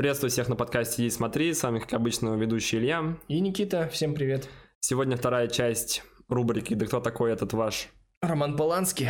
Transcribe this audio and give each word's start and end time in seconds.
Приветствую 0.00 0.30
всех 0.30 0.48
на 0.48 0.56
подкасте 0.56 1.02
«Иди 1.02 1.10
смотри», 1.10 1.52
с 1.52 1.62
вами, 1.62 1.78
как 1.78 1.92
обычно, 1.92 2.34
ведущий 2.34 2.78
Илья. 2.78 3.18
И 3.28 3.38
Никита, 3.38 3.86
всем 3.92 4.14
привет. 4.14 4.48
Сегодня 4.80 5.14
вторая 5.14 5.46
часть 5.46 6.02
рубрики 6.26 6.72
«Да 6.72 6.86
кто 6.86 7.00
такой 7.00 7.32
этот 7.32 7.52
ваш?» 7.52 7.88
Роман 8.22 8.56
Поланский. 8.56 9.08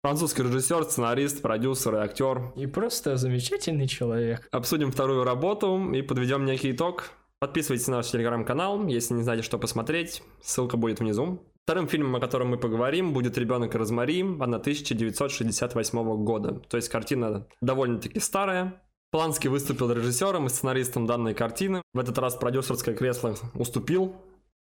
Французский 0.00 0.44
режиссер, 0.44 0.84
сценарист, 0.84 1.42
продюсер 1.42 1.96
и 1.96 1.98
актер. 1.98 2.54
И 2.56 2.64
просто 2.64 3.18
замечательный 3.18 3.86
человек. 3.86 4.48
Обсудим 4.50 4.92
вторую 4.92 5.24
работу 5.24 5.92
и 5.92 6.00
подведем 6.00 6.46
некий 6.46 6.72
итог. 6.72 7.10
Подписывайтесь 7.38 7.88
на 7.88 7.96
наш 7.96 8.10
телеграм-канал, 8.10 8.86
если 8.86 9.12
не 9.12 9.24
знаете, 9.24 9.42
что 9.42 9.58
посмотреть. 9.58 10.22
Ссылка 10.42 10.78
будет 10.78 11.00
внизу. 11.00 11.42
Вторым 11.64 11.86
фильмом, 11.86 12.16
о 12.16 12.20
котором 12.20 12.48
мы 12.48 12.56
поговорим, 12.56 13.12
будет 13.12 13.36
«Ребенок 13.36 13.74
Розмари» 13.74 14.22
1968 14.22 16.24
года. 16.24 16.60
То 16.60 16.78
есть 16.78 16.88
картина 16.88 17.46
довольно-таки 17.60 18.20
старая, 18.20 18.80
Планский 19.14 19.46
выступил 19.46 19.92
режиссером 19.92 20.46
и 20.46 20.48
сценаристом 20.48 21.06
данной 21.06 21.34
картины. 21.34 21.82
В 21.92 22.00
этот 22.00 22.18
раз 22.18 22.34
продюсерское 22.34 22.96
кресло 22.96 23.36
уступил. 23.54 24.16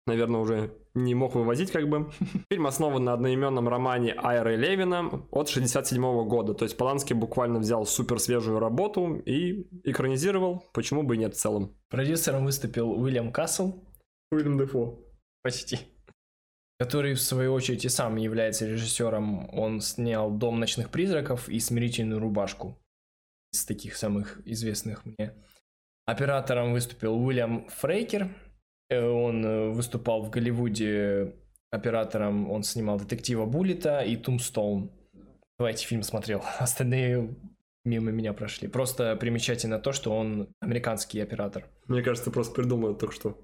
Наверное, 0.07 0.39
уже 0.39 0.77
не 0.93 1.15
мог 1.15 1.35
вывозить 1.35 1.71
как 1.71 1.89
бы. 1.89 2.11
Фильм 2.51 2.67
основан 2.67 3.05
на 3.05 3.15
одноименном 3.15 3.67
романе 3.71 4.13
Айры 4.13 4.57
Левина 4.57 5.23
от 5.31 5.49
67 5.49 6.29
года. 6.29 6.53
То 6.53 6.67
есть 6.67 6.77
Поланский 6.77 7.17
буквально 7.17 7.59
взял 7.59 7.87
супер 7.87 8.19
свежую 8.19 8.59
работу 8.59 9.15
и 9.25 9.67
экранизировал. 9.83 10.63
Почему 10.75 11.05
бы 11.05 11.15
и 11.15 11.19
нет 11.21 11.35
в 11.35 11.39
целом. 11.39 11.75
Продюсером 11.89 12.45
выступил 12.45 12.93
Уильям 12.93 13.33
Кассел. 13.33 13.83
Уильям 14.31 14.59
Дефо. 14.59 14.99
Почти. 15.43 15.79
Который, 16.79 17.15
в 17.15 17.21
свою 17.23 17.55
очередь, 17.55 17.87
и 17.87 17.89
сам 17.89 18.17
является 18.17 18.67
режиссером. 18.67 19.49
Он 19.59 19.81
снял 19.81 20.31
«Дом 20.31 20.61
ночных 20.61 20.91
призраков» 20.91 21.49
и 21.49 21.59
«Смирительную 21.61 22.21
рубашку» 22.21 22.79
из 23.55 23.65
таких 23.65 23.97
самых 23.97 24.41
известных 24.45 25.05
мне. 25.07 25.33
Оператором 26.07 26.73
выступил 26.73 27.17
Уильям 27.17 27.67
Фрейкер. 27.69 28.29
Э, 28.91 29.07
он 29.07 29.45
э, 29.45 29.69
выступал 29.71 30.23
в 30.23 30.31
Голливуде 30.31 31.35
оператором, 31.71 32.51
он 32.51 32.63
снимал 32.63 32.99
детектива 32.99 33.47
Буллета 33.47 34.01
и 34.01 34.17
Тумстоун. 34.17 34.91
Давайте 35.59 35.87
фильм 35.87 36.03
смотрел. 36.03 36.43
Остальные 36.59 37.35
мимо 37.85 38.11
меня 38.11 38.33
прошли. 38.33 38.69
Просто 38.69 39.17
примечательно 39.17 39.79
то, 39.79 39.93
что 39.93 40.17
он 40.17 40.49
американский 40.61 41.21
оператор. 41.21 41.67
Мне 41.87 42.03
кажется, 42.03 42.31
просто 42.31 42.55
придумал 42.55 42.95
только 42.95 43.15
что. 43.15 43.39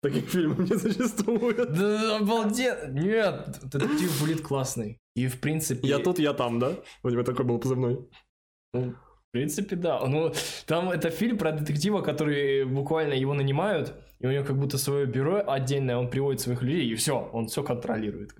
Таких 0.00 0.30
фильмов 0.30 0.58
не 0.60 0.78
существует. 0.78 1.72
Да 1.72 2.18
обалденно. 2.18 2.92
Нет, 2.92 3.58
детектив 3.64 4.20
Буллет 4.20 4.42
классный. 4.42 5.00
И 5.16 5.26
в 5.26 5.40
принципе... 5.40 5.88
Я 5.88 5.98
тут, 5.98 6.20
я 6.20 6.34
там, 6.34 6.60
да? 6.60 6.76
У 7.02 7.10
тебя 7.10 7.24
такой 7.24 7.44
был 7.44 7.58
позывной. 7.58 8.08
Ну, 8.72 8.94
в 9.28 9.32
принципе, 9.32 9.76
да. 9.76 10.00
Ну, 10.06 10.32
там 10.66 10.90
это 10.90 11.10
фильм 11.10 11.36
про 11.36 11.52
детектива, 11.52 12.00
который 12.00 12.64
буквально 12.64 13.12
его 13.12 13.34
нанимают, 13.34 13.94
и 14.20 14.26
у 14.26 14.30
него 14.30 14.44
как 14.44 14.58
будто 14.58 14.78
свое 14.78 15.06
бюро 15.06 15.42
отдельное, 15.46 15.98
он 15.98 16.08
приводит 16.08 16.40
своих 16.40 16.62
людей, 16.62 16.88
и 16.88 16.94
все, 16.94 17.28
он 17.32 17.48
все 17.48 17.62
контролирует. 17.62 18.34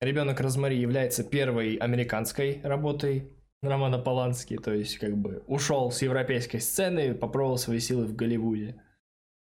Ребенок 0.00 0.40
Розмари 0.40 0.78
является 0.78 1.24
первой 1.24 1.76
американской 1.76 2.60
работой 2.62 3.32
Романа 3.62 3.98
Полански, 3.98 4.56
то 4.56 4.72
есть 4.72 4.98
как 4.98 5.16
бы 5.16 5.42
ушел 5.46 5.90
с 5.90 6.02
европейской 6.02 6.58
сцены, 6.58 7.14
попробовал 7.14 7.56
свои 7.56 7.80
силы 7.80 8.04
в 8.04 8.14
Голливуде. 8.14 8.80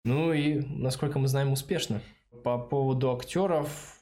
Ну 0.05 0.33
и, 0.33 0.61
насколько 0.67 1.19
мы 1.19 1.29
знаем, 1.29 1.53
успешно. 1.53 2.03
По 2.43 2.59
поводу 2.59 3.13
актеров, 3.13 4.01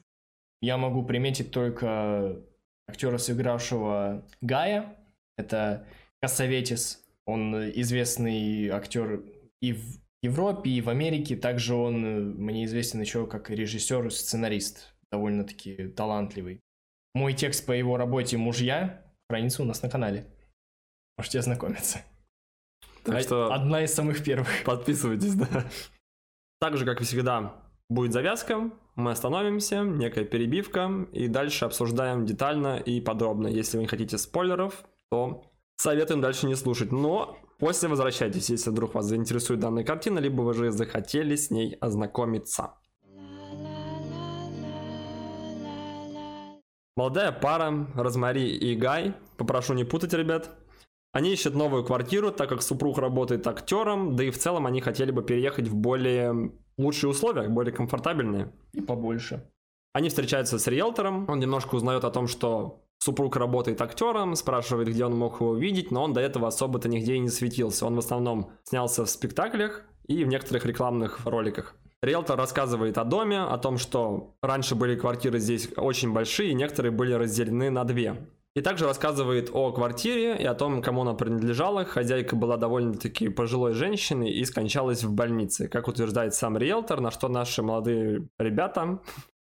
я 0.61 0.77
могу 0.77 1.03
приметить 1.03 1.51
только 1.51 2.41
актера, 2.87 3.17
сыгравшего 3.17 4.25
Гая. 4.41 4.95
Это 5.37 5.85
Кассаветис. 6.21 7.03
Он 7.25 7.69
известный 7.71 8.69
актер 8.69 9.23
и 9.61 9.73
в 9.73 9.99
Европе, 10.21 10.69
и 10.71 10.81
в 10.81 10.89
Америке. 10.89 11.35
Также 11.35 11.75
он 11.75 12.35
мне 12.35 12.65
известен 12.65 13.01
еще 13.01 13.27
как 13.27 13.49
режиссер 13.49 14.07
и 14.07 14.09
сценарист. 14.09 14.95
Довольно-таки 15.11 15.87
талантливый. 15.89 16.61
Мой 17.13 17.33
текст 17.33 17.65
по 17.65 17.71
его 17.71 17.97
работе 17.97 18.37
«Мужья» 18.37 19.01
хранится 19.29 19.63
у 19.63 19.65
нас 19.65 19.81
на 19.81 19.89
канале. 19.89 20.27
Можете 21.17 21.39
ознакомиться. 21.39 21.99
Так 23.03 23.21
что 23.21 23.53
Одна 23.53 23.83
из 23.83 23.93
самых 23.93 24.23
первых. 24.23 24.49
Подписывайтесь, 24.65 25.33
да. 25.35 25.65
Так 26.59 26.77
же, 26.77 26.85
как 26.85 27.01
и 27.01 27.03
всегда, 27.03 27.55
будет 27.89 28.11
завязка, 28.13 28.71
мы 28.97 29.11
остановимся, 29.11 29.83
некая 29.83 30.25
перебивка, 30.25 31.07
и 31.13 31.27
дальше 31.27 31.65
обсуждаем 31.65 32.25
детально 32.25 32.77
и 32.77 32.99
подробно. 32.99 33.47
Если 33.47 33.77
вы 33.77 33.83
не 33.83 33.87
хотите 33.87 34.17
спойлеров, 34.17 34.83
то 35.11 35.43
советуем 35.75 36.19
дальше 36.19 36.47
не 36.47 36.55
слушать. 36.55 36.91
Но 36.91 37.37
после 37.59 37.89
возвращайтесь, 37.89 38.49
если 38.49 38.71
вдруг 38.71 38.95
вас 38.95 39.05
заинтересует 39.05 39.59
данная 39.59 39.83
картина, 39.83 40.17
либо 40.17 40.41
вы 40.41 40.55
же 40.55 40.71
захотели 40.71 41.35
с 41.35 41.51
ней 41.51 41.75
ознакомиться. 41.79 42.73
Молодая 46.95 47.31
пара, 47.31 47.87
Розмари 47.93 48.49
и 48.49 48.75
Гай, 48.75 49.13
попрошу 49.37 49.75
не 49.75 49.83
путать, 49.83 50.13
ребят, 50.13 50.49
они 51.11 51.31
ищут 51.31 51.53
новую 51.53 51.85
квартиру, 51.85 52.31
так 52.31 52.49
как 52.49 52.63
супруг 52.63 52.97
работает 52.97 53.45
актером, 53.45 54.15
да 54.15 54.23
и 54.23 54.31
в 54.31 54.39
целом 54.39 54.65
они 54.65 54.81
хотели 54.81 55.11
бы 55.11 55.21
переехать 55.21 55.67
в 55.67 55.75
более 55.75 56.51
лучшие 56.77 57.09
условия, 57.09 57.49
более 57.49 57.73
комфортабельные. 57.73 58.51
И 58.73 58.81
побольше. 58.81 59.49
Они 59.93 60.09
встречаются 60.09 60.59
с 60.59 60.67
риэлтором, 60.67 61.25
он 61.27 61.39
немножко 61.39 61.75
узнает 61.75 62.03
о 62.03 62.11
том, 62.11 62.27
что 62.27 62.83
супруг 62.99 63.35
работает 63.35 63.81
актером, 63.81 64.35
спрашивает, 64.35 64.89
где 64.89 65.05
он 65.05 65.17
мог 65.17 65.41
его 65.41 65.55
видеть, 65.55 65.91
но 65.91 66.03
он 66.03 66.13
до 66.13 66.21
этого 66.21 66.47
особо-то 66.47 66.87
нигде 66.87 67.15
и 67.15 67.19
не 67.19 67.29
светился. 67.29 67.85
Он 67.85 67.95
в 67.95 67.99
основном 67.99 68.51
снялся 68.63 69.05
в 69.05 69.09
спектаклях 69.09 69.83
и 70.05 70.23
в 70.23 70.27
некоторых 70.27 70.65
рекламных 70.65 71.25
роликах. 71.25 71.75
Риэлтор 72.01 72.37
рассказывает 72.37 72.97
о 72.99 73.05
доме, 73.05 73.41
о 73.41 73.57
том, 73.57 73.79
что 73.79 74.35
раньше 74.43 74.75
были 74.75 74.95
квартиры 74.95 75.39
здесь 75.39 75.69
очень 75.77 76.13
большие, 76.13 76.51
и 76.51 76.55
некоторые 76.55 76.91
были 76.91 77.13
разделены 77.13 77.71
на 77.71 77.83
две. 77.85 78.17
И 78.57 78.61
также 78.61 78.87
рассказывает 78.87 79.51
о 79.53 79.71
квартире 79.71 80.35
и 80.35 80.43
о 80.43 80.55
том, 80.55 80.81
кому 80.81 81.03
она 81.03 81.13
принадлежала. 81.13 81.85
Хозяйка 81.85 82.35
была 82.35 82.57
довольно-таки 82.57 83.29
пожилой 83.29 83.73
женщиной 83.73 84.31
и 84.31 84.43
скончалась 84.45 85.03
в 85.03 85.13
больнице, 85.13 85.67
как 85.67 85.87
утверждает 85.87 86.33
сам 86.33 86.57
риэлтор, 86.57 86.99
на 86.99 87.11
что 87.11 87.27
наши 87.27 87.61
молодые 87.61 88.27
ребята, 88.39 88.99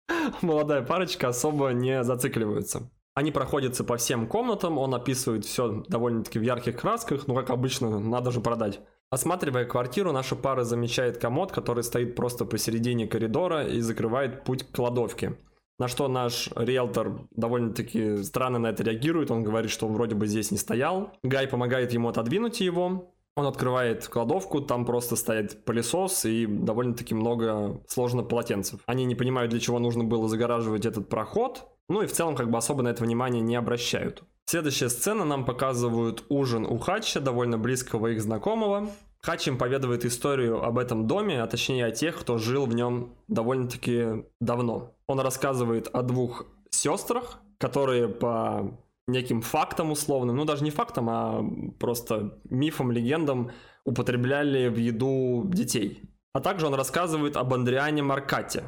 молодая 0.42 0.82
парочка 0.82 1.28
особо 1.28 1.68
не 1.68 2.02
зацикливаются. 2.02 2.90
Они 3.14 3.30
проходятся 3.30 3.84
по 3.84 3.96
всем 3.96 4.26
комнатам, 4.26 4.76
он 4.76 4.92
описывает 4.92 5.44
все 5.44 5.84
довольно-таки 5.86 6.40
в 6.40 6.42
ярких 6.42 6.76
красках, 6.76 7.28
ну 7.28 7.36
как 7.36 7.50
обычно, 7.50 8.00
надо 8.00 8.32
же 8.32 8.40
продать. 8.40 8.80
Осматривая 9.10 9.66
квартиру, 9.66 10.10
наша 10.10 10.34
пара 10.34 10.64
замечает 10.64 11.18
комод, 11.18 11.52
который 11.52 11.84
стоит 11.84 12.16
просто 12.16 12.44
посередине 12.44 13.06
коридора 13.06 13.68
и 13.68 13.78
закрывает 13.78 14.42
путь 14.42 14.64
к 14.64 14.74
кладовке. 14.74 15.36
На 15.78 15.88
что 15.88 16.08
наш 16.08 16.48
риэлтор 16.56 17.28
довольно-таки 17.32 18.22
странно 18.22 18.58
на 18.58 18.68
это 18.68 18.82
реагирует. 18.82 19.30
Он 19.30 19.42
говорит, 19.42 19.70
что 19.70 19.86
он 19.86 19.92
вроде 19.92 20.14
бы 20.14 20.26
здесь 20.26 20.50
не 20.50 20.58
стоял. 20.58 21.12
Гай 21.22 21.46
помогает 21.46 21.92
ему 21.92 22.08
отодвинуть 22.08 22.60
его. 22.60 23.12
Он 23.36 23.46
открывает 23.46 24.08
кладовку, 24.08 24.62
там 24.62 24.86
просто 24.86 25.14
стоит 25.14 25.66
пылесос 25.66 26.24
и 26.24 26.46
довольно-таки 26.46 27.14
много 27.14 27.82
сложно 27.86 28.22
полотенцев. 28.22 28.80
Они 28.86 29.04
не 29.04 29.14
понимают, 29.14 29.50
для 29.50 29.60
чего 29.60 29.78
нужно 29.78 30.04
было 30.04 30.26
загораживать 30.26 30.86
этот 30.86 31.10
проход. 31.10 31.68
Ну 31.90 32.00
и 32.00 32.06
в 32.06 32.12
целом 32.12 32.34
как 32.34 32.50
бы 32.50 32.56
особо 32.56 32.82
на 32.82 32.88
это 32.88 33.04
внимание 33.04 33.42
не 33.42 33.54
обращают. 33.54 34.22
Следующая 34.46 34.88
сцена 34.88 35.26
нам 35.26 35.44
показывают 35.44 36.24
ужин 36.30 36.64
у 36.64 36.78
Хача, 36.78 37.20
довольно 37.20 37.58
близкого 37.58 38.06
их 38.06 38.22
знакомого. 38.22 38.88
Хач 39.20 39.48
им 39.48 39.58
поведывает 39.58 40.04
историю 40.06 40.62
об 40.62 40.78
этом 40.78 41.06
доме, 41.06 41.42
а 41.42 41.46
точнее 41.46 41.86
о 41.86 41.90
тех, 41.90 42.16
кто 42.16 42.38
жил 42.38 42.64
в 42.64 42.74
нем 42.74 43.16
довольно-таки 43.28 44.24
давно. 44.40 44.95
Он 45.08 45.20
рассказывает 45.20 45.88
о 45.88 46.02
двух 46.02 46.46
сестрах, 46.70 47.40
которые 47.58 48.08
по 48.08 48.78
неким 49.06 49.40
фактам 49.40 49.92
условным, 49.92 50.36
ну 50.36 50.44
даже 50.44 50.64
не 50.64 50.70
фактам, 50.70 51.08
а 51.08 51.44
просто 51.78 52.40
мифам, 52.50 52.90
легендам 52.90 53.52
употребляли 53.84 54.68
в 54.68 54.76
еду 54.76 55.44
детей. 55.46 56.02
А 56.32 56.40
также 56.40 56.66
он 56.66 56.74
рассказывает 56.74 57.36
об 57.36 57.54
Андриане 57.54 58.02
Маркате, 58.02 58.64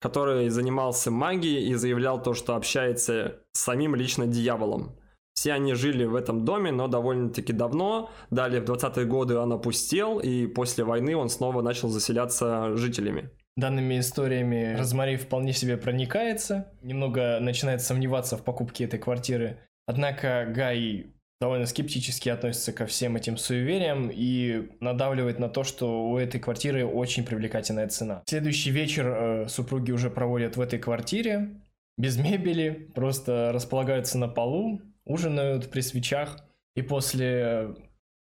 который 0.00 0.50
занимался 0.50 1.10
магией 1.10 1.68
и 1.68 1.74
заявлял 1.74 2.22
то, 2.22 2.34
что 2.34 2.54
общается 2.54 3.40
с 3.52 3.60
самим 3.60 3.94
лично 3.94 4.26
дьяволом. 4.26 4.96
Все 5.34 5.52
они 5.52 5.74
жили 5.74 6.04
в 6.04 6.16
этом 6.16 6.44
доме, 6.44 6.70
но 6.70 6.88
довольно-таки 6.88 7.52
давно. 7.52 8.10
Далее 8.30 8.60
в 8.60 8.64
20-е 8.64 9.06
годы 9.06 9.38
он 9.38 9.52
опустел, 9.52 10.18
и 10.18 10.46
после 10.46 10.84
войны 10.84 11.16
он 11.16 11.28
снова 11.28 11.62
начал 11.62 11.88
заселяться 11.88 12.76
жителями 12.76 13.30
данными 13.58 13.98
историями 13.98 14.76
Розмари 14.76 15.16
вполне 15.16 15.52
себе 15.52 15.76
проникается, 15.76 16.72
немного 16.82 17.38
начинает 17.40 17.82
сомневаться 17.82 18.36
в 18.36 18.44
покупке 18.44 18.84
этой 18.84 18.98
квартиры. 18.98 19.58
Однако 19.86 20.46
Гай 20.54 21.06
довольно 21.40 21.66
скептически 21.66 22.28
относится 22.28 22.72
ко 22.72 22.86
всем 22.86 23.16
этим 23.16 23.36
суевериям 23.36 24.10
и 24.12 24.70
надавливает 24.80 25.38
на 25.38 25.48
то, 25.48 25.64
что 25.64 26.08
у 26.08 26.18
этой 26.18 26.40
квартиры 26.40 26.84
очень 26.84 27.24
привлекательная 27.24 27.88
цена. 27.88 28.22
Следующий 28.26 28.70
вечер 28.70 29.06
э, 29.08 29.48
супруги 29.48 29.92
уже 29.92 30.10
проводят 30.10 30.56
в 30.56 30.60
этой 30.60 30.78
квартире, 30.78 31.60
без 31.96 32.16
мебели, 32.16 32.90
просто 32.94 33.50
располагаются 33.52 34.18
на 34.18 34.28
полу, 34.28 34.80
ужинают 35.04 35.70
при 35.70 35.80
свечах, 35.80 36.44
и 36.76 36.82
после 36.82 37.74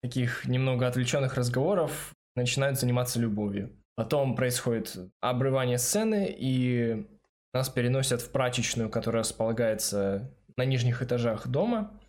таких 0.01 0.45
немного 0.45 0.87
отвлеченных 0.87 1.35
разговоров 1.35 2.13
начинают 2.35 2.79
заниматься 2.79 3.19
любовью. 3.19 3.78
Потом 3.99 4.33
происходит 4.33 4.97
обрывание 5.19 5.77
сцены, 5.77 6.33
и 6.33 7.05
нас 7.53 7.67
переносят 7.67 8.21
в 8.21 8.31
прачечную, 8.31 8.89
которая 8.89 9.23
располагается 9.23 10.33
на 10.55 10.63
нижних 10.63 11.03
этажах 11.03 11.49
дома. 11.49 11.99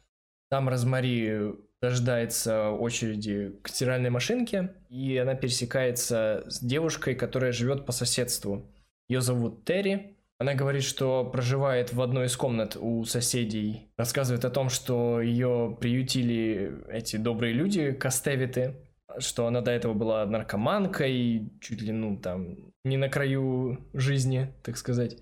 Там 0.50 0.69
Розмари 0.69 1.56
дождается 1.82 2.70
очереди 2.70 3.58
к 3.64 3.69
стиральной 3.69 4.10
машинке, 4.10 4.72
и 4.88 5.16
она 5.16 5.34
пересекается 5.34 6.44
с 6.46 6.60
девушкой, 6.60 7.16
которая 7.16 7.50
живет 7.50 7.87
по 7.87 7.90
соседству. 7.90 8.70
Ее 9.08 9.20
зовут 9.20 9.64
Терри. 9.64 10.16
Она 10.38 10.54
говорит, 10.54 10.84
что 10.84 11.25
проживает 11.25 11.92
в 11.92 12.00
одной 12.00 12.26
из 12.26 12.37
комнат 12.37 12.76
у 12.76 13.04
соседей. 13.04 13.90
Рассказывает 13.96 14.44
о 14.44 14.50
том, 14.50 14.69
что 14.69 15.20
ее 15.20 15.76
приютили 15.81 16.72
эти 16.88 17.16
добрые 17.16 17.52
люди, 17.52 17.90
кастевиты, 17.90 18.76
что 19.18 19.46
она 19.46 19.60
до 19.60 19.70
этого 19.70 19.94
была 19.94 20.24
наркоманкой, 20.26 21.50
чуть 21.60 21.82
ли, 21.82 21.92
ну, 21.92 22.18
там, 22.18 22.72
не 22.84 22.96
на 22.96 23.08
краю 23.08 23.88
жизни, 23.92 24.54
так 24.62 24.76
сказать. 24.76 25.18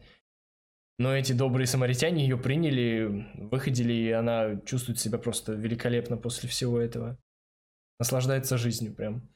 Но 0.99 1.17
эти 1.17 1.32
добрые 1.32 1.67
самаритяне 1.67 2.25
ее 2.25 2.37
приняли, 2.37 3.26
выходили, 3.35 3.93
и 3.93 4.11
она 4.11 4.61
чувствует 4.67 4.99
себя 4.99 5.19
просто 5.19 5.52
великолепно 5.52 6.17
после 6.17 6.49
всего 6.49 6.81
этого. 6.81 7.17
Наслаждается 8.00 8.58
жизнью 8.58 8.94
прям. 8.94 9.29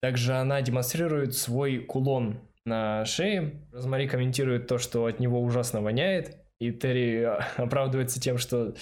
Также 0.00 0.34
она 0.34 0.60
демонстрирует 0.62 1.34
свой 1.34 1.78
кулон 1.78 2.40
на 2.64 3.04
шее. 3.04 3.66
Розмари 3.72 4.08
комментирует 4.08 4.66
то, 4.66 4.78
что 4.78 5.06
от 5.06 5.20
него 5.20 5.42
ужасно 5.42 5.82
воняет. 5.82 6.38
И 6.58 6.72
Терри 6.72 7.22
оправдывается 7.56 8.20
тем, 8.20 8.38
что 8.38 8.74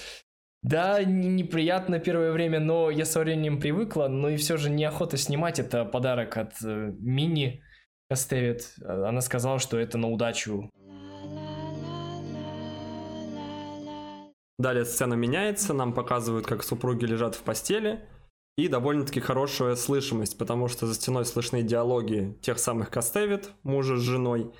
да, 0.63 1.03
неприятно 1.03 1.99
первое 1.99 2.31
время, 2.31 2.61
но 2.61 2.89
я 2.91 3.05
со 3.05 3.19
временем 3.21 3.61
привыкла, 3.61 4.07
но 4.07 4.29
и 4.29 4.37
все 4.37 4.57
же 4.57 4.71
неохота 4.71 5.17
снимать. 5.17 5.59
Это 5.59 5.85
подарок 5.85 6.37
от 6.37 6.53
э, 6.65 6.93
Мини 7.01 7.65
Кастевит. 8.09 8.75
Она 8.85 9.21
сказала, 9.23 9.59
что 9.59 9.77
это 9.79 9.99
на 9.99 10.09
удачу. 10.09 10.71
Далее 14.59 14.85
сцена 14.85 15.15
меняется, 15.15 15.75
нам 15.75 15.93
показывают, 15.93 16.47
как 16.47 16.63
супруги 16.63 17.07
лежат 17.07 17.35
в 17.35 17.43
постели, 17.43 18.07
и 18.57 18.69
довольно-таки 18.69 19.19
хорошая 19.19 19.75
слышимость, 19.75 20.39
потому 20.39 20.69
что 20.69 20.87
за 20.87 20.95
стеной 20.95 21.25
слышны 21.25 21.63
диалоги 21.63 22.39
тех 22.41 22.61
самых 22.61 22.91
Кастевит, 22.91 23.51
мужа 23.65 23.97
с 23.97 24.01
женой, 24.01 24.53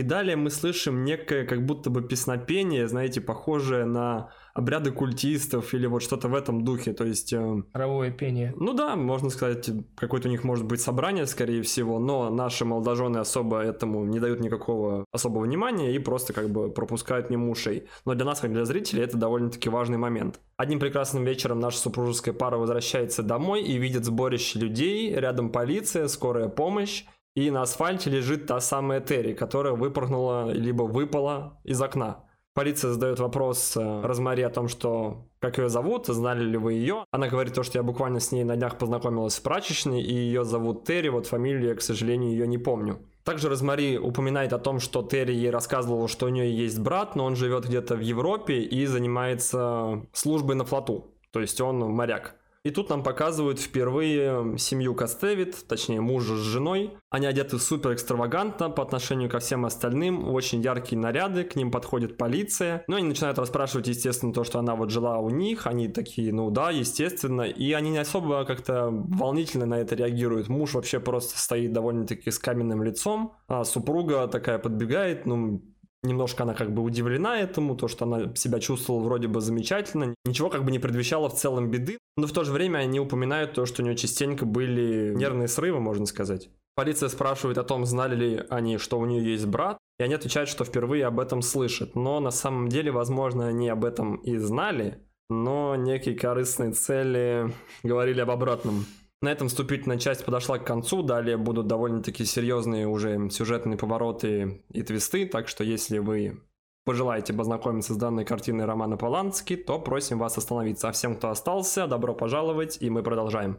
и 0.00 0.02
далее 0.02 0.34
мы 0.34 0.50
слышим 0.50 1.04
некое 1.04 1.44
как 1.44 1.64
будто 1.64 1.90
бы 1.90 2.02
песнопение, 2.02 2.88
знаете, 2.88 3.20
похожее 3.20 3.84
на 3.84 4.30
обряды 4.54 4.92
культистов 4.92 5.74
или 5.74 5.86
вот 5.86 6.02
что-то 6.02 6.28
в 6.28 6.34
этом 6.34 6.64
духе, 6.64 6.92
то 6.92 7.04
есть... 7.04 7.32
Э, 7.32 7.62
Хоровое 7.72 8.10
пение. 8.10 8.54
Ну 8.56 8.72
да, 8.72 8.96
можно 8.96 9.30
сказать, 9.30 9.70
какое-то 9.94 10.28
у 10.28 10.30
них 10.30 10.42
может 10.42 10.64
быть 10.64 10.80
собрание, 10.80 11.26
скорее 11.26 11.62
всего, 11.62 11.98
но 11.98 12.30
наши 12.30 12.64
молодожены 12.64 13.18
особо 13.18 13.60
этому 13.60 14.04
не 14.06 14.18
дают 14.20 14.40
никакого 14.40 15.04
особого 15.12 15.44
внимания 15.44 15.94
и 15.94 15.98
просто 15.98 16.32
как 16.32 16.50
бы 16.50 16.70
пропускают 16.70 17.30
мимо 17.30 17.50
ушей. 17.50 17.86
Но 18.06 18.14
для 18.14 18.24
нас, 18.24 18.40
как 18.40 18.52
для 18.52 18.64
зрителей, 18.64 19.02
это 19.02 19.18
довольно-таки 19.18 19.68
важный 19.68 19.98
момент. 19.98 20.40
Одним 20.56 20.80
прекрасным 20.80 21.24
вечером 21.24 21.60
наша 21.60 21.78
супружеская 21.78 22.34
пара 22.34 22.56
возвращается 22.56 23.22
домой 23.22 23.62
и 23.62 23.76
видит 23.76 24.04
сборище 24.04 24.58
людей, 24.58 25.14
рядом 25.14 25.50
полиция, 25.50 26.08
скорая 26.08 26.48
помощь, 26.48 27.04
и 27.34 27.50
на 27.50 27.62
асфальте 27.62 28.10
лежит 28.10 28.46
та 28.46 28.60
самая 28.60 29.00
Терри, 29.00 29.34
которая 29.34 29.74
выпрыгнула 29.74 30.50
либо 30.52 30.82
выпала 30.82 31.58
из 31.64 31.80
окна. 31.80 32.24
Полиция 32.52 32.90
задает 32.90 33.20
вопрос 33.20 33.76
э, 33.76 34.02
Розмари 34.02 34.42
о 34.42 34.50
том, 34.50 34.66
что 34.66 35.28
как 35.38 35.58
ее 35.58 35.68
зовут, 35.68 36.06
знали 36.08 36.42
ли 36.42 36.58
вы 36.58 36.74
ее. 36.74 37.04
Она 37.12 37.28
говорит 37.28 37.54
то, 37.54 37.62
что 37.62 37.78
я 37.78 37.84
буквально 37.84 38.18
с 38.18 38.32
ней 38.32 38.42
на 38.42 38.56
днях 38.56 38.76
познакомилась 38.76 39.38
в 39.38 39.42
прачечной, 39.42 40.02
и 40.02 40.12
ее 40.12 40.44
зовут 40.44 40.84
Терри, 40.84 41.08
вот 41.08 41.26
фамилию 41.26 41.68
я, 41.68 41.74
к 41.76 41.80
сожалению, 41.80 42.32
ее 42.32 42.48
не 42.48 42.58
помню. 42.58 42.98
Также 43.22 43.48
Розмари 43.48 43.98
упоминает 43.98 44.52
о 44.52 44.58
том, 44.58 44.80
что 44.80 45.02
Терри 45.02 45.32
ей 45.32 45.50
рассказывала, 45.50 46.08
что 46.08 46.26
у 46.26 46.30
нее 46.30 46.54
есть 46.54 46.80
брат, 46.80 47.14
но 47.14 47.24
он 47.24 47.36
живет 47.36 47.66
где-то 47.66 47.94
в 47.94 48.00
Европе 48.00 48.60
и 48.60 48.84
занимается 48.86 50.06
службой 50.12 50.56
на 50.56 50.64
флоту. 50.64 51.14
То 51.30 51.40
есть 51.40 51.60
он 51.60 51.78
моряк. 51.78 52.34
И 52.62 52.70
тут 52.70 52.90
нам 52.90 53.02
показывают 53.02 53.58
впервые 53.58 54.58
семью 54.58 54.94
Кастевит, 54.94 55.56
точнее 55.66 56.02
мужа 56.02 56.36
с 56.36 56.40
женой. 56.40 56.92
Они 57.08 57.26
одеты 57.26 57.58
супер 57.58 57.94
экстравагантно 57.94 58.68
по 58.68 58.82
отношению 58.82 59.30
ко 59.30 59.38
всем 59.38 59.64
остальным, 59.64 60.28
очень 60.28 60.60
яркие 60.60 61.00
наряды, 61.00 61.44
к 61.44 61.56
ним 61.56 61.70
подходит 61.70 62.18
полиция. 62.18 62.84
Ну, 62.86 62.96
они 62.96 63.08
начинают 63.08 63.38
расспрашивать, 63.38 63.88
естественно, 63.88 64.34
то, 64.34 64.44
что 64.44 64.58
она 64.58 64.74
вот 64.74 64.90
жила 64.90 65.18
у 65.18 65.30
них. 65.30 65.66
Они 65.66 65.88
такие, 65.88 66.34
ну 66.34 66.50
да, 66.50 66.70
естественно. 66.70 67.42
И 67.42 67.72
они 67.72 67.90
не 67.90 67.98
особо 67.98 68.44
как-то 68.44 68.88
волнительно 68.90 69.64
на 69.64 69.78
это 69.78 69.94
реагируют. 69.94 70.48
Муж 70.48 70.74
вообще 70.74 71.00
просто 71.00 71.38
стоит 71.38 71.72
довольно-таки 71.72 72.30
с 72.30 72.38
каменным 72.38 72.82
лицом, 72.82 73.36
а 73.48 73.64
супруга 73.64 74.28
такая 74.28 74.58
подбегает, 74.58 75.24
ну, 75.24 75.62
Немножко 76.02 76.44
она 76.44 76.54
как 76.54 76.72
бы 76.72 76.82
удивлена 76.82 77.38
этому, 77.38 77.76
то, 77.76 77.86
что 77.86 78.06
она 78.06 78.34
себя 78.34 78.58
чувствовала 78.58 79.02
вроде 79.02 79.28
бы 79.28 79.40
замечательно. 79.40 80.14
Ничего 80.24 80.48
как 80.48 80.64
бы 80.64 80.70
не 80.70 80.78
предвещало 80.78 81.28
в 81.28 81.34
целом 81.34 81.70
беды, 81.70 81.98
но 82.16 82.26
в 82.26 82.32
то 82.32 82.44
же 82.44 82.52
время 82.52 82.78
они 82.78 83.00
упоминают 83.00 83.52
то, 83.52 83.66
что 83.66 83.82
у 83.82 83.84
нее 83.84 83.96
частенько 83.96 84.46
были 84.46 85.14
нервные 85.14 85.48
срывы, 85.48 85.80
можно 85.80 86.06
сказать. 86.06 86.48
Полиция 86.74 87.10
спрашивает 87.10 87.58
о 87.58 87.64
том, 87.64 87.84
знали 87.84 88.14
ли 88.16 88.42
они, 88.48 88.78
что 88.78 88.98
у 88.98 89.04
нее 89.04 89.32
есть 89.32 89.46
брат, 89.46 89.76
и 89.98 90.02
они 90.02 90.14
отвечают, 90.14 90.48
что 90.48 90.64
впервые 90.64 91.04
об 91.04 91.20
этом 91.20 91.42
слышат. 91.42 91.94
Но 91.94 92.20
на 92.20 92.30
самом 92.30 92.68
деле, 92.68 92.90
возможно, 92.90 93.48
они 93.48 93.68
об 93.68 93.84
этом 93.84 94.16
и 94.16 94.38
знали, 94.38 94.98
но 95.28 95.76
некие 95.76 96.14
корыстные 96.14 96.72
цели 96.72 97.52
говорили 97.82 98.20
об 98.20 98.30
обратном. 98.30 98.86
На 99.22 99.28
этом 99.28 99.48
вступительная 99.48 99.98
часть 99.98 100.24
подошла 100.24 100.58
к 100.58 100.64
концу, 100.64 101.02
далее 101.02 101.36
будут 101.36 101.66
довольно-таки 101.66 102.24
серьезные 102.24 102.88
уже 102.88 103.28
сюжетные 103.28 103.76
повороты 103.76 104.64
и 104.70 104.82
твисты, 104.82 105.26
так 105.26 105.46
что 105.46 105.62
если 105.62 105.98
вы 105.98 106.40
пожелаете 106.86 107.34
познакомиться 107.34 107.92
с 107.92 107.98
данной 107.98 108.24
картиной 108.24 108.64
Романа 108.64 108.96
Полански, 108.96 109.56
то 109.56 109.78
просим 109.78 110.18
вас 110.18 110.38
остановиться. 110.38 110.88
А 110.88 110.92
всем, 110.92 111.16
кто 111.16 111.28
остался, 111.28 111.86
добро 111.86 112.14
пожаловать, 112.14 112.78
и 112.80 112.88
мы 112.88 113.02
продолжаем. 113.02 113.58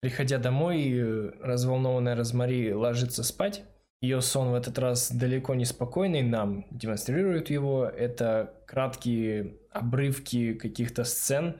Приходя 0.00 0.38
домой, 0.38 1.30
разволнованная 1.40 2.16
Розмари 2.16 2.74
ложится 2.74 3.22
спать. 3.22 3.62
Ее 4.00 4.20
сон 4.20 4.50
в 4.50 4.54
этот 4.54 4.80
раз 4.80 5.12
далеко 5.12 5.54
не 5.54 5.64
спокойный, 5.64 6.22
нам 6.22 6.66
демонстрируют 6.72 7.50
его. 7.50 7.86
Это 7.86 8.52
краткие 8.66 9.61
обрывки 9.72 10.54
каких-то 10.54 11.04
сцен, 11.04 11.56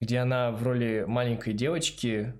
где 0.00 0.18
она 0.18 0.50
в 0.52 0.62
роли 0.62 1.04
маленькой 1.06 1.54
девочки, 1.54 2.34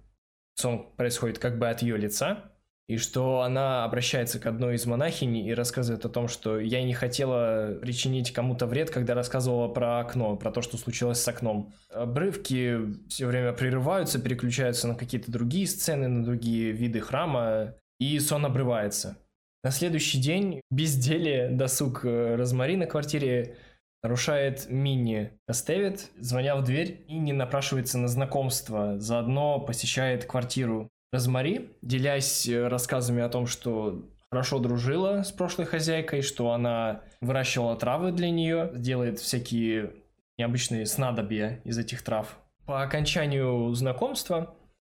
сон 0.54 0.90
происходит 0.96 1.38
как 1.38 1.58
бы 1.58 1.68
от 1.68 1.82
ее 1.82 1.96
лица, 1.96 2.52
и 2.88 2.96
что 2.96 3.42
она 3.42 3.84
обращается 3.84 4.40
к 4.40 4.46
одной 4.46 4.76
из 4.76 4.86
монахинь 4.86 5.36
и 5.36 5.52
рассказывает 5.52 6.06
о 6.06 6.08
том, 6.08 6.26
что 6.26 6.58
я 6.58 6.82
не 6.82 6.94
хотела 6.94 7.78
причинить 7.82 8.32
кому-то 8.32 8.66
вред, 8.66 8.90
когда 8.90 9.14
рассказывала 9.14 9.68
про 9.68 10.00
окно, 10.00 10.36
про 10.36 10.50
то, 10.50 10.62
что 10.62 10.78
случилось 10.78 11.20
с 11.20 11.28
окном. 11.28 11.74
Обрывки 11.90 12.78
все 13.08 13.26
время 13.26 13.52
прерываются, 13.52 14.18
переключаются 14.18 14.88
на 14.88 14.94
какие-то 14.94 15.30
другие 15.30 15.66
сцены, 15.66 16.08
на 16.08 16.24
другие 16.24 16.72
виды 16.72 17.00
храма, 17.00 17.74
и 18.00 18.18
сон 18.20 18.46
обрывается. 18.46 19.18
На 19.62 19.70
следующий 19.70 20.18
день 20.18 20.62
безделие, 20.70 21.50
досуг 21.50 22.04
э, 22.04 22.36
Розмари 22.36 22.76
на 22.76 22.86
квартире 22.86 23.56
нарушает 24.02 24.66
Мини 24.68 25.32
Костевит, 25.46 26.10
звоня 26.18 26.56
в 26.56 26.64
дверь 26.64 27.04
и 27.08 27.18
не 27.18 27.32
напрашивается 27.32 27.98
на 27.98 28.08
знакомство, 28.08 28.98
заодно 28.98 29.60
посещает 29.60 30.24
квартиру 30.24 30.88
Розмари, 31.12 31.70
делясь 31.82 32.48
э, 32.48 32.68
рассказами 32.68 33.22
о 33.22 33.28
том, 33.28 33.46
что 33.46 34.04
хорошо 34.30 34.58
дружила 34.58 35.22
с 35.22 35.32
прошлой 35.32 35.64
хозяйкой, 35.64 36.22
что 36.22 36.52
она 36.52 37.02
выращивала 37.20 37.76
травы 37.76 38.12
для 38.12 38.30
нее, 38.30 38.70
делает 38.74 39.18
всякие 39.18 39.94
необычные 40.36 40.86
снадобья 40.86 41.60
из 41.64 41.78
этих 41.78 42.02
трав. 42.02 42.38
По 42.66 42.82
окончанию 42.82 43.72
знакомства 43.74 44.54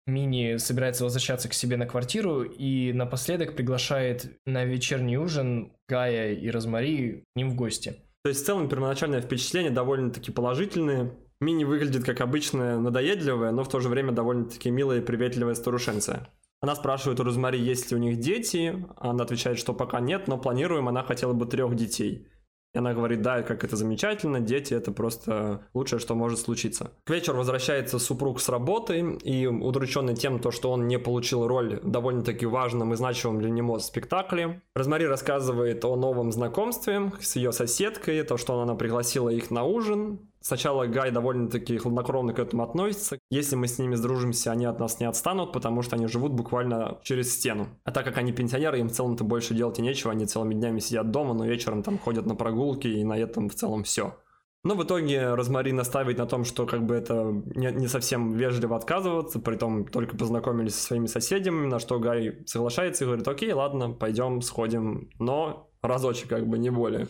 Мини 0.08 0.58
собирается 0.58 1.04
возвращаться 1.04 1.50
к 1.50 1.54
себе 1.54 1.78
на 1.78 1.86
квартиру 1.86 2.42
и 2.42 2.92
напоследок 2.94 3.56
приглашает 3.56 4.38
на 4.48 4.66
вечерний 4.66 5.18
ужин 5.18 5.72
Гая 5.88 6.34
и 6.34 6.50
Розмари 6.50 7.24
к 7.32 7.38
ним 7.38 7.52
в 7.52 7.56
гости. 7.56 7.98
То 8.24 8.30
есть 8.30 8.44
в 8.44 8.46
целом 8.46 8.68
первоначальное 8.68 9.22
впечатление 9.22 9.72
довольно-таки 9.72 10.32
положительное. 10.32 11.18
Мини 11.40 11.64
выглядит 11.64 12.04
как 12.04 12.20
обычная 12.20 12.78
надоедливая, 12.78 13.52
но 13.52 13.64
в 13.64 13.70
то 13.70 13.80
же 13.80 13.88
время 13.88 14.12
довольно-таки 14.12 14.70
милая 14.70 15.00
и 15.00 15.06
приветливая 15.06 15.56
старушенция. 15.56 16.28
Она 16.62 16.76
спрашивает 16.76 17.20
у 17.22 17.24
Розмари, 17.24 17.58
есть 17.58 17.92
ли 17.92 17.98
у 17.98 18.00
них 18.00 18.20
дети. 18.20 18.86
Она 18.98 19.24
отвечает, 19.24 19.58
что 19.58 19.74
пока 19.74 20.02
нет, 20.02 20.28
но 20.28 20.38
планируем, 20.38 20.90
она 20.90 21.04
хотела 21.04 21.32
бы 21.32 21.46
трех 21.46 21.76
детей. 21.76 22.28
И 22.74 22.78
она 22.78 22.94
говорит, 22.94 23.22
да, 23.22 23.42
как 23.42 23.64
это 23.64 23.76
замечательно, 23.76 24.40
дети 24.40 24.74
это 24.74 24.92
просто 24.92 25.62
лучшее, 25.74 26.00
что 26.00 26.14
может 26.16 26.40
случиться. 26.40 26.92
К 27.04 27.10
вечеру 27.10 27.38
возвращается 27.40 27.98
супруг 27.98 28.40
с 28.40 28.48
работы 28.50 29.18
и 29.24 29.48
удрученный 29.48 30.16
тем, 30.16 30.40
то, 30.40 30.52
что 30.52 30.72
он 30.72 30.88
не 30.88 31.00
получил 31.00 31.48
роль 31.48 31.80
в 31.82 31.90
довольно-таки 31.90 32.46
важном 32.46 32.94
и 32.94 32.96
значимом 32.96 33.40
для 33.40 33.50
него 33.50 33.80
спектакле. 33.80 34.62
Розмари 34.76 35.06
рассказывает 35.06 35.84
о 35.84 35.96
новом 35.96 36.32
знакомстве 36.32 37.12
с 37.20 37.36
ее 37.36 37.52
соседкой, 37.52 38.22
то, 38.24 38.38
что 38.38 38.60
она 38.62 38.76
пригласила 38.76 39.30
их 39.30 39.50
на 39.50 39.64
ужин, 39.64 40.29
Сначала 40.42 40.88
Гай 40.88 41.12
довольно-таки 41.12 41.78
хладнокровно 41.78 42.34
к 42.34 42.40
этому 42.40 42.64
относится. 42.64 43.20
Если 43.30 43.56
мы 43.56 43.68
с 43.68 43.78
ними 43.78 43.96
сдружимся, 43.96 44.52
они 44.52 44.66
от 44.66 44.80
нас 44.80 45.00
не 45.00 45.06
отстанут, 45.06 45.52
потому 45.52 45.82
что 45.82 45.98
они 45.98 46.08
живут 46.08 46.32
буквально 46.32 47.00
через 47.04 47.34
стену. 47.34 47.68
А 47.84 47.92
так 47.92 48.06
как 48.06 48.18
они 48.18 48.32
пенсионеры, 48.32 48.80
им 48.80 48.88
в 48.88 48.94
целом-то 48.94 49.24
больше 49.24 49.54
делать 49.54 49.80
и 49.80 49.82
нечего, 49.82 50.12
они 50.12 50.26
целыми 50.26 50.54
днями 50.54 50.80
сидят 50.80 51.12
дома, 51.12 51.34
но 51.34 51.46
вечером 51.46 51.84
там 51.84 51.98
ходят 51.98 52.26
на 52.26 52.36
прогулки, 52.36 52.88
и 52.88 53.04
на 53.04 53.18
этом 53.18 53.50
в 53.50 53.56
целом 53.56 53.84
все. 53.84 54.16
Но 54.64 54.76
в 54.76 54.84
итоге 54.84 55.36
Розмари 55.36 55.72
наставит 55.72 56.18
на 56.18 56.26
том, 56.26 56.44
что 56.44 56.66
как 56.66 56.86
бы 56.86 56.96
это 56.96 57.32
не 57.56 57.88
совсем 57.88 58.34
вежливо 58.34 58.76
отказываться, 58.76 59.40
при 59.40 59.56
том 59.56 59.86
только 59.86 60.18
познакомились 60.18 60.76
со 60.76 60.88
своими 60.88 61.06
соседями, 61.06 61.66
на 61.66 61.80
что 61.80 61.98
Гай 62.00 62.44
соглашается 62.46 63.04
и 63.04 63.08
говорит, 63.08 63.28
окей, 63.28 63.54
ладно, 63.54 63.92
пойдем, 63.92 64.42
сходим, 64.42 65.10
но 65.18 65.70
разочек 65.82 66.28
как 66.28 66.48
бы 66.48 66.58
не 66.58 66.70
более. 66.70 67.08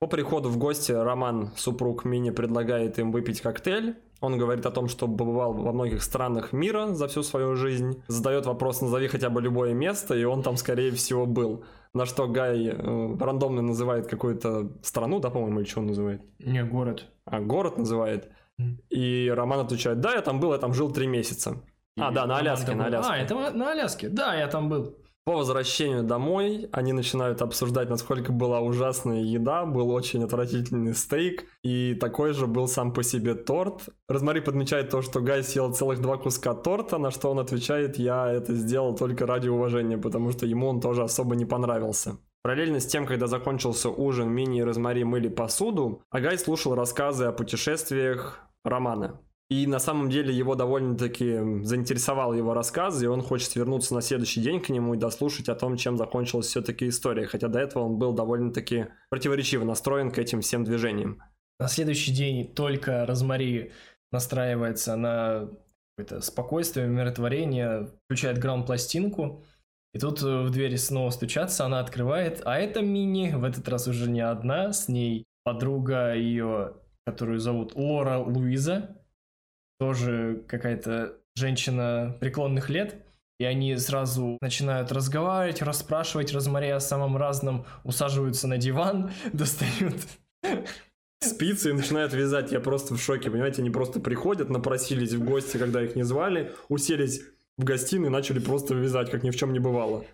По 0.00 0.06
приходу 0.06 0.48
в 0.48 0.56
гости 0.56 0.92
Роман, 0.92 1.50
супруг 1.56 2.06
Мини, 2.06 2.30
предлагает 2.30 2.98
им 2.98 3.12
выпить 3.12 3.42
коктейль. 3.42 3.98
Он 4.22 4.38
говорит 4.38 4.64
о 4.64 4.70
том, 4.70 4.88
что 4.88 5.06
побывал 5.06 5.52
во 5.52 5.72
многих 5.72 6.02
странах 6.02 6.54
мира 6.54 6.94
за 6.94 7.06
всю 7.06 7.22
свою 7.22 7.54
жизнь. 7.54 8.02
Задает 8.08 8.46
вопрос, 8.46 8.80
назови 8.80 9.08
хотя 9.08 9.28
бы 9.28 9.42
любое 9.42 9.74
место, 9.74 10.14
и 10.14 10.24
он 10.24 10.42
там, 10.42 10.56
скорее 10.56 10.90
всего, 10.92 11.26
был. 11.26 11.64
На 11.92 12.06
что 12.06 12.28
Гай 12.28 12.68
э, 12.68 13.16
рандомно 13.20 13.60
называет 13.60 14.06
какую-то 14.06 14.72
страну, 14.80 15.20
да, 15.20 15.28
по-моему, 15.28 15.60
или 15.60 15.68
что 15.68 15.80
он 15.80 15.88
называет? 15.88 16.22
Не, 16.38 16.64
город. 16.64 17.04
А, 17.26 17.40
город 17.40 17.76
называет. 17.76 18.30
И 18.88 19.30
Роман 19.36 19.60
отвечает, 19.60 20.00
да, 20.00 20.14
я 20.14 20.22
там 20.22 20.40
был, 20.40 20.52
я 20.52 20.58
там 20.58 20.72
жил 20.72 20.90
три 20.90 21.08
месяца. 21.08 21.62
И 21.96 22.00
а, 22.00 22.10
да, 22.10 22.24
на 22.26 22.38
Аляске, 22.38 22.74
на 22.74 22.86
Аляске. 22.86 23.12
А, 23.12 23.16
это 23.18 23.50
на 23.50 23.72
Аляске. 23.72 24.08
Да, 24.08 24.34
я 24.34 24.48
там 24.48 24.70
был. 24.70 24.96
По 25.24 25.36
возвращению 25.36 26.02
домой 26.02 26.68
они 26.72 26.92
начинают 26.94 27.42
обсуждать, 27.42 27.90
насколько 27.90 28.32
была 28.32 28.60
ужасная 28.60 29.20
еда, 29.20 29.66
был 29.66 29.90
очень 29.90 30.24
отвратительный 30.24 30.94
стейк, 30.94 31.44
и 31.62 31.94
такой 31.94 32.32
же 32.32 32.46
был 32.46 32.66
сам 32.66 32.92
по 32.94 33.02
себе 33.02 33.34
торт. 33.34 33.90
Розмари 34.08 34.40
подмечает 34.40 34.88
то, 34.90 35.02
что 35.02 35.20
Гай 35.20 35.42
съел 35.42 35.74
целых 35.74 36.00
два 36.00 36.16
куска 36.16 36.54
торта, 36.54 36.96
на 36.96 37.10
что 37.10 37.30
он 37.30 37.38
отвечает, 37.38 37.98
я 37.98 38.32
это 38.32 38.54
сделал 38.54 38.96
только 38.96 39.26
ради 39.26 39.48
уважения, 39.48 39.98
потому 39.98 40.32
что 40.32 40.46
ему 40.46 40.68
он 40.68 40.80
тоже 40.80 41.02
особо 41.02 41.36
не 41.36 41.44
понравился. 41.44 42.16
Параллельно 42.42 42.80
с 42.80 42.86
тем, 42.86 43.04
когда 43.04 43.26
закончился 43.26 43.90
ужин, 43.90 44.30
Мини 44.30 44.60
и 44.60 44.64
Розмари 44.64 45.04
мыли 45.04 45.28
посуду, 45.28 46.02
а 46.10 46.20
Гай 46.20 46.38
слушал 46.38 46.74
рассказы 46.74 47.26
о 47.26 47.32
путешествиях 47.32 48.40
Романа. 48.64 49.20
И 49.50 49.66
на 49.66 49.80
самом 49.80 50.10
деле 50.10 50.32
его 50.32 50.54
довольно-таки 50.54 51.64
заинтересовал 51.64 52.32
его 52.34 52.54
рассказ, 52.54 53.02
и 53.02 53.06
он 53.06 53.20
хочет 53.20 53.56
вернуться 53.56 53.94
на 53.94 54.00
следующий 54.00 54.40
день 54.40 54.60
к 54.60 54.68
нему 54.68 54.94
и 54.94 54.96
дослушать 54.96 55.48
о 55.48 55.56
том, 55.56 55.76
чем 55.76 55.98
закончилась 55.98 56.46
все-таки 56.46 56.88
история. 56.88 57.26
Хотя 57.26 57.48
до 57.48 57.58
этого 57.58 57.82
он 57.82 57.98
был 57.98 58.12
довольно-таки 58.12 58.86
противоречиво 59.10 59.64
настроен 59.64 60.12
к 60.12 60.18
этим 60.18 60.40
всем 60.40 60.62
движениям. 60.62 61.20
На 61.58 61.66
следующий 61.66 62.12
день 62.12 62.54
только 62.54 63.04
Розмари 63.06 63.72
настраивается 64.12 64.94
на 64.94 65.50
какое-то 65.96 66.24
спокойствие, 66.24 66.86
умиротворение, 66.86 67.90
включает 68.04 68.38
грамм-пластинку, 68.38 69.44
и 69.92 69.98
тут 69.98 70.22
в 70.22 70.50
двери 70.50 70.76
снова 70.76 71.10
стучатся, 71.10 71.66
она 71.66 71.80
открывает, 71.80 72.40
а 72.44 72.56
это 72.56 72.80
Мини, 72.80 73.32
в 73.34 73.42
этот 73.42 73.68
раз 73.68 73.88
уже 73.88 74.08
не 74.08 74.20
одна, 74.20 74.72
с 74.72 74.88
ней 74.88 75.24
подруга 75.42 76.14
ее, 76.14 76.74
которую 77.04 77.40
зовут 77.40 77.74
Лора 77.74 78.18
Луиза, 78.18 78.99
тоже 79.80 80.44
какая-то 80.46 81.16
женщина 81.34 82.14
преклонных 82.20 82.68
лет, 82.68 83.02
и 83.38 83.44
они 83.44 83.74
сразу 83.78 84.36
начинают 84.42 84.92
разговаривать, 84.92 85.62
расспрашивать, 85.62 86.34
разморя 86.34 86.76
о 86.76 86.80
самом 86.80 87.16
разном, 87.16 87.64
усаживаются 87.82 88.46
на 88.46 88.58
диван, 88.58 89.10
достают 89.32 89.96
спицы 91.22 91.70
и 91.70 91.72
начинают 91.72 92.12
вязать. 92.12 92.52
Я 92.52 92.60
просто 92.60 92.94
в 92.94 93.00
шоке, 93.00 93.30
понимаете, 93.30 93.62
они 93.62 93.70
просто 93.70 94.00
приходят, 94.00 94.50
напросились 94.50 95.14
в 95.14 95.24
гости, 95.24 95.56
когда 95.56 95.82
их 95.82 95.96
не 95.96 96.02
звали, 96.02 96.52
уселись 96.68 97.22
в 97.56 97.64
гостиной 97.64 98.08
и 98.08 98.10
начали 98.10 98.38
просто 98.38 98.74
вязать, 98.74 99.10
как 99.10 99.22
ни 99.22 99.30
в 99.30 99.36
чем 99.36 99.54
не 99.54 99.60
бывало. 99.60 100.04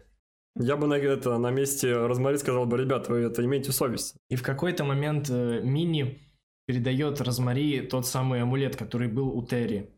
Я 0.58 0.76
бы 0.76 0.86
на, 0.86 0.94
это, 0.94 1.36
на 1.38 1.50
месте 1.50 1.92
Розмари 1.92 2.38
сказал 2.38 2.66
бы, 2.66 2.78
ребят, 2.78 3.08
вы 3.08 3.18
это 3.18 3.44
имеете 3.44 3.72
совесть. 3.72 4.14
И 4.30 4.36
в 4.36 4.42
какой-то 4.42 4.84
момент 4.84 5.28
э, 5.28 5.60
Мини 5.62 6.25
передает 6.66 7.20
Розмари 7.20 7.80
тот 7.80 8.06
самый 8.06 8.42
амулет, 8.42 8.76
который 8.76 9.08
был 9.08 9.28
у 9.28 9.42
Терри. 9.44 9.90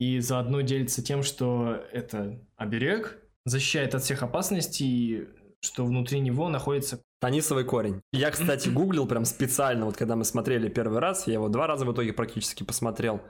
И 0.00 0.18
заодно 0.18 0.62
делится 0.62 1.02
тем, 1.02 1.22
что 1.22 1.82
это 1.92 2.40
оберег, 2.56 3.18
защищает 3.44 3.94
от 3.94 4.02
всех 4.02 4.22
опасностей, 4.22 5.28
что 5.60 5.84
внутри 5.84 6.20
него 6.20 6.48
находится... 6.48 7.00
Танисовый 7.20 7.64
корень. 7.64 8.02
Я, 8.12 8.30
кстати, 8.30 8.68
гуглил 8.70 9.06
прям 9.06 9.24
специально, 9.24 9.86
вот 9.86 9.96
когда 9.96 10.16
мы 10.16 10.24
смотрели 10.24 10.68
первый 10.68 10.98
раз, 10.98 11.26
я 11.26 11.34
его 11.34 11.48
два 11.48 11.66
раза 11.66 11.86
в 11.86 11.92
итоге 11.92 12.12
практически 12.12 12.64
посмотрел. 12.64 13.22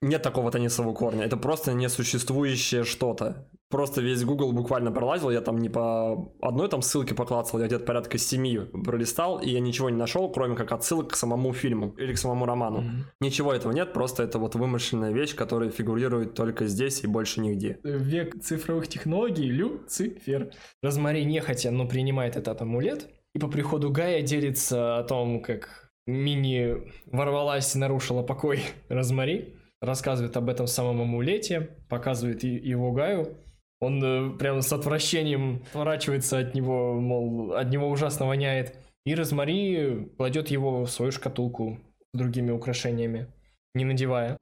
Нет 0.00 0.22
такого 0.22 0.50
теннисового 0.50 0.94
корня, 0.94 1.24
это 1.24 1.36
просто 1.36 1.72
несуществующее 1.72 2.84
что-то. 2.84 3.48
Просто 3.74 4.02
весь 4.02 4.22
Google 4.22 4.52
буквально 4.52 4.92
пролазил, 4.92 5.30
я 5.30 5.40
там 5.40 5.58
не 5.58 5.68
по 5.68 6.32
одной 6.40 6.68
там 6.68 6.80
ссылке 6.80 7.12
поклацал, 7.12 7.58
я 7.58 7.66
где-то 7.66 7.84
порядка 7.84 8.18
семи 8.18 8.60
пролистал, 8.84 9.40
и 9.40 9.50
я 9.50 9.58
ничего 9.58 9.90
не 9.90 9.96
нашел, 9.96 10.30
кроме 10.30 10.54
как 10.54 10.70
отсылок 10.70 11.10
к 11.10 11.16
самому 11.16 11.52
фильму 11.52 11.92
или 11.98 12.12
к 12.12 12.18
самому 12.18 12.46
роману. 12.46 12.82
Mm-hmm. 12.82 13.02
Ничего 13.18 13.52
этого 13.52 13.72
нет, 13.72 13.92
просто 13.92 14.22
это 14.22 14.38
вот 14.38 14.54
вымышленная 14.54 15.10
вещь, 15.10 15.34
которая 15.34 15.70
фигурирует 15.70 16.34
только 16.34 16.68
здесь 16.68 17.02
и 17.02 17.08
больше 17.08 17.40
нигде. 17.40 17.80
Век 17.82 18.40
цифровых 18.40 18.86
технологий, 18.86 19.50
Люцифер. 19.50 20.52
Розмари 20.80 21.24
нехотя, 21.24 21.72
но 21.72 21.88
принимает 21.88 22.36
этот 22.36 22.62
амулет, 22.62 23.08
и 23.34 23.40
по 23.40 23.48
приходу 23.48 23.90
Гая 23.90 24.22
делится 24.22 24.98
о 24.98 25.02
том, 25.02 25.42
как 25.42 25.90
Мини 26.06 26.76
ворвалась 27.06 27.74
и 27.74 27.78
нарушила 27.78 28.22
покой 28.22 28.60
Розмари 28.88 29.56
рассказывает 29.80 30.36
об 30.36 30.48
этом 30.48 30.68
самом 30.68 31.00
амулете, 31.00 31.76
показывает 31.88 32.44
его 32.44 32.92
Гаю. 32.92 33.36
Он 33.80 34.02
э, 34.02 34.38
прям 34.38 34.62
с 34.62 34.72
отвращением 34.72 35.62
отворачивается 35.68 36.38
от 36.38 36.54
него, 36.54 37.00
мол, 37.00 37.52
от 37.54 37.70
него 37.70 37.88
ужасно 37.88 38.26
воняет. 38.26 38.78
И 39.04 39.14
Розмари 39.14 40.08
кладет 40.16 40.48
его 40.48 40.84
в 40.84 40.90
свою 40.90 41.12
шкатулку 41.12 41.78
с 42.12 42.18
другими 42.18 42.50
украшениями, 42.50 43.26
не 43.74 43.84
надевая. 43.84 44.38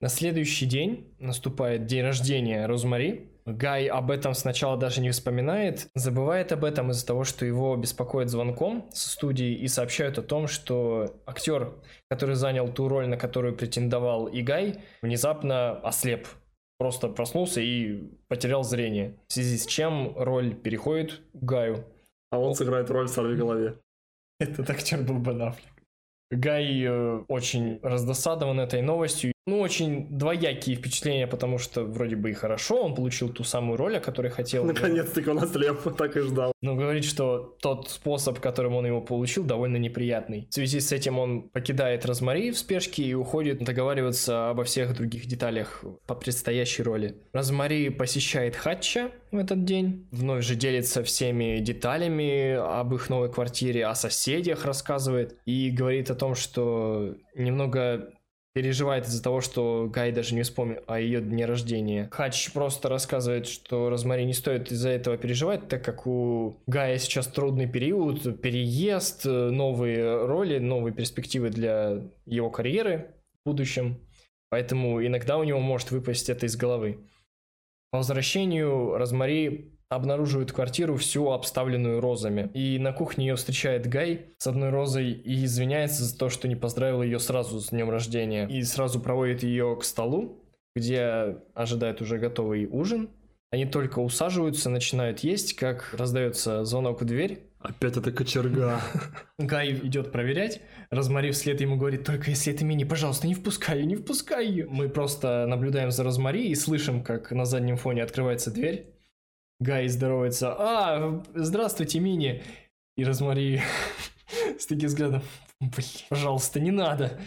На 0.00 0.08
следующий 0.08 0.66
день 0.66 1.14
наступает 1.18 1.86
день 1.86 2.02
рождения 2.02 2.66
Розмари, 2.66 3.31
Гай 3.44 3.86
об 3.86 4.10
этом 4.10 4.34
сначала 4.34 4.76
даже 4.76 5.00
не 5.00 5.10
вспоминает, 5.10 5.88
забывает 5.94 6.52
об 6.52 6.64
этом 6.64 6.90
из-за 6.90 7.06
того, 7.06 7.24
что 7.24 7.44
его 7.44 7.76
беспокоит 7.76 8.28
звонком 8.28 8.88
со 8.92 9.08
студии 9.08 9.52
и 9.54 9.66
сообщают 9.66 10.18
о 10.18 10.22
том, 10.22 10.46
что 10.46 11.20
актер, 11.26 11.72
который 12.08 12.36
занял 12.36 12.68
ту 12.68 12.88
роль, 12.88 13.08
на 13.08 13.16
которую 13.16 13.56
претендовал 13.56 14.26
и 14.26 14.42
Гай, 14.42 14.80
внезапно 15.02 15.72
ослеп. 15.80 16.28
Просто 16.78 17.08
проснулся 17.08 17.60
и 17.60 18.10
потерял 18.28 18.64
зрение. 18.64 19.16
В 19.28 19.32
связи 19.32 19.58
с 19.58 19.66
чем 19.66 20.14
роль 20.16 20.54
переходит 20.54 21.20
к 21.32 21.42
Гаю. 21.42 21.84
А 22.30 22.38
он 22.38 22.54
сыграет 22.54 22.90
роль 22.90 23.06
в 23.06 23.10
«Сорви 23.10 23.36
голове». 23.36 23.78
Этот 24.40 24.70
актер 24.70 25.02
был 25.02 25.18
Бен 25.18 25.42
Аффлек. 25.42 25.72
Гай 26.30 26.82
э, 26.82 27.24
очень 27.28 27.78
раздосадован 27.82 28.58
этой 28.58 28.82
новостью 28.82 29.31
ну, 29.44 29.60
очень 29.60 30.06
двоякие 30.08 30.76
впечатления, 30.76 31.26
потому 31.26 31.58
что 31.58 31.82
вроде 31.82 32.14
бы 32.14 32.30
и 32.30 32.32
хорошо, 32.32 32.82
он 32.82 32.94
получил 32.94 33.28
ту 33.28 33.42
самую 33.42 33.76
роль, 33.76 33.96
о 33.96 34.00
которой 34.00 34.30
хотел. 34.30 34.64
Наконец-таки 34.64 35.28
он 35.28 35.38
ослеп, 35.38 35.96
так 35.96 36.16
и 36.16 36.20
ждал. 36.20 36.52
Но 36.62 36.76
говорит, 36.76 37.04
что 37.04 37.56
тот 37.60 37.90
способ, 37.90 38.38
которым 38.38 38.76
он 38.76 38.86
его 38.86 39.00
получил, 39.00 39.42
довольно 39.42 39.78
неприятный. 39.78 40.46
В 40.48 40.54
связи 40.54 40.78
с 40.78 40.92
этим 40.92 41.18
он 41.18 41.42
покидает 41.42 42.06
Розмари 42.06 42.52
в 42.52 42.58
спешке 42.58 43.02
и 43.02 43.14
уходит 43.14 43.64
договариваться 43.64 44.50
обо 44.50 44.62
всех 44.62 44.94
других 44.94 45.26
деталях 45.26 45.84
по 46.06 46.14
предстоящей 46.14 46.84
роли. 46.84 47.16
Розмари 47.32 47.88
посещает 47.88 48.54
Хатча 48.54 49.10
в 49.32 49.38
этот 49.38 49.64
день, 49.64 50.06
вновь 50.12 50.44
же 50.44 50.54
делится 50.54 51.02
всеми 51.02 51.58
деталями 51.58 52.52
об 52.52 52.94
их 52.94 53.08
новой 53.08 53.32
квартире, 53.32 53.86
о 53.86 53.96
соседях 53.96 54.64
рассказывает 54.64 55.36
и 55.46 55.70
говорит 55.70 56.10
о 56.10 56.14
том, 56.14 56.36
что 56.36 57.16
немного 57.34 58.12
переживает 58.52 59.06
из-за 59.06 59.22
того, 59.22 59.40
что 59.40 59.88
Гай 59.92 60.12
даже 60.12 60.34
не 60.34 60.42
вспомнил 60.42 60.80
о 60.86 61.00
ее 61.00 61.20
дне 61.20 61.46
рождения. 61.46 62.08
Хач 62.10 62.52
просто 62.52 62.88
рассказывает, 62.88 63.46
что 63.46 63.88
Розмари 63.88 64.24
не 64.24 64.34
стоит 64.34 64.70
из-за 64.70 64.90
этого 64.90 65.16
переживать, 65.16 65.68
так 65.68 65.84
как 65.84 66.06
у 66.06 66.56
Гая 66.66 66.98
сейчас 66.98 67.26
трудный 67.26 67.66
период, 67.66 68.40
переезд, 68.40 69.24
новые 69.24 70.26
роли, 70.26 70.58
новые 70.58 70.92
перспективы 70.92 71.50
для 71.50 72.02
его 72.26 72.50
карьеры 72.50 73.14
в 73.42 73.50
будущем. 73.50 73.98
Поэтому 74.50 75.04
иногда 75.04 75.38
у 75.38 75.44
него 75.44 75.60
может 75.60 75.90
выпасть 75.90 76.28
это 76.28 76.46
из 76.46 76.56
головы. 76.56 76.98
По 77.90 77.98
возвращению 77.98 78.96
Розмари 78.96 79.71
обнаруживает 79.94 80.52
квартиру 80.52 80.96
всю 80.96 81.30
обставленную 81.30 82.00
розами. 82.00 82.50
И 82.54 82.78
на 82.78 82.92
кухне 82.92 83.26
ее 83.28 83.36
встречает 83.36 83.86
Гай 83.88 84.26
с 84.38 84.46
одной 84.46 84.70
розой 84.70 85.12
и 85.12 85.44
извиняется 85.44 86.04
за 86.04 86.16
то, 86.16 86.28
что 86.28 86.48
не 86.48 86.56
поздравил 86.56 87.02
ее 87.02 87.18
сразу 87.18 87.60
с 87.60 87.70
днем 87.70 87.90
рождения. 87.90 88.46
И 88.48 88.62
сразу 88.62 89.00
проводит 89.00 89.42
ее 89.42 89.76
к 89.80 89.84
столу, 89.84 90.42
где 90.74 91.36
ожидает 91.54 92.00
уже 92.00 92.18
готовый 92.18 92.66
ужин. 92.66 93.10
Они 93.50 93.66
только 93.66 93.98
усаживаются, 93.98 94.70
начинают 94.70 95.20
есть, 95.20 95.54
как 95.56 95.92
раздается 95.92 96.64
звонок 96.64 97.02
в 97.02 97.04
дверь. 97.04 97.40
Опять 97.60 97.98
это 97.98 98.10
кочерга. 98.10 98.80
Гай 99.38 99.72
идет 99.72 100.10
проверять. 100.10 100.62
Розмари 100.90 101.30
вслед 101.30 101.60
ему 101.60 101.76
говорит, 101.76 102.04
только 102.04 102.30
если 102.30 102.52
это 102.52 102.64
мини, 102.64 102.84
пожалуйста, 102.84 103.26
не 103.26 103.34
впускай 103.34 103.80
ее, 103.80 103.86
не 103.86 103.96
впускай 103.96 104.46
ее. 104.46 104.66
Мы 104.68 104.88
просто 104.88 105.44
наблюдаем 105.46 105.90
за 105.90 106.02
Розмари 106.02 106.48
и 106.48 106.54
слышим, 106.54 107.04
как 107.04 107.30
на 107.30 107.44
заднем 107.44 107.76
фоне 107.76 108.02
открывается 108.02 108.50
дверь. 108.50 108.86
Гай 109.62 109.86
здоровается. 109.86 110.56
А, 110.58 111.22
здравствуйте, 111.34 112.00
Мини. 112.00 112.42
И 112.96 113.04
Розмари 113.04 113.60
с 114.58 114.66
таким 114.66 114.88
взглядом. 114.88 115.22
Блин, 115.60 115.88
пожалуйста, 116.08 116.58
не 116.58 116.72
надо. 116.72 117.20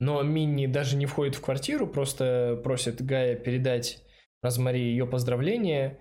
Но 0.00 0.22
Мини 0.22 0.64
даже 0.64 0.96
не 0.96 1.04
входит 1.04 1.34
в 1.34 1.42
квартиру, 1.42 1.86
просто 1.86 2.58
просит 2.64 3.04
Гая 3.04 3.36
передать 3.36 4.02
Розмари 4.42 4.80
ее 4.80 5.06
поздравления 5.06 5.98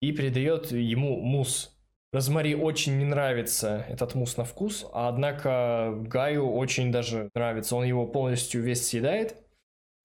и 0.00 0.12
передает 0.12 0.72
ему 0.72 1.20
мусс. 1.20 1.78
Розмари 2.14 2.54
очень 2.54 2.96
не 2.96 3.04
нравится 3.04 3.84
этот 3.90 4.14
мусс 4.14 4.38
на 4.38 4.44
вкус, 4.44 4.86
однако 4.90 5.92
Гаю 5.98 6.50
очень 6.50 6.90
даже 6.90 7.28
нравится. 7.34 7.76
Он 7.76 7.84
его 7.84 8.06
полностью 8.06 8.62
весь 8.62 8.88
съедает. 8.88 9.36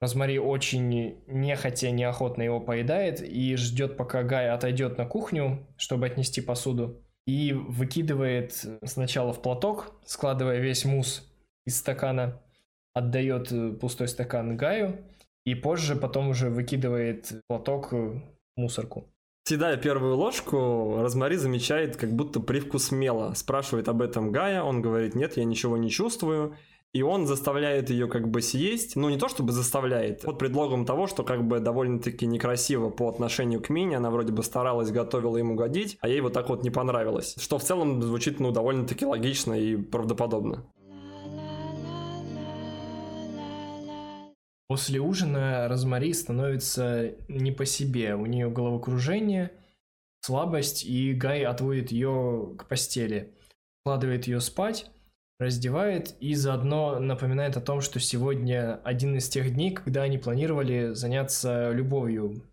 Розмари 0.01 0.37
очень 0.37 1.23
нехотя, 1.27 1.91
неохотно 1.91 2.43
его 2.43 2.59
поедает 2.59 3.21
и 3.21 3.55
ждет, 3.55 3.97
пока 3.97 4.23
Гай 4.23 4.49
отойдет 4.49 4.97
на 4.97 5.05
кухню, 5.05 5.65
чтобы 5.77 6.05
отнести 6.05 6.41
посуду. 6.41 7.01
И 7.25 7.53
выкидывает 7.53 8.65
сначала 8.83 9.33
в 9.33 9.41
платок, 9.41 9.93
складывая 10.05 10.59
весь 10.59 10.85
мусс 10.85 11.27
из 11.65 11.77
стакана, 11.77 12.41
отдает 12.93 13.79
пустой 13.79 14.07
стакан 14.07 14.57
Гаю, 14.57 14.99
и 15.45 15.55
позже 15.55 15.95
потом 15.95 16.29
уже 16.29 16.49
выкидывает 16.49 17.31
платок 17.47 17.91
в 17.91 18.21
мусорку. 18.57 19.09
Съедая 19.47 19.77
первую 19.77 20.15
ложку, 20.15 20.97
Розмари 21.01 21.35
замечает 21.35 21.97
как 21.97 22.11
будто 22.11 22.39
привкус 22.39 22.91
мела. 22.91 23.33
Спрашивает 23.35 23.87
об 23.87 24.01
этом 24.01 24.31
Гая, 24.31 24.63
он 24.63 24.81
говорит, 24.81 25.13
нет, 25.13 25.37
я 25.37 25.43
ничего 25.43 25.77
не 25.77 25.89
чувствую 25.89 26.57
и 26.95 27.01
он 27.01 27.27
заставляет 27.27 27.89
ее 27.89 28.07
как 28.07 28.29
бы 28.29 28.41
съесть, 28.41 28.95
ну 28.95 29.09
не 29.09 29.17
то 29.17 29.27
чтобы 29.27 29.51
заставляет, 29.51 30.21
под 30.21 30.39
предлогом 30.39 30.85
того, 30.85 31.07
что 31.07 31.23
как 31.23 31.45
бы 31.45 31.59
довольно-таки 31.59 32.25
некрасиво 32.25 32.89
по 32.89 33.09
отношению 33.09 33.61
к 33.61 33.67
Мине, 33.67 33.97
она 33.97 34.09
вроде 34.09 34.31
бы 34.31 34.43
старалась, 34.43 34.91
готовила 34.91 35.35
ему 35.35 35.55
годить, 35.55 35.97
а 35.99 36.07
ей 36.07 36.21
вот 36.21 36.31
так 36.31 36.47
вот 36.47 36.63
не 36.63 36.69
понравилось, 36.69 37.35
что 37.37 37.57
в 37.57 37.63
целом 37.63 38.01
звучит 38.01 38.39
ну 38.39 38.51
довольно-таки 38.51 39.05
логично 39.05 39.55
и 39.55 39.75
правдоподобно. 39.75 40.63
После 44.69 45.01
ужина 45.01 45.67
Розмари 45.67 46.13
становится 46.13 47.11
не 47.27 47.51
по 47.51 47.65
себе, 47.65 48.15
у 48.15 48.25
нее 48.25 48.49
головокружение, 48.49 49.51
слабость, 50.21 50.85
и 50.85 51.13
Гай 51.13 51.43
отводит 51.43 51.91
ее 51.91 52.55
к 52.57 52.69
постели, 52.69 53.33
вкладывает 53.81 54.27
ее 54.27 54.39
спать, 54.39 54.89
раздевает 55.39 56.15
и 56.19 56.33
заодно 56.33 56.99
напоминает 56.99 57.57
о 57.57 57.61
том, 57.61 57.81
что 57.81 57.99
сегодня 57.99 58.79
один 58.83 59.15
из 59.17 59.29
тех 59.29 59.53
дней, 59.53 59.71
когда 59.71 60.03
они 60.03 60.17
планировали 60.17 60.93
заняться 60.93 61.71
любовью, 61.71 62.43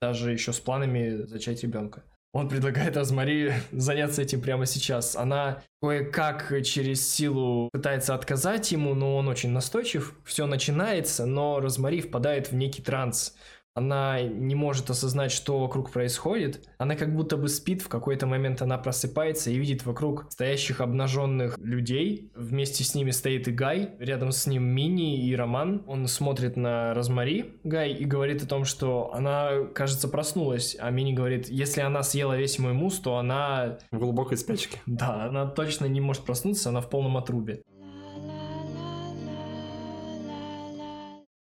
даже 0.00 0.32
еще 0.32 0.52
с 0.52 0.60
планами 0.60 1.26
зачать 1.26 1.62
ребенка. 1.62 2.04
Он 2.32 2.50
предлагает 2.50 2.98
Розмари 2.98 3.52
заняться 3.72 4.20
этим 4.20 4.42
прямо 4.42 4.66
сейчас. 4.66 5.16
Она 5.16 5.62
кое-как 5.80 6.52
через 6.64 7.08
силу 7.10 7.70
пытается 7.72 8.14
отказать 8.14 8.72
ему, 8.72 8.94
но 8.94 9.16
он 9.16 9.28
очень 9.28 9.50
настойчив. 9.50 10.14
Все 10.24 10.46
начинается, 10.46 11.24
но 11.24 11.60
Розмари 11.60 12.02
впадает 12.02 12.50
в 12.50 12.54
некий 12.54 12.82
транс 12.82 13.34
она 13.76 14.22
не 14.22 14.54
может 14.54 14.88
осознать, 14.88 15.30
что 15.30 15.58
вокруг 15.58 15.90
происходит. 15.90 16.66
Она 16.78 16.96
как 16.96 17.14
будто 17.14 17.36
бы 17.36 17.48
спит, 17.48 17.82
в 17.82 17.88
какой-то 17.88 18.26
момент 18.26 18.62
она 18.62 18.78
просыпается 18.78 19.50
и 19.50 19.58
видит 19.58 19.84
вокруг 19.84 20.26
стоящих 20.30 20.80
обнаженных 20.80 21.58
людей. 21.58 22.32
Вместе 22.34 22.84
с 22.84 22.94
ними 22.94 23.10
стоит 23.10 23.48
и 23.48 23.52
Гай, 23.52 23.90
рядом 23.98 24.32
с 24.32 24.46
ним 24.46 24.64
Мини 24.64 25.26
и 25.26 25.36
Роман. 25.36 25.84
Он 25.86 26.06
смотрит 26.06 26.56
на 26.56 26.94
Розмари, 26.94 27.60
Гай, 27.64 27.92
и 27.92 28.06
говорит 28.06 28.42
о 28.42 28.46
том, 28.46 28.64
что 28.64 29.12
она, 29.12 29.66
кажется, 29.74 30.08
проснулась. 30.08 30.74
А 30.80 30.88
Мини 30.90 31.12
говорит, 31.12 31.50
если 31.50 31.82
она 31.82 32.02
съела 32.02 32.34
весь 32.34 32.58
мой 32.58 32.72
мусс, 32.72 32.98
то 32.98 33.18
она... 33.18 33.78
В 33.90 33.98
глубокой 33.98 34.38
спячке. 34.38 34.80
Да, 34.86 35.26
она 35.26 35.44
точно 35.44 35.84
не 35.84 36.00
может 36.00 36.24
проснуться, 36.24 36.70
она 36.70 36.80
в 36.80 36.88
полном 36.88 37.18
отрубе. 37.18 37.60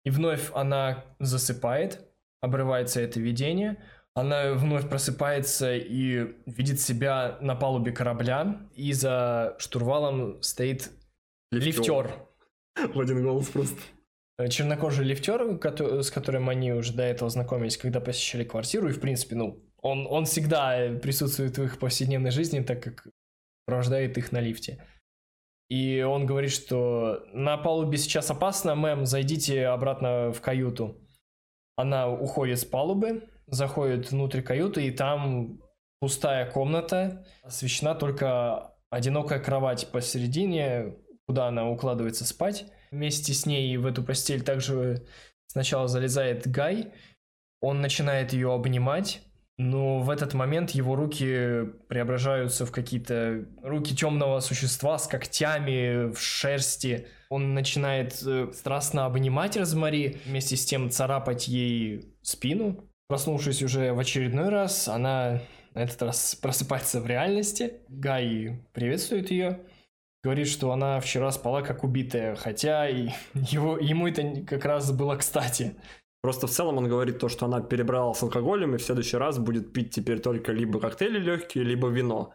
И 0.08 0.10
вновь 0.10 0.52
она 0.54 1.04
засыпает, 1.20 2.07
обрывается 2.41 3.02
это 3.02 3.19
видение, 3.19 3.78
она 4.13 4.54
вновь 4.54 4.89
просыпается 4.89 5.76
и 5.76 6.36
видит 6.47 6.80
себя 6.80 7.38
на 7.39 7.56
палубе 7.56 7.91
корабля, 7.91 8.67
и 8.73 8.91
за 8.91 9.56
штурвалом 9.60 10.41
стоит 10.41 10.91
лифтер. 11.52 12.28
В 12.76 13.00
один 13.00 13.23
голос 13.23 13.47
просто. 13.50 13.78
Чернокожий 14.50 15.06
лифтер, 15.06 15.60
с 16.04 16.12
которым 16.12 16.50
они 16.50 16.73
уже 16.73 16.93
до 16.93 17.04
этого 17.04 17.30
знакомились, 17.30 17.78
когда 17.78 18.00
посещали 18.00 18.43
квартиру, 18.43 18.89
и 18.89 18.93
в 18.93 19.00
принципе, 19.00 19.36
ну, 19.36 19.63
он, 19.82 20.08
он 20.08 20.26
всегда 20.26 20.97
присутствует 21.02 21.58
в 21.58 21.63
их 21.63 21.80
повседневной 21.80 22.32
жизни, 22.32 22.62
так 22.62 22.84
как 22.84 23.08
провождает 23.65 24.17
их 24.17 24.32
на 24.32 24.39
лифте. 24.39 24.84
И 25.69 26.02
он 26.02 26.26
говорит, 26.26 26.52
что 26.52 27.23
на 27.34 27.58
палубе 27.58 27.97
сейчас 27.97 28.32
опасно, 28.32 28.76
мэм, 28.76 29.06
зайдите 29.06 29.67
обратно 29.67 30.32
в 30.32 30.41
каюту. 30.41 31.07
Она 31.78 32.10
уходит 32.10 32.60
с 32.60 32.66
палубы, 32.66 33.30
заходит 33.46 34.12
внутрь 34.12 34.42
каюты, 34.42 34.88
и 34.88 34.92
там 34.92 35.62
пустая 36.00 36.50
комната, 36.50 37.26
освещена 37.44 37.96
только 37.96 38.74
одинокая 38.90 39.40
кровать 39.40 39.90
посередине, 39.92 40.96
куда 41.28 41.48
она 41.48 41.70
укладывается 41.70 42.26
спать. 42.26 42.66
Вместе 42.92 43.34
с 43.34 43.46
ней 43.46 43.78
в 43.78 43.86
эту 43.86 44.04
постель 44.04 44.44
также 44.44 45.06
сначала 45.48 45.88
залезает 45.88 46.48
Гай, 46.48 46.92
он 47.62 47.82
начинает 47.82 48.34
ее 48.34 48.54
обнимать, 48.54 49.22
но 49.58 50.00
в 50.00 50.12
этот 50.12 50.36
момент 50.36 50.72
его 50.72 50.96
руки 50.96 51.65
преображаются 51.88 52.65
в 52.65 52.72
какие-то 52.72 53.46
руки 53.63 53.96
темного 53.96 54.39
существа 54.39 55.00
с 55.00 55.08
когтями 55.08 56.12
в 56.12 56.20
шерсти. 56.20 57.08
Он 57.30 57.56
начинает 57.56 58.22
э, 58.26 58.52
страстно 58.54 59.06
обнимать 59.06 59.58
Розмари, 59.58 60.20
вместе 60.26 60.56
с 60.56 60.65
тем 60.65 60.91
царапать 60.91 61.48
ей 61.48 62.13
спину. 62.22 62.84
Проснувшись 63.08 63.63
уже 63.63 63.93
в 63.93 64.00
очередной 64.00 64.50
раз, 64.50 64.88
она 64.88 65.41
на 65.74 65.80
этот 65.80 66.02
раз 66.04 66.36
просыпается 66.36 67.02
в 67.02 67.08
реальности. 67.08 67.74
Гай 67.88 68.62
приветствует 68.74 69.32
ее, 69.32 69.62
говорит, 70.24 70.50
что 70.50 70.72
она 70.72 71.00
вчера 71.00 71.32
спала 71.32 71.63
как 71.63 71.84
убитая, 71.84 72.36
хотя 72.36 72.86
его, 73.34 73.80
ему 73.80 74.08
это 74.08 74.46
как 74.46 74.65
раз 74.65 74.91
было 74.91 75.15
кстати. 75.15 75.76
Просто 76.28 76.48
в 76.48 76.50
целом 76.50 76.78
он 76.78 76.90
говорит 76.90 77.20
то, 77.20 77.30
что 77.30 77.46
она 77.46 77.62
перебрала 77.62 78.13
с 78.13 78.22
алкоголем 78.22 78.76
и 78.76 78.78
в 78.78 78.82
следующий 78.82 79.16
раз 79.16 79.40
будет 79.40 79.72
пить 79.72 79.96
теперь 79.96 80.20
только 80.20 80.52
либо 80.52 80.78
коктейли 80.78 81.20
легкие, 81.20 81.63
либо 81.63 81.88
вино. 81.88 82.34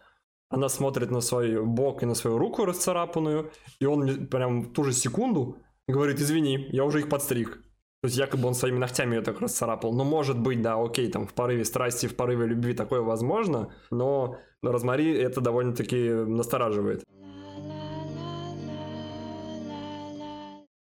Она 0.48 0.70
смотрит 0.70 1.10
на 1.10 1.20
свой 1.20 1.62
бок 1.62 2.02
и 2.02 2.06
на 2.06 2.14
свою 2.14 2.38
руку 2.38 2.64
расцарапанную, 2.64 3.50
и 3.80 3.84
он 3.84 4.28
прям 4.28 4.62
в 4.62 4.72
ту 4.72 4.84
же 4.84 4.94
секунду 4.94 5.58
говорит, 5.86 6.20
извини, 6.20 6.68
я 6.70 6.86
уже 6.86 7.00
их 7.00 7.10
подстриг. 7.10 7.56
То 8.00 8.06
есть 8.06 8.16
якобы 8.16 8.48
он 8.48 8.54
своими 8.54 8.78
ногтями 8.78 9.16
ее 9.16 9.20
так 9.20 9.42
расцарапал. 9.42 9.92
Ну, 9.92 10.04
может 10.04 10.40
быть, 10.40 10.62
да, 10.62 10.82
окей, 10.82 11.10
там 11.10 11.26
в 11.26 11.34
порыве 11.34 11.66
страсти, 11.66 12.06
в 12.06 12.16
порыве 12.16 12.46
любви 12.46 12.72
такое 12.72 13.02
возможно, 13.02 13.74
но 13.90 14.38
Розмари 14.62 15.12
это 15.12 15.42
довольно-таки 15.42 16.08
настораживает. 16.08 17.04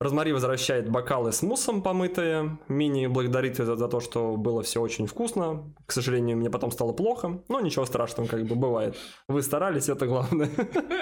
Розмари 0.01 0.31
возвращает 0.31 0.89
бокалы 0.89 1.33
с 1.33 1.41
муссом 1.41 1.81
помытые. 1.81 2.57
Мини 2.69 3.07
благодарит 3.07 3.57
за, 3.57 3.75
за 3.75 3.88
то, 3.89 3.99
что 3.99 4.38
было 4.38 4.63
все 4.63 4.79
очень 4.79 5.07
вкусно. 5.07 5.73
К 5.85 5.91
сожалению, 5.91 6.38
мне 6.38 6.49
потом 6.49 6.71
стало 6.71 6.93
плохо. 6.93 7.43
Но 7.49 7.59
ничего 7.59 7.85
страшного, 7.85 8.25
как 8.27 8.45
бы 8.45 8.55
бывает. 8.55 8.95
Вы 9.27 9.41
старались, 9.41 9.89
это 9.89 10.07
главное. 10.07 10.49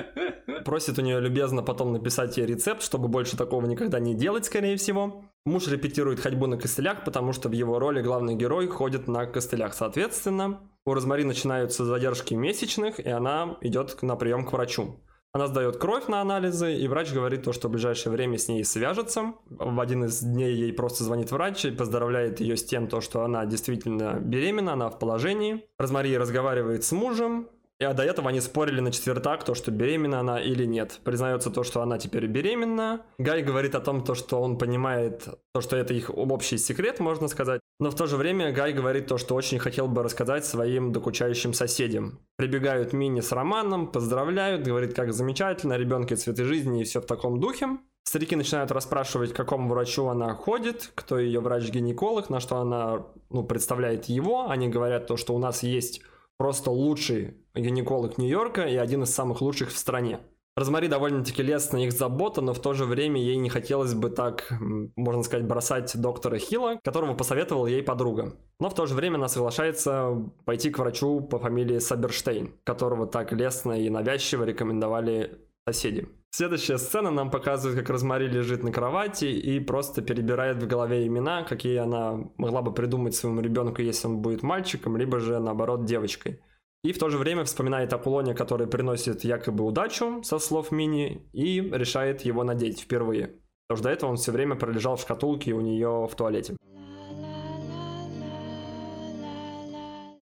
Просит 0.65 0.97
у 0.97 1.03
нее 1.03 1.19
любезно 1.19 1.61
потом 1.61 1.93
написать 1.93 2.37
ей 2.37 2.47
рецепт, 2.47 2.81
чтобы 2.81 3.07
больше 3.07 3.37
такого 3.37 3.67
никогда 3.67 3.99
не 3.99 4.15
делать, 4.15 4.45
скорее 4.45 4.77
всего. 4.77 5.25
Муж 5.45 5.67
репетирует 5.67 6.19
ходьбу 6.19 6.47
на 6.47 6.57
костылях, 6.57 7.03
потому 7.05 7.33
что 7.33 7.49
в 7.49 7.51
его 7.51 7.77
роли 7.77 8.01
главный 8.01 8.33
герой 8.33 8.65
ходит 8.67 9.07
на 9.07 9.27
костылях. 9.27 9.75
Соответственно, 9.75 10.59
у 10.87 10.93
Розмари 10.95 11.23
начинаются 11.23 11.85
задержки 11.85 12.33
месячных, 12.33 12.99
и 12.99 13.09
она 13.09 13.57
идет 13.61 14.01
на 14.01 14.15
прием 14.15 14.43
к 14.43 14.53
врачу. 14.53 14.99
Она 15.33 15.47
сдает 15.47 15.77
кровь 15.77 16.07
на 16.07 16.21
анализы, 16.21 16.75
и 16.75 16.87
врач 16.87 17.11
говорит 17.13 17.43
то, 17.43 17.53
что 17.53 17.67
в 17.67 17.71
ближайшее 17.71 18.11
время 18.11 18.37
с 18.37 18.47
ней 18.47 18.63
свяжется. 18.63 19.33
В 19.49 19.79
один 19.79 20.05
из 20.05 20.21
дней 20.21 20.53
ей 20.53 20.73
просто 20.73 21.03
звонит 21.03 21.31
врач 21.31 21.65
и 21.65 21.71
поздравляет 21.71 22.39
ее 22.39 22.57
с 22.57 22.63
тем, 22.63 22.87
то, 22.87 23.01
что 23.01 23.23
она 23.23 23.45
действительно 23.45 24.19
беременна, 24.19 24.73
она 24.73 24.89
в 24.89 24.97
положении. 24.99 25.65
Розмари 25.77 26.17
разговаривает 26.17 26.83
с 26.83 26.91
мужем, 26.91 27.49
и 27.79 27.85
до 27.93 28.03
этого 28.03 28.29
они 28.29 28.41
спорили 28.41 28.79
на 28.79 28.91
четвертак, 28.91 29.43
то, 29.43 29.53
что 29.53 29.69
беременна 29.69 30.19
она 30.19 30.41
или 30.41 30.65
нет. 30.65 30.99
Признается 31.03 31.51
то, 31.51 31.63
что 31.63 31.81
она 31.83 31.99
теперь 31.99 32.25
беременна. 32.25 33.05
Гай 33.19 33.43
говорит 33.43 33.75
о 33.75 33.81
том, 33.81 34.03
то, 34.03 34.15
что 34.15 34.41
он 34.41 34.57
понимает, 34.57 35.27
то, 35.53 35.61
что 35.61 35.77
это 35.77 35.93
их 35.93 36.09
общий 36.09 36.57
секрет, 36.57 36.99
можно 36.99 37.27
сказать. 37.27 37.61
Но 37.79 37.91
в 37.91 37.95
то 37.95 38.07
же 38.07 38.17
время 38.17 38.51
Гай 38.51 38.73
говорит 38.73 39.05
то, 39.07 39.17
что 39.19 39.35
очень 39.35 39.59
хотел 39.59 39.87
бы 39.87 40.01
рассказать 40.01 40.45
своим 40.45 40.91
докучающим 40.91 41.53
соседям. 41.53 42.19
Прибегают 42.35 42.91
Мини 42.91 43.21
с 43.21 43.31
Романом, 43.31 43.91
поздравляют, 43.91 44.65
говорит, 44.65 44.95
как 44.95 45.13
замечательно, 45.13 45.77
ребенки 45.77 46.15
цветы 46.15 46.43
жизни 46.43 46.81
и 46.81 46.83
все 46.85 47.01
в 47.01 47.05
таком 47.05 47.39
духе. 47.39 47.77
Старики 48.03 48.35
начинают 48.35 48.71
расспрашивать, 48.71 49.33
к 49.33 49.35
какому 49.35 49.69
врачу 49.69 50.07
она 50.07 50.33
ходит, 50.33 50.91
кто 50.95 51.19
ее 51.19 51.39
врач-гинеколог, 51.39 52.29
на 52.29 52.39
что 52.39 52.57
она 52.57 53.05
ну, 53.29 53.43
представляет 53.43 54.05
его. 54.05 54.49
Они 54.49 54.69
говорят 54.69 55.07
то, 55.07 55.17
что 55.17 55.35
у 55.35 55.39
нас 55.39 55.61
есть 55.61 56.01
просто 56.37 56.71
лучший 56.71 57.35
гинеколог 57.53 58.17
Нью-Йорка 58.17 58.63
и 58.63 58.75
один 58.75 59.03
из 59.03 59.13
самых 59.13 59.41
лучших 59.41 59.69
в 59.69 59.77
стране. 59.77 60.19
Розмари 60.57 60.87
довольно-таки 60.87 61.43
лестна 61.43 61.85
их 61.85 61.91
забота, 61.91 62.41
но 62.41 62.51
в 62.51 62.59
то 62.59 62.73
же 62.73 62.85
время 62.85 63.21
ей 63.21 63.37
не 63.37 63.47
хотелось 63.47 63.93
бы 63.93 64.09
так, 64.09 64.51
можно 64.95 65.21
сказать, 65.21 65.45
бросать 65.45 65.95
доктора 65.95 66.39
Хилла, 66.39 66.79
которого 66.83 67.13
посоветовал 67.13 67.67
ей 67.67 67.83
подруга. 67.83 68.33
Но 68.59 68.71
в 68.71 68.73
то 68.73 68.87
же 68.87 68.95
время 68.95 69.17
она 69.17 69.27
соглашается 69.27 70.17
пойти 70.45 70.71
к 70.71 70.79
врачу 70.79 71.21
по 71.21 71.37
фамилии 71.37 71.77
Саберштейн, 71.77 72.55
которого 72.63 73.05
так 73.05 73.33
лестно 73.33 73.73
и 73.79 73.87
навязчиво 73.91 74.45
рекомендовали 74.45 75.37
соседи. 75.67 76.09
Следующая 76.31 76.79
сцена 76.79 77.11
нам 77.11 77.29
показывает, 77.29 77.77
как 77.77 77.91
Розмари 77.91 78.27
лежит 78.27 78.63
на 78.63 78.71
кровати 78.71 79.25
и 79.25 79.59
просто 79.59 80.01
перебирает 80.01 80.57
в 80.57 80.65
голове 80.65 81.05
имена, 81.05 81.43
какие 81.43 81.77
она 81.77 82.17
могла 82.37 82.63
бы 82.63 82.73
придумать 82.73 83.13
своему 83.13 83.41
ребенку, 83.41 83.83
если 83.83 84.07
он 84.07 84.23
будет 84.23 84.41
мальчиком, 84.41 84.97
либо 84.97 85.19
же 85.19 85.37
наоборот 85.37 85.85
девочкой. 85.85 86.41
И 86.83 86.91
в 86.91 86.99
то 86.99 87.09
же 87.09 87.17
время 87.17 87.43
вспоминает 87.43 87.93
кулоне, 87.97 88.33
который 88.33 88.67
приносит 88.67 89.23
якобы 89.23 89.63
удачу, 89.63 90.21
со 90.23 90.39
слов 90.39 90.71
Мини, 90.71 91.27
и 91.33 91.59
решает 91.61 92.21
его 92.21 92.43
надеть 92.43 92.81
впервые. 92.81 93.39
Потому 93.67 93.77
что 93.77 93.83
до 93.83 93.89
этого 93.89 94.09
он 94.11 94.17
все 94.17 94.31
время 94.31 94.55
пролежал 94.55 94.95
в 94.95 95.01
шкатулке 95.01 95.53
у 95.53 95.61
нее 95.61 96.07
в 96.09 96.15
туалете. 96.15 96.55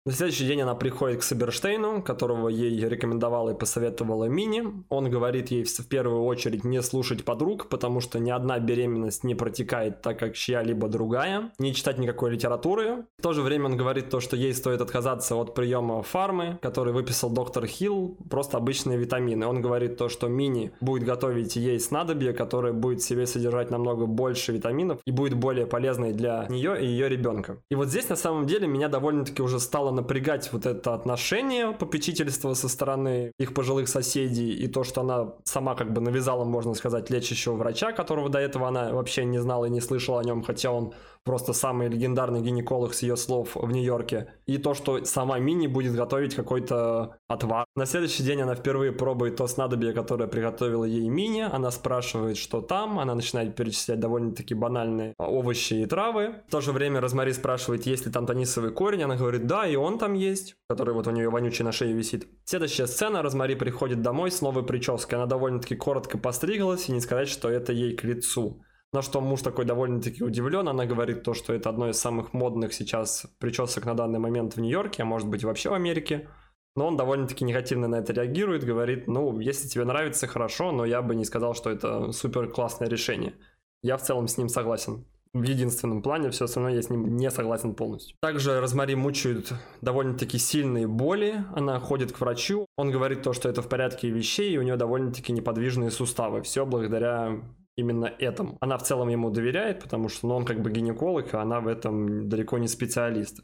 На 0.06 0.12
следующий 0.12 0.46
день 0.46 0.60
она 0.60 0.74
приходит 0.74 1.20
к 1.20 1.22
Саберштейну, 1.22 2.02
которого 2.02 2.50
ей 2.50 2.78
рекомендовала 2.86 3.52
и 3.52 3.58
посоветовала 3.58 4.26
Мини. 4.26 4.84
Он 4.90 5.08
говорит 5.08 5.50
ей 5.50 5.64
в 5.64 5.88
первую 5.88 6.24
очередь 6.24 6.62
не 6.62 6.82
слушать 6.82 7.24
подруг, 7.24 7.70
потому 7.70 8.02
что 8.02 8.18
ни 8.18 8.30
одна 8.30 8.58
беременность 8.58 9.24
не 9.24 9.34
протекает 9.34 10.02
так, 10.02 10.18
как 10.18 10.34
чья-либо 10.34 10.88
другая. 10.88 11.52
Не 11.58 11.72
читать 11.72 11.96
никакой 11.96 12.32
литературы. 12.32 13.06
В 13.18 13.22
то 13.22 13.32
же 13.32 13.40
время 13.40 13.64
он 13.64 13.78
говорит 13.78 14.10
то, 14.10 14.20
что 14.20 14.36
ей 14.36 14.52
стоит 14.52 14.82
отказаться 14.82 15.36
от 15.36 15.54
приема 15.54 16.02
фармы, 16.02 16.58
который 16.60 16.92
выписал 16.92 17.30
доктор 17.30 17.64
Хилл, 17.64 18.18
просто 18.28 18.58
обычные 18.58 18.98
витамины. 18.98 19.46
Он 19.46 19.62
говорит 19.62 19.96
то, 19.96 20.10
что 20.10 20.28
Мини 20.28 20.72
будет 20.82 21.04
готовить 21.04 21.56
ей 21.56 21.80
снадобье, 21.80 22.34
которое 22.34 22.74
будет 22.74 23.00
в 23.00 23.06
себе 23.06 23.26
содержать 23.26 23.70
намного 23.70 24.04
больше 24.04 24.52
витаминов 24.52 25.00
и 25.06 25.10
будет 25.10 25.32
более 25.32 25.66
полезной 25.66 26.12
для 26.12 26.46
нее 26.50 26.78
и 26.78 26.86
ее 26.86 27.08
ребенка. 27.08 27.56
И 27.70 27.74
вот 27.74 27.88
здесь 27.88 28.10
на 28.10 28.16
самом 28.16 28.44
деле 28.46 28.66
меня 28.66 28.88
довольно-таки 28.88 29.40
уже 29.40 29.58
стало 29.58 29.93
напрягать 29.94 30.52
вот 30.52 30.66
это 30.66 30.94
отношение 30.94 31.72
попечительства 31.72 32.54
со 32.54 32.68
стороны 32.68 33.32
их 33.38 33.54
пожилых 33.54 33.88
соседей 33.88 34.52
и 34.52 34.68
то, 34.68 34.84
что 34.84 35.00
она 35.00 35.32
сама 35.44 35.74
как 35.74 35.92
бы 35.92 36.00
навязала, 36.00 36.44
можно 36.44 36.74
сказать, 36.74 37.10
лечащего 37.10 37.54
врача, 37.54 37.92
которого 37.92 38.28
до 38.28 38.38
этого 38.38 38.68
она 38.68 38.92
вообще 38.92 39.24
не 39.24 39.38
знала 39.38 39.66
и 39.66 39.70
не 39.70 39.80
слышала 39.80 40.20
о 40.20 40.24
нем, 40.24 40.42
хотя 40.42 40.70
он 40.70 40.92
просто 41.24 41.52
самый 41.52 41.88
легендарный 41.88 42.40
гинеколог 42.40 42.94
с 42.94 43.02
ее 43.02 43.16
слов 43.16 43.54
в 43.54 43.70
Нью-Йорке. 43.70 44.34
И 44.46 44.58
то, 44.58 44.74
что 44.74 45.04
сама 45.04 45.38
Мини 45.38 45.66
будет 45.66 45.94
готовить 45.94 46.34
какой-то 46.34 47.16
отвар. 47.28 47.64
На 47.74 47.86
следующий 47.86 48.22
день 48.22 48.42
она 48.42 48.54
впервые 48.54 48.92
пробует 48.92 49.36
то 49.36 49.46
снадобье, 49.46 49.92
которое 49.92 50.28
приготовила 50.28 50.84
ей 50.84 51.08
Мини. 51.08 51.40
Она 51.40 51.70
спрашивает, 51.70 52.36
что 52.36 52.60
там. 52.60 52.98
Она 52.98 53.14
начинает 53.14 53.56
перечислять 53.56 54.00
довольно-таки 54.00 54.54
банальные 54.54 55.14
овощи 55.18 55.74
и 55.74 55.86
травы. 55.86 56.42
В 56.48 56.50
то 56.50 56.60
же 56.60 56.72
время 56.72 57.00
Розмари 57.00 57.32
спрашивает, 57.32 57.86
есть 57.86 58.06
ли 58.06 58.12
там 58.12 58.26
тонисовый 58.26 58.72
корень. 58.72 59.02
Она 59.02 59.16
говорит, 59.16 59.46
да, 59.46 59.66
и 59.66 59.76
он 59.76 59.98
там 59.98 60.14
есть, 60.14 60.56
который 60.68 60.94
вот 60.94 61.06
у 61.06 61.10
нее 61.10 61.30
вонючий 61.30 61.64
на 61.64 61.72
шее 61.72 61.94
висит. 61.94 62.28
Следующая 62.44 62.86
сцена. 62.86 63.22
Розмари 63.22 63.54
приходит 63.54 64.02
домой 64.02 64.30
с 64.30 64.42
новой 64.42 64.64
прической. 64.64 65.18
Она 65.18 65.26
довольно-таки 65.26 65.76
коротко 65.76 66.18
постриглась, 66.18 66.88
и 66.88 66.92
не 66.92 67.00
сказать, 67.00 67.28
что 67.28 67.48
это 67.48 67.72
ей 67.72 67.96
к 67.96 68.04
лицу. 68.04 68.62
На 68.94 69.02
что 69.02 69.20
муж 69.20 69.42
такой 69.42 69.64
довольно-таки 69.64 70.22
удивлен. 70.22 70.68
Она 70.68 70.86
говорит 70.86 71.24
то, 71.24 71.34
что 71.34 71.52
это 71.52 71.68
одно 71.68 71.88
из 71.88 71.98
самых 71.98 72.32
модных 72.32 72.72
сейчас 72.72 73.26
причесок 73.40 73.86
на 73.86 73.94
данный 73.94 74.20
момент 74.20 74.54
в 74.54 74.60
Нью-Йорке, 74.60 75.02
а 75.02 75.04
может 75.04 75.28
быть 75.28 75.42
вообще 75.42 75.68
в 75.68 75.74
Америке. 75.74 76.28
Но 76.76 76.86
он 76.86 76.96
довольно-таки 76.96 77.44
негативно 77.44 77.88
на 77.88 77.96
это 77.96 78.12
реагирует, 78.12 78.62
говорит, 78.62 79.08
ну, 79.08 79.40
если 79.40 79.66
тебе 79.66 79.84
нравится, 79.84 80.28
хорошо, 80.28 80.70
но 80.70 80.84
я 80.84 81.02
бы 81.02 81.16
не 81.16 81.24
сказал, 81.24 81.54
что 81.54 81.70
это 81.70 82.12
супер 82.12 82.48
классное 82.48 82.88
решение. 82.88 83.34
Я 83.82 83.96
в 83.96 84.02
целом 84.02 84.28
с 84.28 84.38
ним 84.38 84.48
согласен. 84.48 85.04
В 85.32 85.42
единственном 85.42 86.00
плане, 86.00 86.30
все 86.30 86.44
остальное 86.44 86.74
я 86.74 86.82
с 86.82 86.88
ним 86.88 87.16
не 87.16 87.32
согласен 87.32 87.74
полностью. 87.74 88.16
Также 88.20 88.60
Розмари 88.60 88.94
мучают 88.94 89.54
довольно-таки 89.80 90.38
сильные 90.38 90.86
боли. 90.86 91.44
Она 91.56 91.80
ходит 91.80 92.12
к 92.12 92.20
врачу. 92.20 92.66
Он 92.76 92.92
говорит 92.92 93.22
то, 93.22 93.32
что 93.32 93.48
это 93.48 93.60
в 93.60 93.68
порядке 93.68 94.08
вещей, 94.08 94.52
и 94.52 94.58
у 94.58 94.62
нее 94.62 94.76
довольно-таки 94.76 95.32
неподвижные 95.32 95.90
суставы. 95.90 96.42
Все 96.42 96.64
благодаря 96.64 97.40
именно 97.76 98.06
этому. 98.06 98.56
Она 98.60 98.78
в 98.78 98.82
целом 98.82 99.08
ему 99.08 99.30
доверяет, 99.30 99.82
потому 99.82 100.08
что 100.08 100.28
ну, 100.28 100.34
он 100.36 100.44
как 100.44 100.60
бы 100.60 100.70
гинеколог, 100.70 101.34
а 101.34 101.42
она 101.42 101.60
в 101.60 101.68
этом 101.68 102.28
далеко 102.28 102.58
не 102.58 102.68
специалист. 102.68 103.40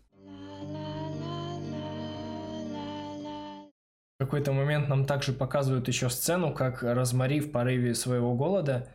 В 4.19 4.25
какой-то 4.25 4.53
момент 4.53 4.89
нам 4.89 5.07
также 5.07 5.33
показывают 5.33 5.89
еще 5.89 6.11
сцену, 6.11 6.53
как 6.53 6.83
Розмари 6.83 7.41
в 7.41 7.51
порыве 7.51 7.95
своего 7.95 8.35
голода 8.35 8.89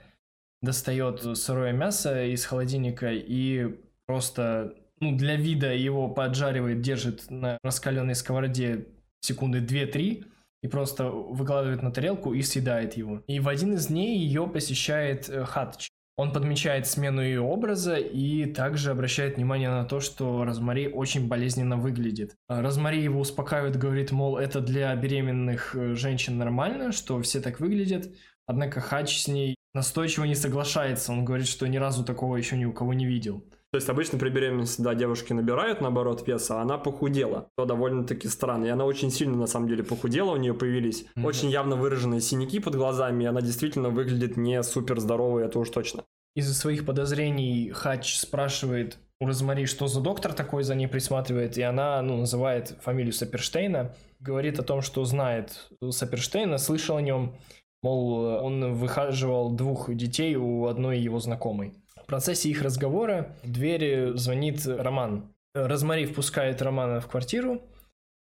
достает 0.61 1.21
сырое 1.37 1.73
мясо 1.73 2.25
из 2.25 2.45
холодильника 2.45 3.11
и 3.11 3.75
просто 4.05 4.75
ну, 4.99 5.15
для 5.15 5.35
вида 5.35 5.73
его 5.73 6.09
поджаривает, 6.09 6.81
держит 6.81 7.29
на 7.29 7.57
раскаленной 7.63 8.15
сковороде 8.15 8.87
секунды 9.21 9.59
2-3, 9.59 10.25
и 10.65 10.67
просто 10.67 11.09
выкладывает 11.09 11.83
на 11.83 11.91
тарелку 11.91 12.33
и 12.33 12.41
съедает 12.41 12.97
его. 12.97 13.21
И 13.27 13.39
в 13.39 13.47
один 13.47 13.75
из 13.75 13.85
дней 13.87 14.17
ее 14.17 14.47
посещает 14.47 15.29
э, 15.29 15.45
Хатч. 15.45 15.89
Он 16.17 16.33
подмечает 16.33 16.87
смену 16.87 17.21
ее 17.21 17.41
образа 17.41 17.97
и 17.97 18.45
также 18.45 18.89
обращает 18.89 19.35
внимание 19.35 19.69
на 19.69 19.85
то, 19.85 19.99
что 19.99 20.43
Розмари 20.43 20.87
очень 20.87 21.27
болезненно 21.27 21.77
выглядит. 21.77 22.35
А 22.47 22.63
Розмари 22.63 22.99
его 22.99 23.19
успокаивает, 23.19 23.77
говорит, 23.77 24.11
мол, 24.11 24.37
это 24.37 24.59
для 24.59 24.95
беременных 24.95 25.75
э, 25.75 25.93
женщин 25.93 26.39
нормально, 26.39 26.91
что 26.91 27.21
все 27.21 27.39
так 27.41 27.59
выглядят. 27.59 28.09
Однако 28.47 28.81
Хач 28.81 29.21
с 29.21 29.27
ней 29.27 29.55
настойчиво 29.75 30.23
не 30.23 30.35
соглашается. 30.35 31.11
Он 31.11 31.25
говорит, 31.25 31.47
что 31.47 31.67
ни 31.67 31.77
разу 31.77 32.03
такого 32.03 32.37
еще 32.37 32.57
ни 32.57 32.65
у 32.65 32.73
кого 32.73 32.95
не 32.95 33.05
видел. 33.05 33.43
То 33.75 33.77
есть 33.77 33.89
обычно 33.89 34.17
при 34.17 34.29
беременности, 34.29 34.81
да, 34.81 34.95
девушки 34.95 35.33
набирают, 35.33 35.81
наоборот, 35.81 36.25
веса, 36.25 36.59
а 36.59 36.61
она 36.61 36.77
похудела. 36.77 37.49
То 37.57 37.65
довольно-таки 37.65 38.29
странно. 38.29 38.63
И 38.63 38.69
она 38.69 38.85
очень 38.85 39.11
сильно, 39.11 39.35
на 39.35 39.47
самом 39.47 39.67
деле, 39.67 39.83
похудела, 39.83 40.31
у 40.31 40.37
нее 40.37 40.53
появились 40.53 41.03
mm-hmm. 41.03 41.25
очень 41.25 41.49
явно 41.49 41.75
выраженные 41.75 42.21
синяки 42.21 42.59
под 42.59 42.75
глазами, 42.75 43.25
и 43.25 43.27
она 43.27 43.41
действительно 43.41 43.89
выглядит 43.89 44.37
не 44.37 44.63
супер 44.63 45.01
здоровой, 45.01 45.43
это 45.43 45.59
уж 45.59 45.69
точно. 45.71 46.05
Из-за 46.37 46.53
своих 46.53 46.85
подозрений 46.85 47.69
Хач 47.71 48.15
спрашивает 48.15 48.97
у 49.19 49.25
Розмари, 49.27 49.65
что 49.65 49.87
за 49.87 49.99
доктор 49.99 50.31
такой 50.31 50.63
за 50.63 50.73
ней 50.73 50.87
присматривает, 50.87 51.57
и 51.57 51.61
она, 51.61 52.01
ну, 52.01 52.15
называет 52.15 52.77
фамилию 52.81 53.11
Саперштейна, 53.11 53.93
говорит 54.21 54.57
о 54.57 54.63
том, 54.63 54.81
что 54.81 55.03
знает 55.03 55.69
Саперштейна, 55.83 56.59
слышал 56.59 56.95
о 56.95 57.01
нем, 57.01 57.35
мол, 57.83 58.23
он 58.23 58.75
выхаживал 58.75 59.51
двух 59.51 59.93
детей 59.93 60.37
у 60.37 60.67
одной 60.67 60.97
его 60.97 61.19
знакомой. 61.19 61.73
В 62.05 62.07
процессе 62.07 62.49
их 62.49 62.61
разговора 62.61 63.35
в 63.41 63.51
двери 63.51 64.15
звонит 64.15 64.67
Роман. 64.67 65.33
Розмари 65.55 66.05
впускает 66.05 66.61
Романа 66.61 67.01
в 67.01 67.07
квартиру. 67.07 67.63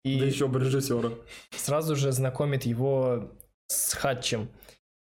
И 0.04 0.18
да 0.18 0.26
еще 0.26 0.48
бы 0.48 0.58
режиссера. 0.58 1.12
Сразу 1.50 1.94
же 1.94 2.10
знакомит 2.10 2.64
его 2.64 3.30
с 3.68 3.94
Хатчем. 3.94 4.48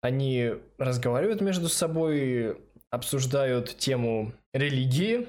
Они 0.02 0.52
разговаривают 0.76 1.40
между 1.40 1.70
собой, 1.70 2.58
обсуждают 2.90 3.78
тему 3.78 4.34
религии. 4.52 5.26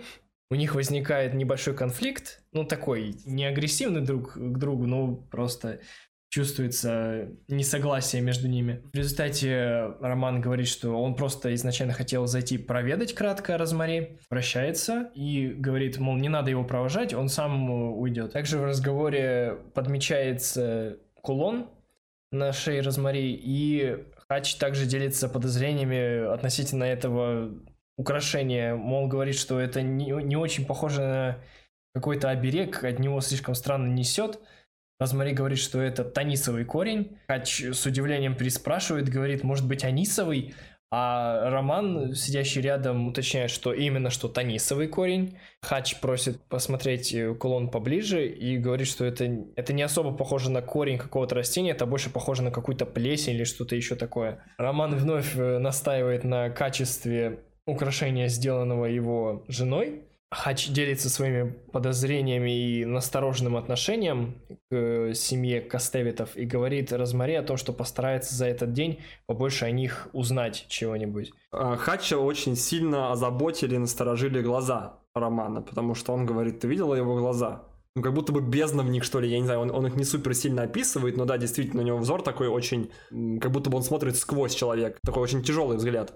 У 0.50 0.56
них 0.56 0.76
возникает 0.76 1.34
небольшой 1.34 1.74
конфликт, 1.74 2.44
ну 2.52 2.65
такой, 2.65 3.15
не 3.24 3.46
агрессивный 3.46 4.02
друг 4.02 4.34
к 4.34 4.58
другу, 4.58 4.88
но 4.88 5.15
просто 5.15 5.80
чувствуется 6.32 7.28
несогласие 7.50 8.22
между 8.22 8.48
ними. 8.48 8.82
В 8.94 8.96
результате 8.96 9.94
Роман 10.00 10.39
говорит, 10.39 10.70
что 10.70 10.91
он 10.91 11.13
просто 11.13 11.54
изначально 11.56 11.94
хотел 11.94 12.26
зайти 12.26 12.58
проведать 12.58 13.13
кратко 13.13 13.58
Розмари, 13.58 14.17
прощается 14.30 15.12
и 15.13 15.50
говорит, 15.50 15.98
мол, 15.98 16.15
не 16.15 16.30
надо 16.30 16.50
его 16.50 16.63
провожать, 16.63 17.13
он 17.13 17.28
сам 17.28 17.70
уйдет. 17.70 18.32
Также 18.32 18.58
в 18.58 18.63
разговоре 18.63 19.58
подмечается 19.74 20.98
кулон, 21.22 21.70
на 22.32 22.54
шее 22.54 22.82
Розмари, 22.82 23.34
и 23.34 24.06
Хач 24.30 24.56
также 24.56 24.86
делится 24.86 25.28
подозрениями 25.28 26.32
относительно 26.34 26.86
этого 26.86 27.52
украшения. 27.98 28.76
Мол, 28.76 29.10
говорит, 29.10 29.36
что 29.36 29.60
это 29.60 29.82
не, 29.82 30.12
не 30.24 30.38
очень 30.38 30.65
похоже 30.65 31.02
на 31.02 31.38
какой-то 31.94 32.30
оберег, 32.30 32.86
от 32.86 33.00
него 33.00 33.20
слишком 33.20 33.54
странно 33.54 33.94
несет. 33.94 34.39
Розмари 35.01 35.33
говорит, 35.33 35.57
что 35.57 35.81
это 35.81 36.03
танисовый 36.03 36.63
корень. 36.63 37.17
Хач 37.27 37.63
с 37.63 37.87
удивлением 37.87 38.35
переспрашивает, 38.35 39.09
говорит, 39.09 39.43
может 39.43 39.67
быть, 39.67 39.83
анисовый? 39.83 40.53
А 40.91 41.49
Роман, 41.49 42.13
сидящий 42.13 42.61
рядом, 42.61 43.07
уточняет, 43.07 43.49
что 43.49 43.73
именно 43.73 44.11
что 44.11 44.27
танисовый 44.27 44.87
корень. 44.87 45.39
Хач 45.63 45.99
просит 46.01 46.39
посмотреть 46.41 47.15
э, 47.15 47.33
кулон 47.33 47.71
поближе 47.71 48.27
и 48.27 48.59
говорит, 48.59 48.87
что 48.87 49.03
это, 49.03 49.43
это 49.55 49.73
не 49.73 49.81
особо 49.81 50.11
похоже 50.11 50.51
на 50.51 50.61
корень 50.61 50.99
какого-то 50.99 51.33
растения, 51.33 51.71
это 51.71 51.87
больше 51.87 52.11
похоже 52.11 52.43
на 52.43 52.51
какую-то 52.51 52.85
плесень 52.85 53.33
или 53.33 53.43
что-то 53.43 53.75
еще 53.75 53.95
такое. 53.95 54.43
Роман 54.59 54.95
вновь 54.95 55.35
э, 55.35 55.57
настаивает 55.57 56.23
на 56.23 56.51
качестве 56.51 57.39
украшения, 57.65 58.27
сделанного 58.27 58.85
его 58.85 59.45
женой. 59.47 60.03
Хач 60.32 60.70
делится 60.70 61.10
своими 61.10 61.52
подозрениями 61.74 62.52
и 62.52 62.86
настороженным 62.86 63.58
отношением 63.58 64.41
к 64.70 64.76
э, 64.76 65.13
семье 65.13 65.60
Костевитов 65.60 66.38
и 66.38 66.46
говорит 66.46 66.94
Розмари 66.94 67.36
о 67.36 67.44
том, 67.44 67.58
что 67.58 67.74
постарается 67.74 68.34
за 68.34 68.46
этот 68.46 68.72
день 68.72 69.00
побольше 69.26 69.65
о 69.65 69.72
них 69.72 70.08
узнать 70.13 70.65
чего-нибудь. 70.70 71.34
А, 71.52 71.76
Хача 71.76 72.17
очень 72.17 72.56
сильно 72.56 73.12
озаботили 73.12 73.76
и 73.76 73.78
насторожили 73.78 74.41
глаза 74.41 75.00
Романа, 75.13 75.62
потому 75.62 75.96
что 75.96 76.13
он 76.13 76.26
говорит, 76.26 76.62
ты 76.62 76.67
видела 76.70 76.96
его 76.96 77.17
глаза? 77.17 77.63
Ну, 77.98 78.02
как 78.02 78.13
будто 78.13 78.32
бы 78.32 78.39
бездна 78.39 78.84
в 78.84 78.89
них, 78.89 79.04
что 79.04 79.20
ли, 79.20 79.30
я 79.30 79.38
не 79.38 79.44
знаю, 79.44 79.60
он, 79.60 79.72
он 79.72 79.86
их 79.86 79.96
не 79.96 80.06
супер 80.06 80.34
сильно 80.34 80.63
описывает, 80.63 81.17
но 81.17 81.26
да, 81.26 81.38
действительно, 81.38 81.82
у 81.82 81.86
него 81.86 81.98
взор 81.98 82.22
такой 82.22 82.48
очень, 82.48 82.89
как 83.41 83.52
будто 83.52 83.70
бы 83.70 83.76
он 83.76 83.84
смотрит 83.84 84.15
сквозь 84.15 84.56
человек, 84.56 84.98
такой 85.04 85.24
очень 85.24 85.44
тяжелый 85.44 85.76
взгляд. 85.76 86.13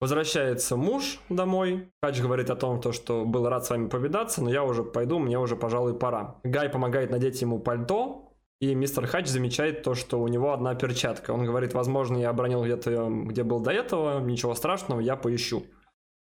Возвращается 0.00 0.76
муж 0.76 1.20
домой. 1.28 1.92
Хач 2.02 2.20
говорит 2.20 2.48
о 2.48 2.56
том, 2.56 2.80
что 2.92 3.26
был 3.26 3.46
рад 3.48 3.66
с 3.66 3.70
вами 3.70 3.88
повидаться, 3.88 4.42
но 4.42 4.50
я 4.50 4.64
уже 4.64 4.82
пойду, 4.82 5.18
мне 5.18 5.38
уже, 5.38 5.56
пожалуй, 5.56 5.94
пора. 5.94 6.40
Гай 6.42 6.70
помогает 6.70 7.10
надеть 7.10 7.42
ему 7.42 7.58
пальто, 7.58 8.32
и 8.60 8.74
мистер 8.74 9.06
Хач 9.06 9.26
замечает 9.26 9.82
то, 9.82 9.94
что 9.94 10.20
у 10.20 10.28
него 10.28 10.52
одна 10.54 10.74
перчатка. 10.74 11.32
Он 11.32 11.44
говорит, 11.44 11.74
возможно, 11.74 12.16
я 12.16 12.30
обронил 12.30 12.64
где-то, 12.64 13.08
где 13.10 13.42
был 13.42 13.60
до 13.60 13.72
этого, 13.72 14.20
ничего 14.20 14.54
страшного, 14.54 15.00
я 15.00 15.16
поищу. 15.16 15.64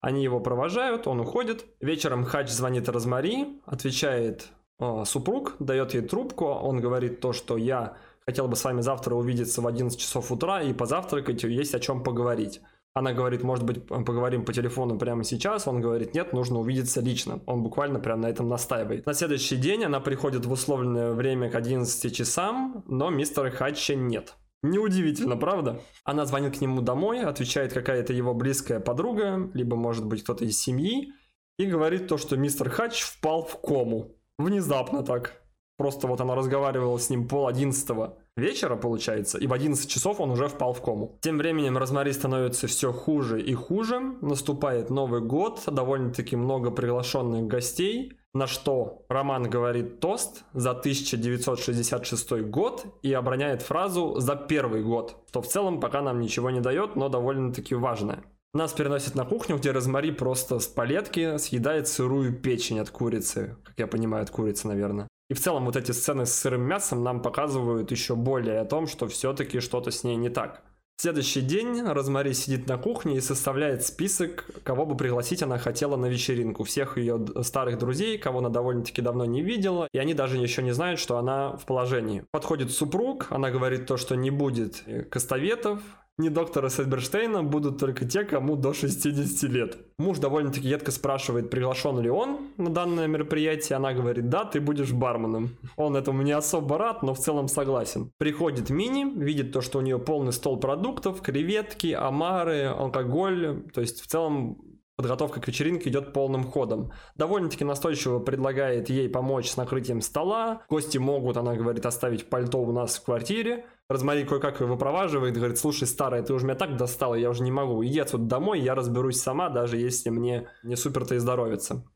Они 0.01 0.25
его 0.25 0.41
провожают, 0.41 1.07
он 1.07 1.21
уходит. 1.21 1.65
Вечером 1.81 2.25
Хач 2.25 2.49
звонит 2.49 2.89
Розмари, 2.89 3.61
отвечает 3.65 4.49
о, 4.79 5.05
супруг, 5.05 5.55
дает 5.61 5.95
ей 5.95 6.03
трубку, 6.03 6.47
он 6.47 6.81
говорит 6.81 7.21
то, 7.21 7.33
что 7.33 7.57
я 7.57 7.97
хотел 8.27 8.47
бы 8.47 8.57
с 8.57 8.65
вами 8.65 8.81
завтра 8.81 9.15
увидеться 9.15 9.61
в 9.61 9.67
11 9.67 9.99
часов 9.99 10.31
утра 10.31 10.63
и 10.63 10.73
позавтракать, 10.73 11.43
есть 11.45 11.75
о 11.75 11.81
чем 11.81 12.03
поговорить. 12.03 12.61
Она 12.99 13.13
говорит, 13.13 13.45
может 13.45 13.65
быть, 13.65 13.87
поговорим 13.87 14.45
по 14.45 14.53
телефону 14.53 14.99
прямо 14.99 15.23
сейчас. 15.23 15.69
Он 15.69 15.81
говорит, 15.81 16.15
нет, 16.15 16.33
нужно 16.33 16.59
увидеться 16.59 17.01
лично. 17.01 17.39
Он 17.47 17.63
буквально 17.63 18.01
прямо 18.01 18.23
на 18.23 18.27
этом 18.27 18.49
настаивает. 18.49 19.07
На 19.07 19.15
следующий 19.15 19.55
день 19.55 19.85
она 19.85 20.01
приходит 20.01 20.47
в 20.47 20.51
условленное 20.51 21.13
время 21.13 21.49
к 21.49 21.55
11 21.55 22.13
часам, 22.13 22.83
но 22.89 23.09
мистера 23.11 23.51
Хатча 23.51 23.95
нет. 23.95 24.35
Неудивительно, 24.65 25.37
правда? 25.37 25.81
Она 26.03 26.27
звонит 26.27 26.59
к 26.59 26.61
нему 26.61 26.81
домой, 26.83 27.23
отвечает 27.23 27.73
какая-то 27.73 28.13
его 28.13 28.35
близкая 28.35 28.81
подруга, 28.81 29.49
либо, 29.55 29.77
может 29.77 30.05
быть, 30.05 30.25
кто-то 30.25 30.45
из 30.45 30.61
семьи, 30.61 31.13
и 31.57 31.67
говорит 31.67 32.09
то, 32.09 32.19
что 32.19 32.37
мистер 32.37 32.69
Хатч 32.69 33.03
впал 33.03 33.45
в 33.45 33.61
кому. 33.61 34.17
Внезапно 34.39 35.05
так. 35.05 35.41
Просто 35.77 36.09
вот 36.09 36.21
она 36.21 36.35
разговаривала 36.35 36.99
с 36.99 37.11
ним 37.11 37.29
пол 37.29 37.47
одиннадцатого 37.47 38.19
вечера, 38.39 38.77
получается, 38.77 39.39
и 39.39 39.47
в 39.47 39.53
11 39.53 39.89
часов 39.91 40.21
он 40.21 40.31
уже 40.31 40.49
впал 40.49 40.73
в 40.73 40.83
кому. 40.83 41.19
Тем 41.21 41.39
временем 41.39 41.77
Розмари 41.77 42.13
становится 42.13 42.67
все 42.67 42.93
хуже 42.93 43.41
и 43.41 43.55
хуже. 43.55 44.01
Наступает 44.21 44.91
Новый 44.91 45.21
год, 45.21 45.63
довольно-таки 45.67 46.37
много 46.37 46.71
приглашенных 46.71 47.47
гостей, 47.47 48.19
на 48.35 48.47
что 48.47 49.05
Роман 49.09 49.51
говорит 49.51 50.01
тост 50.01 50.45
за 50.53 50.71
1966 50.71 52.43
год 52.43 52.87
и 53.03 53.13
обороняет 53.13 53.63
фразу 53.63 54.21
«за 54.21 54.37
первый 54.37 54.83
год», 54.83 55.17
что 55.29 55.43
в 55.43 55.47
целом 55.47 55.81
пока 55.81 56.03
нам 56.03 56.21
ничего 56.21 56.51
не 56.51 56.61
дает, 56.61 56.97
но 56.97 57.09
довольно-таки 57.09 57.75
важное. 57.75 58.23
Нас 58.55 58.73
переносят 58.73 59.15
на 59.15 59.25
кухню, 59.25 59.57
где 59.57 59.73
Розмари 59.73 60.11
просто 60.11 60.59
с 60.59 60.67
палетки 60.67 61.37
съедает 61.37 61.87
сырую 61.87 62.33
печень 62.33 62.81
от 62.81 62.91
курицы. 62.91 63.57
Как 63.63 63.79
я 63.79 63.87
понимаю, 63.87 64.23
от 64.23 64.31
курицы, 64.31 64.69
наверное. 64.69 65.07
И 65.31 65.35
в 65.35 65.41
целом 65.41 65.67
вот 65.67 65.77
эти 65.77 65.93
сцены 65.93 66.25
с 66.25 66.33
сырым 66.35 66.63
мясом 66.63 67.03
нам 67.03 67.21
показывают 67.21 67.91
еще 67.91 68.15
более 68.15 68.61
о 68.61 68.65
том, 68.65 68.87
что 68.87 69.09
все-таки 69.09 69.61
что-то 69.61 69.91
с 69.91 70.05
ней 70.05 70.17
не 70.17 70.31
так. 70.31 70.63
Следующий 71.01 71.43
день 71.43 71.81
Розмари 71.83 72.33
сидит 72.33 72.67
на 72.67 72.77
кухне 72.77 73.19
и 73.19 73.21
составляет 73.21 73.85
список, 73.87 74.47
кого 74.65 74.85
бы 74.85 74.97
пригласить 74.97 75.45
она 75.45 75.57
хотела 75.57 75.95
на 75.95 76.07
вечеринку. 76.07 76.65
Всех 76.65 76.99
ее 76.99 77.25
старых 77.43 77.79
друзей, 77.79 78.19
кого 78.19 78.41
она 78.41 78.49
довольно-таки 78.49 79.01
давно 79.01 79.25
не 79.25 79.41
видела, 79.41 79.87
и 79.93 79.99
они 79.99 80.13
даже 80.13 80.39
еще 80.39 80.61
не 80.61 80.73
знают, 80.73 80.99
что 80.99 81.17
она 81.19 81.57
в 81.57 81.67
положении. 81.67 82.25
Подходит 82.33 82.73
супруг, 82.73 83.29
она 83.31 83.53
говорит 83.53 83.87
то, 83.87 83.97
что 83.97 84.17
не 84.17 84.31
будет 84.31 84.83
кастоветов, 85.09 85.81
не 86.19 86.31
доктора 86.31 86.69
Сельберштейна 86.69 87.45
будут 87.45 87.79
только 87.79 88.05
те, 88.05 88.25
кому 88.25 88.57
до 88.57 88.75
60 88.75 89.51
лет. 89.51 89.79
Муж 89.99 90.19
довольно-таки 90.19 90.69
едко 90.69 90.91
спрашивает, 90.91 91.49
приглашен 91.49 92.01
ли 92.01 92.11
он 92.11 92.49
на 92.57 92.71
данное 92.71 93.07
мероприятие. 93.07 93.77
Она 93.77 93.93
говорит, 93.93 94.29
да, 94.29 94.45
ты 94.45 94.61
будешь 94.61 94.93
барменом. 94.93 95.51
Он 95.77 95.97
этому 95.97 96.23
не 96.23 96.33
особо 96.33 96.77
рад, 96.77 97.03
но 97.03 97.15
в 97.15 97.19
целом 97.19 97.47
согласен. 97.49 98.11
Приходит 98.19 98.69
Мини, 98.69 99.05
видит 99.05 99.53
то, 99.53 99.61
что 99.61 99.79
у 99.79 99.83
нее 99.83 99.99
полный 99.99 100.33
стол 100.33 100.59
продуктов, 100.59 101.23
креветки, 101.23 101.93
омары, 101.93 102.65
алкоголь. 102.65 103.63
То 103.73 103.81
есть 103.81 104.01
в 104.01 104.07
целом 104.09 104.59
Подготовка 104.99 105.41
к 105.41 105.47
вечеринке 105.47 105.91
идет 105.91 106.13
полным 106.13 106.43
ходом. 106.43 106.91
Довольно-таки 107.15 107.65
настойчиво 107.65 108.19
предлагает 108.19 108.91
ей 108.91 109.09
помочь 109.09 109.49
с 109.49 109.57
накрытием 109.57 110.01
стола. 110.01 110.63
Гости 110.69 110.99
могут, 110.99 111.37
она 111.37 111.55
говорит, 111.55 111.87
оставить 111.87 112.29
пальто 112.29 112.59
у 112.61 112.73
нас 112.73 112.97
в 112.97 113.05
квартире. 113.05 113.65
Розмари 113.89 114.25
кое-как 114.25 114.61
его 114.61 114.75
выпроваживает, 114.75 115.35
говорит, 115.35 115.59
слушай, 115.59 115.89
старая, 115.89 116.23
ты 116.23 116.35
уже 116.35 116.45
меня 116.45 116.57
так 116.57 116.77
достала, 116.77 117.15
я 117.15 117.31
уже 117.31 117.43
не 117.43 117.51
могу. 117.51 117.83
Иди 117.83 118.01
отсюда 118.01 118.25
домой, 118.25 118.61
я 118.61 118.75
разберусь 118.75 119.19
сама, 119.19 119.49
даже 119.49 119.79
если 119.79 120.11
мне 120.11 120.51
не 120.63 120.77
супер-то 120.77 121.15
и 121.15 121.19
здоровится. 121.19 121.87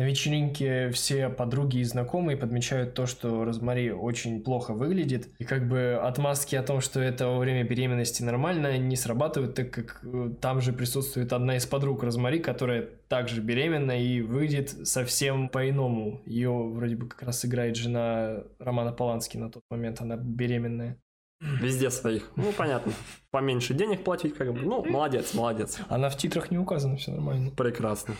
На 0.00 0.04
вечеринке 0.04 0.88
все 0.92 1.28
подруги 1.28 1.76
и 1.76 1.84
знакомые 1.84 2.38
подмечают 2.38 2.94
то, 2.94 3.04
что 3.04 3.44
Розмари 3.44 3.90
очень 3.90 4.42
плохо 4.42 4.72
выглядит. 4.72 5.28
И 5.38 5.44
как 5.44 5.68
бы 5.68 6.00
отмазки 6.02 6.56
о 6.56 6.62
том, 6.62 6.80
что 6.80 7.00
это 7.00 7.26
во 7.26 7.38
время 7.38 7.64
беременности 7.64 8.22
нормально, 8.22 8.78
не 8.78 8.96
срабатывают, 8.96 9.56
так 9.56 9.70
как 9.70 10.00
э, 10.02 10.30
там 10.40 10.62
же 10.62 10.72
присутствует 10.72 11.34
одна 11.34 11.58
из 11.58 11.66
подруг 11.66 12.02
Розмари, 12.02 12.38
которая 12.38 12.88
также 13.08 13.42
беременна 13.42 14.02
и 14.02 14.22
выглядит 14.22 14.88
совсем 14.88 15.50
по-иному. 15.50 16.22
Ее 16.24 16.50
вроде 16.50 16.96
бы 16.96 17.06
как 17.06 17.24
раз 17.24 17.44
играет 17.44 17.76
жена 17.76 18.44
Романа 18.58 18.92
Полански 18.92 19.36
на 19.36 19.50
тот 19.50 19.64
момент, 19.70 20.00
она 20.00 20.16
беременная. 20.16 20.96
Везде 21.42 21.90
своих. 21.90 22.30
Ну, 22.36 22.52
понятно. 22.56 22.94
Поменьше 23.30 23.74
денег 23.74 24.02
платить, 24.02 24.34
как 24.34 24.50
бы. 24.50 24.60
Ну, 24.60 24.82
молодец, 24.82 25.34
молодец. 25.34 25.78
Она 25.88 26.08
в 26.08 26.16
титрах 26.16 26.50
не 26.50 26.56
указана, 26.56 26.96
все 26.96 27.10
нормально. 27.10 27.50
Прекрасно 27.50 28.14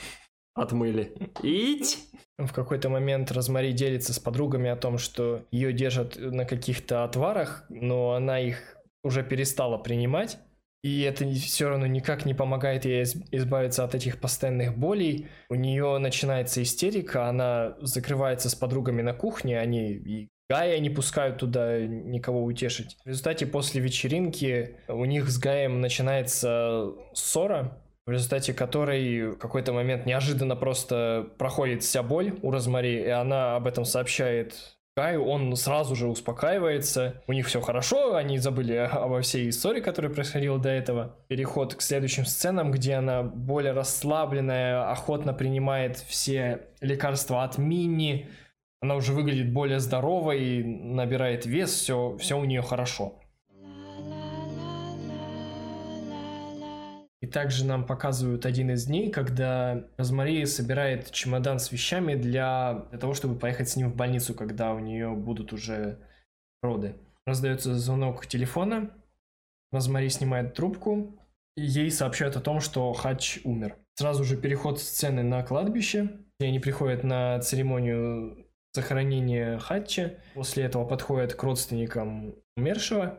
отмыли. 0.60 1.12
Ить! 1.42 1.98
В 2.38 2.52
какой-то 2.52 2.88
момент 2.88 3.30
Розмари 3.32 3.72
делится 3.72 4.14
с 4.14 4.18
подругами 4.18 4.70
о 4.70 4.76
том, 4.76 4.98
что 4.98 5.42
ее 5.50 5.72
держат 5.72 6.16
на 6.16 6.44
каких-то 6.44 7.04
отварах, 7.04 7.64
но 7.68 8.12
она 8.12 8.40
их 8.40 8.76
уже 9.04 9.22
перестала 9.22 9.76
принимать. 9.76 10.38
И 10.82 11.02
это 11.02 11.26
все 11.34 11.68
равно 11.68 11.86
никак 11.86 12.24
не 12.24 12.32
помогает 12.32 12.86
ей 12.86 13.02
избавиться 13.02 13.84
от 13.84 13.94
этих 13.94 14.18
постоянных 14.18 14.78
болей. 14.78 15.28
У 15.50 15.54
нее 15.54 15.98
начинается 15.98 16.62
истерика, 16.62 17.28
она 17.28 17.76
закрывается 17.82 18.48
с 18.48 18.54
подругами 18.54 19.02
на 19.02 19.12
кухне, 19.12 19.60
они 19.60 19.92
и 19.92 20.28
Гая 20.48 20.80
не 20.80 20.90
пускают 20.90 21.38
туда 21.38 21.78
никого 21.78 22.42
утешить. 22.42 22.96
В 23.04 23.08
результате 23.08 23.46
после 23.46 23.80
вечеринки 23.80 24.78
у 24.88 25.04
них 25.04 25.30
с 25.30 25.38
Гаем 25.38 25.80
начинается 25.80 26.92
ссора, 27.12 27.80
в 28.06 28.10
результате 28.10 28.54
которой 28.54 29.32
в 29.32 29.36
какой-то 29.36 29.72
момент 29.72 30.06
неожиданно 30.06 30.56
просто 30.56 31.28
проходит 31.38 31.82
вся 31.82 32.02
боль 32.02 32.38
у 32.42 32.50
Розмари, 32.50 33.02
и 33.02 33.08
она 33.08 33.56
об 33.56 33.66
этом 33.66 33.84
сообщает 33.84 34.54
Каю, 34.96 35.24
он 35.24 35.54
сразу 35.54 35.94
же 35.94 36.08
успокаивается, 36.08 37.22
у 37.28 37.32
них 37.32 37.46
все 37.46 37.60
хорошо, 37.60 38.16
они 38.16 38.38
забыли 38.38 38.74
обо 38.92 39.20
всей 39.20 39.48
истории, 39.48 39.80
которая 39.80 40.12
происходила 40.12 40.58
до 40.58 40.68
этого. 40.68 41.16
Переход 41.28 41.74
к 41.74 41.80
следующим 41.80 42.26
сценам, 42.26 42.72
где 42.72 42.94
она 42.94 43.22
более 43.22 43.72
расслабленная, 43.72 44.90
охотно 44.90 45.32
принимает 45.32 45.96
все 45.96 46.66
лекарства 46.80 47.44
от 47.44 47.56
Мини, 47.56 48.28
она 48.82 48.96
уже 48.96 49.12
выглядит 49.12 49.52
более 49.52 49.78
здоровой, 49.78 50.64
набирает 50.64 51.46
вес, 51.46 51.70
все, 51.70 52.16
все 52.18 52.38
у 52.38 52.44
нее 52.44 52.62
хорошо. 52.62 53.20
И 57.20 57.26
также 57.26 57.66
нам 57.66 57.86
показывают 57.86 58.46
один 58.46 58.70
из 58.70 58.86
дней, 58.86 59.10
когда 59.10 59.84
Розмари 59.98 60.46
собирает 60.46 61.10
чемодан 61.10 61.58
с 61.58 61.70
вещами 61.70 62.14
для, 62.14 62.86
для 62.90 62.98
того, 62.98 63.12
чтобы 63.12 63.38
поехать 63.38 63.68
с 63.68 63.76
ним 63.76 63.90
в 63.90 63.96
больницу, 63.96 64.34
когда 64.34 64.72
у 64.72 64.78
нее 64.78 65.10
будут 65.10 65.52
уже 65.52 65.98
роды. 66.62 66.96
Раздается 67.26 67.74
звонок 67.74 68.26
телефона, 68.26 68.90
Розмари 69.70 70.08
снимает 70.08 70.54
трубку, 70.54 71.14
и 71.56 71.62
ей 71.62 71.90
сообщают 71.90 72.36
о 72.36 72.40
том, 72.40 72.60
что 72.60 72.92
Хач 72.94 73.40
умер. 73.44 73.76
Сразу 73.96 74.24
же 74.24 74.36
переход 74.36 74.80
сцены 74.80 75.22
на 75.22 75.42
кладбище, 75.42 76.20
где 76.38 76.48
они 76.48 76.58
приходят 76.58 77.04
на 77.04 77.38
церемонию 77.40 78.46
захоронения 78.72 79.58
Хатча. 79.58 80.14
После 80.34 80.64
этого 80.64 80.86
подходят 80.86 81.34
к 81.34 81.42
родственникам 81.42 82.34
умершего, 82.56 83.18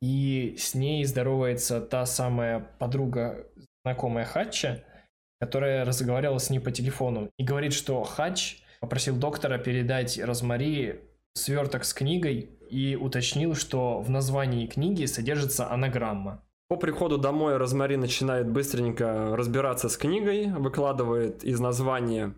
и 0.00 0.56
с 0.58 0.74
ней 0.74 1.04
здоровается 1.04 1.80
та 1.80 2.06
самая 2.06 2.60
подруга, 2.78 3.46
знакомая 3.84 4.24
Хатча, 4.24 4.84
которая 5.40 5.84
разговаривала 5.84 6.38
с 6.38 6.50
ней 6.50 6.58
по 6.58 6.70
телефону 6.70 7.30
и 7.38 7.44
говорит, 7.44 7.72
что 7.72 8.02
Хач 8.04 8.58
попросил 8.80 9.16
доктора 9.16 9.58
передать 9.58 10.18
Розмари 10.18 11.00
сверток 11.34 11.84
с 11.84 11.94
книгой 11.94 12.50
и 12.70 12.96
уточнил, 12.96 13.54
что 13.54 14.00
в 14.00 14.10
названии 14.10 14.66
книги 14.66 15.06
содержится 15.06 15.70
анаграмма. 15.70 16.42
По 16.68 16.76
приходу 16.76 17.16
домой 17.16 17.56
Розмари 17.56 17.96
начинает 17.96 18.48
быстренько 18.48 19.34
разбираться 19.36 19.88
с 19.88 19.96
книгой, 19.96 20.52
выкладывает 20.52 21.42
из 21.42 21.60
названия 21.60 22.34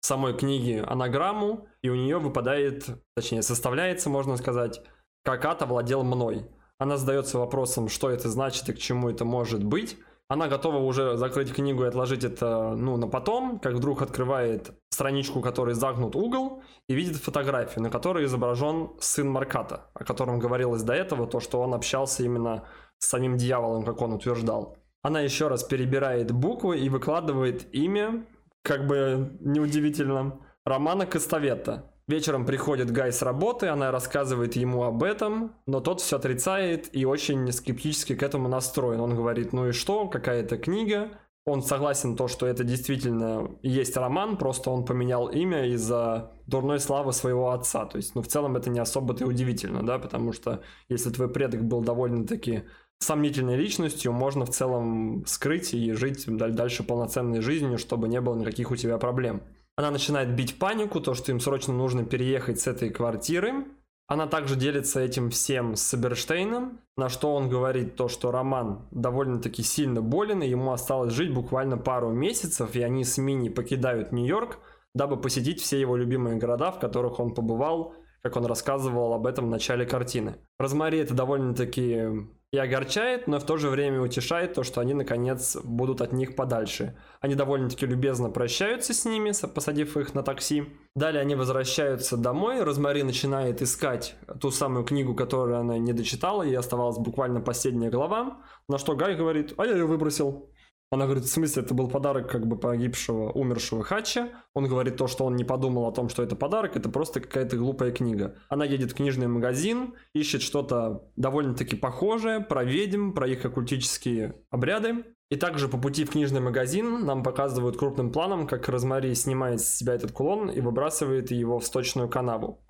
самой 0.00 0.36
книги 0.36 0.82
анаграмму, 0.84 1.68
и 1.82 1.88
у 1.88 1.94
нее 1.94 2.18
выпадает, 2.18 2.86
точнее 3.14 3.42
составляется, 3.42 4.10
можно 4.10 4.36
сказать, 4.36 4.80
как 5.22 5.44
ад 5.44 5.62
овладел 5.62 6.02
мной. 6.02 6.48
Она 6.78 6.96
задается 6.96 7.38
вопросом, 7.38 7.88
что 7.88 8.08
это 8.08 8.28
значит 8.28 8.68
и 8.68 8.72
к 8.72 8.78
чему 8.78 9.10
это 9.10 9.24
может 9.24 9.64
быть. 9.64 9.96
Она 10.28 10.46
готова 10.46 10.76
уже 10.76 11.16
закрыть 11.16 11.52
книгу 11.52 11.84
и 11.84 11.88
отложить 11.88 12.22
это 12.22 12.74
ну, 12.76 12.96
на 12.96 13.08
потом, 13.08 13.58
как 13.58 13.74
вдруг 13.74 14.02
открывает 14.02 14.70
страничку, 14.90 15.40
которой 15.40 15.74
загнут 15.74 16.14
угол, 16.14 16.62
и 16.86 16.94
видит 16.94 17.16
фотографию, 17.16 17.82
на 17.82 17.90
которой 17.90 18.26
изображен 18.26 18.90
сын 19.00 19.28
Марката, 19.28 19.90
о 19.94 20.04
котором 20.04 20.38
говорилось 20.38 20.82
до 20.82 20.92
этого, 20.92 21.26
то, 21.26 21.40
что 21.40 21.60
он 21.62 21.72
общался 21.72 22.22
именно 22.22 22.64
с 22.98 23.08
самим 23.08 23.36
дьяволом, 23.38 23.84
как 23.84 24.02
он 24.02 24.12
утверждал. 24.12 24.76
Она 25.02 25.20
еще 25.20 25.48
раз 25.48 25.64
перебирает 25.64 26.30
буквы 26.30 26.78
и 26.78 26.88
выкладывает 26.90 27.74
имя, 27.74 28.26
как 28.62 28.86
бы 28.86 29.38
неудивительно, 29.40 30.40
Романа 30.66 31.06
Костовета. 31.06 31.90
Вечером 32.08 32.46
приходит 32.46 32.90
Гай 32.90 33.12
с 33.12 33.20
работы, 33.20 33.66
она 33.66 33.92
рассказывает 33.92 34.56
ему 34.56 34.84
об 34.84 35.02
этом, 35.02 35.54
но 35.66 35.80
тот 35.80 36.00
все 36.00 36.16
отрицает 36.16 36.88
и 36.96 37.04
очень 37.04 37.52
скептически 37.52 38.14
к 38.14 38.22
этому 38.22 38.48
настроен. 38.48 39.00
Он 39.00 39.14
говорит, 39.14 39.52
ну 39.52 39.68
и 39.68 39.72
что, 39.72 40.08
какая-то 40.08 40.56
книга. 40.56 41.10
Он 41.44 41.62
согласен 41.62 42.16
то, 42.16 42.26
что 42.26 42.46
это 42.46 42.64
действительно 42.64 43.50
есть 43.62 43.94
роман, 43.96 44.38
просто 44.38 44.70
он 44.70 44.86
поменял 44.86 45.28
имя 45.28 45.66
из-за 45.68 46.32
дурной 46.46 46.80
славы 46.80 47.12
своего 47.12 47.50
отца. 47.50 47.84
То 47.84 47.98
есть, 47.98 48.14
ну, 48.14 48.22
в 48.22 48.26
целом 48.26 48.56
это 48.56 48.70
не 48.70 48.80
особо-то 48.80 49.24
и 49.24 49.26
удивительно, 49.26 49.84
да, 49.84 49.98
потому 49.98 50.32
что 50.32 50.62
если 50.88 51.10
твой 51.10 51.28
предок 51.28 51.62
был 51.64 51.82
довольно-таки 51.82 52.64
сомнительной 53.00 53.56
личностью 53.56 54.12
можно 54.12 54.44
в 54.46 54.50
целом 54.50 55.24
скрыть 55.26 55.74
и 55.74 55.92
жить 55.92 56.24
дальше 56.26 56.82
полноценной 56.82 57.42
жизнью, 57.42 57.78
чтобы 57.78 58.08
не 58.08 58.20
было 58.20 58.34
никаких 58.34 58.70
у 58.70 58.76
тебя 58.76 58.96
проблем. 58.98 59.42
Она 59.78 59.92
начинает 59.92 60.34
бить 60.34 60.58
панику, 60.58 61.00
то, 61.00 61.14
что 61.14 61.30
им 61.30 61.38
срочно 61.38 61.72
нужно 61.72 62.04
переехать 62.04 62.58
с 62.58 62.66
этой 62.66 62.90
квартиры. 62.90 63.64
Она 64.08 64.26
также 64.26 64.56
делится 64.56 64.98
этим 64.98 65.30
всем 65.30 65.76
с 65.76 65.96
Берштейном, 65.96 66.80
на 66.96 67.08
что 67.08 67.32
он 67.32 67.48
говорит 67.48 67.94
то, 67.94 68.08
что 68.08 68.32
Роман 68.32 68.88
довольно-таки 68.90 69.62
сильно 69.62 70.02
болен, 70.02 70.42
и 70.42 70.48
ему 70.48 70.72
осталось 70.72 71.12
жить 71.12 71.32
буквально 71.32 71.76
пару 71.76 72.10
месяцев, 72.10 72.74
и 72.74 72.82
они 72.82 73.04
с 73.04 73.18
Мини 73.18 73.50
покидают 73.50 74.10
Нью-Йорк, 74.10 74.58
дабы 74.96 75.16
посетить 75.16 75.62
все 75.62 75.80
его 75.80 75.94
любимые 75.94 76.38
города, 76.38 76.72
в 76.72 76.80
которых 76.80 77.20
он 77.20 77.32
побывал, 77.32 77.94
как 78.20 78.34
он 78.36 78.46
рассказывал 78.46 79.12
об 79.12 79.28
этом 79.28 79.46
в 79.46 79.50
начале 79.50 79.86
картины. 79.86 80.38
Розмари 80.58 80.98
это 80.98 81.14
довольно-таки 81.14 82.26
и 82.50 82.58
огорчает, 82.58 83.26
но 83.26 83.38
в 83.38 83.44
то 83.44 83.58
же 83.58 83.68
время 83.68 84.00
утешает 84.00 84.54
то, 84.54 84.62
что 84.62 84.80
они 84.80 84.94
наконец 84.94 85.56
будут 85.62 86.00
от 86.00 86.12
них 86.12 86.34
подальше. 86.34 86.96
Они 87.20 87.34
довольно-таки 87.34 87.84
любезно 87.84 88.30
прощаются 88.30 88.94
с 88.94 89.04
ними, 89.04 89.32
посадив 89.46 89.96
их 89.98 90.14
на 90.14 90.22
такси. 90.22 90.64
Далее 90.94 91.20
они 91.20 91.34
возвращаются 91.34 92.16
домой, 92.16 92.62
Розмари 92.62 93.02
начинает 93.02 93.60
искать 93.60 94.16
ту 94.40 94.50
самую 94.50 94.84
книгу, 94.84 95.14
которую 95.14 95.58
она 95.58 95.76
не 95.76 95.92
дочитала, 95.92 96.42
и 96.42 96.54
оставалась 96.54 96.98
буквально 96.98 97.40
последняя 97.40 97.90
глава, 97.90 98.38
на 98.66 98.78
что 98.78 98.96
Гай 98.96 99.14
говорит, 99.14 99.52
а 99.58 99.66
я 99.66 99.72
ее 99.72 99.84
выбросил. 99.84 100.50
Она 100.90 101.04
говорит, 101.04 101.24
в 101.24 101.28
смысле, 101.28 101.62
это 101.62 101.74
был 101.74 101.88
подарок 101.88 102.30
как 102.30 102.46
бы 102.46 102.56
погибшего, 102.56 103.30
умершего 103.30 103.84
Хача. 103.84 104.30
Он 104.54 104.66
говорит 104.66 104.96
то, 104.96 105.06
что 105.06 105.24
он 105.24 105.36
не 105.36 105.44
подумал 105.44 105.86
о 105.86 105.92
том, 105.92 106.08
что 106.08 106.22
это 106.22 106.34
подарок, 106.34 106.76
это 106.76 106.88
просто 106.88 107.20
какая-то 107.20 107.56
глупая 107.58 107.92
книга. 107.92 108.36
Она 108.48 108.64
едет 108.64 108.92
в 108.92 108.94
книжный 108.94 109.26
магазин, 109.26 109.94
ищет 110.14 110.40
что-то 110.40 111.10
довольно-таки 111.16 111.76
похожее 111.76 112.40
про 112.40 112.64
ведьм, 112.64 113.12
про 113.12 113.28
их 113.28 113.44
оккультические 113.44 114.36
обряды. 114.50 115.04
И 115.30 115.36
также 115.36 115.68
по 115.68 115.76
пути 115.76 116.06
в 116.06 116.10
книжный 116.10 116.40
магазин 116.40 117.04
нам 117.04 117.22
показывают 117.22 117.76
крупным 117.76 118.10
планом, 118.10 118.46
как 118.46 118.66
Розмари 118.66 119.14
снимает 119.14 119.60
с 119.60 119.74
себя 119.76 119.92
этот 119.92 120.12
кулон 120.12 120.48
и 120.48 120.62
выбрасывает 120.62 121.30
его 121.30 121.58
в 121.58 121.66
сточную 121.66 122.08
канаву. 122.08 122.64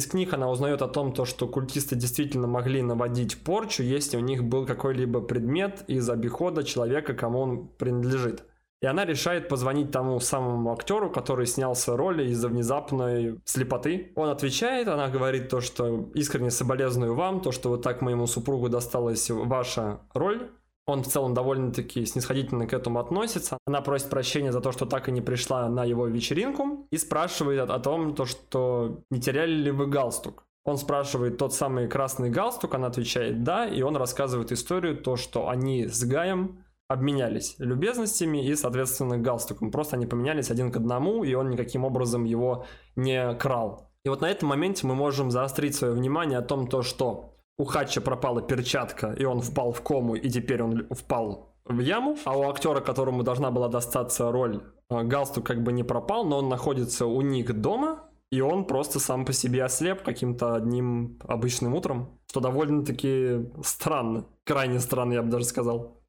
Из 0.00 0.06
книг 0.06 0.32
она 0.32 0.48
узнает 0.48 0.80
о 0.80 0.88
том, 0.88 1.12
то, 1.12 1.26
что 1.26 1.46
культисты 1.46 1.94
действительно 1.94 2.46
могли 2.46 2.80
наводить 2.80 3.44
порчу, 3.44 3.82
если 3.82 4.16
у 4.16 4.20
них 4.20 4.42
был 4.42 4.64
какой-либо 4.64 5.20
предмет 5.20 5.84
из 5.88 6.08
обихода 6.08 6.64
человека, 6.64 7.12
кому 7.12 7.40
он 7.40 7.68
принадлежит. 7.68 8.44
И 8.80 8.86
она 8.86 9.04
решает 9.04 9.50
позвонить 9.50 9.90
тому 9.90 10.18
самому 10.18 10.72
актеру, 10.72 11.10
который 11.10 11.46
снялся 11.46 11.98
роли 11.98 12.30
из-за 12.30 12.48
внезапной 12.48 13.40
слепоты. 13.44 14.12
Он 14.14 14.30
отвечает, 14.30 14.88
она 14.88 15.08
говорит 15.08 15.50
то, 15.50 15.60
что 15.60 16.08
искренне 16.14 16.50
соболезную 16.50 17.14
вам, 17.14 17.42
то, 17.42 17.52
что 17.52 17.68
вот 17.68 17.82
так 17.82 18.00
моему 18.00 18.26
супругу 18.26 18.70
досталась 18.70 19.28
ваша 19.28 20.00
роль. 20.14 20.50
Он 20.90 21.02
в 21.02 21.06
целом 21.06 21.34
довольно-таки 21.34 22.04
снисходительно 22.04 22.66
к 22.66 22.72
этому 22.72 22.98
относится. 22.98 23.58
Она 23.66 23.80
просит 23.80 24.10
прощения 24.10 24.50
за 24.50 24.60
то, 24.60 24.72
что 24.72 24.86
так 24.86 25.08
и 25.08 25.12
не 25.12 25.20
пришла 25.20 25.68
на 25.68 25.84
его 25.84 26.06
вечеринку 26.06 26.86
и 26.90 26.96
спрашивает 26.96 27.70
о, 27.70 27.78
том, 27.78 28.14
то, 28.14 28.26
что 28.26 29.00
не 29.10 29.20
теряли 29.20 29.52
ли 29.52 29.70
вы 29.70 29.86
галстук. 29.86 30.44
Он 30.64 30.76
спрашивает 30.76 31.38
тот 31.38 31.54
самый 31.54 31.88
красный 31.88 32.28
галстук, 32.28 32.74
она 32.74 32.88
отвечает 32.88 33.44
«да», 33.44 33.66
и 33.66 33.82
он 33.82 33.96
рассказывает 33.96 34.52
историю, 34.52 34.96
то, 34.96 35.16
что 35.16 35.48
они 35.48 35.86
с 35.86 36.04
Гаем 36.04 36.64
обменялись 36.88 37.54
любезностями 37.58 38.44
и, 38.44 38.54
соответственно, 38.56 39.16
галстуком. 39.16 39.70
Просто 39.70 39.96
они 39.96 40.06
поменялись 40.06 40.50
один 40.50 40.72
к 40.72 40.76
одному, 40.76 41.22
и 41.22 41.34
он 41.34 41.50
никаким 41.50 41.84
образом 41.84 42.24
его 42.24 42.66
не 42.96 43.32
крал. 43.36 43.90
И 44.04 44.08
вот 44.08 44.22
на 44.22 44.30
этом 44.30 44.48
моменте 44.48 44.86
мы 44.86 44.94
можем 44.94 45.30
заострить 45.30 45.76
свое 45.76 45.94
внимание 45.94 46.38
о 46.38 46.42
том, 46.42 46.66
то, 46.66 46.82
что 46.82 47.34
у 47.60 47.64
Хатча 47.64 48.00
пропала 48.00 48.40
перчатка, 48.40 49.12
и 49.12 49.24
он 49.24 49.42
впал 49.42 49.72
в 49.72 49.82
кому, 49.82 50.14
и 50.14 50.30
теперь 50.30 50.62
он 50.62 50.86
впал 50.90 51.54
в 51.66 51.78
яму, 51.80 52.16
а 52.24 52.38
у 52.38 52.48
актера, 52.48 52.80
которому 52.80 53.22
должна 53.22 53.50
была 53.50 53.68
достаться 53.68 54.32
роль, 54.32 54.62
э, 54.88 55.02
галстук 55.02 55.44
как 55.44 55.62
бы 55.62 55.70
не 55.70 55.84
пропал, 55.84 56.24
но 56.24 56.38
он 56.38 56.48
находится 56.48 57.04
у 57.04 57.20
них 57.20 57.60
дома, 57.60 58.08
и 58.32 58.40
он 58.40 58.64
просто 58.64 58.98
сам 58.98 59.26
по 59.26 59.34
себе 59.34 59.62
ослеп 59.62 60.02
каким-то 60.02 60.54
одним 60.54 61.18
обычным 61.28 61.74
утром, 61.74 62.18
что 62.30 62.40
довольно-таки 62.40 63.50
странно, 63.62 64.24
крайне 64.44 64.80
странно, 64.80 65.12
я 65.12 65.22
бы 65.22 65.28
даже 65.28 65.44
сказал. 65.44 66.00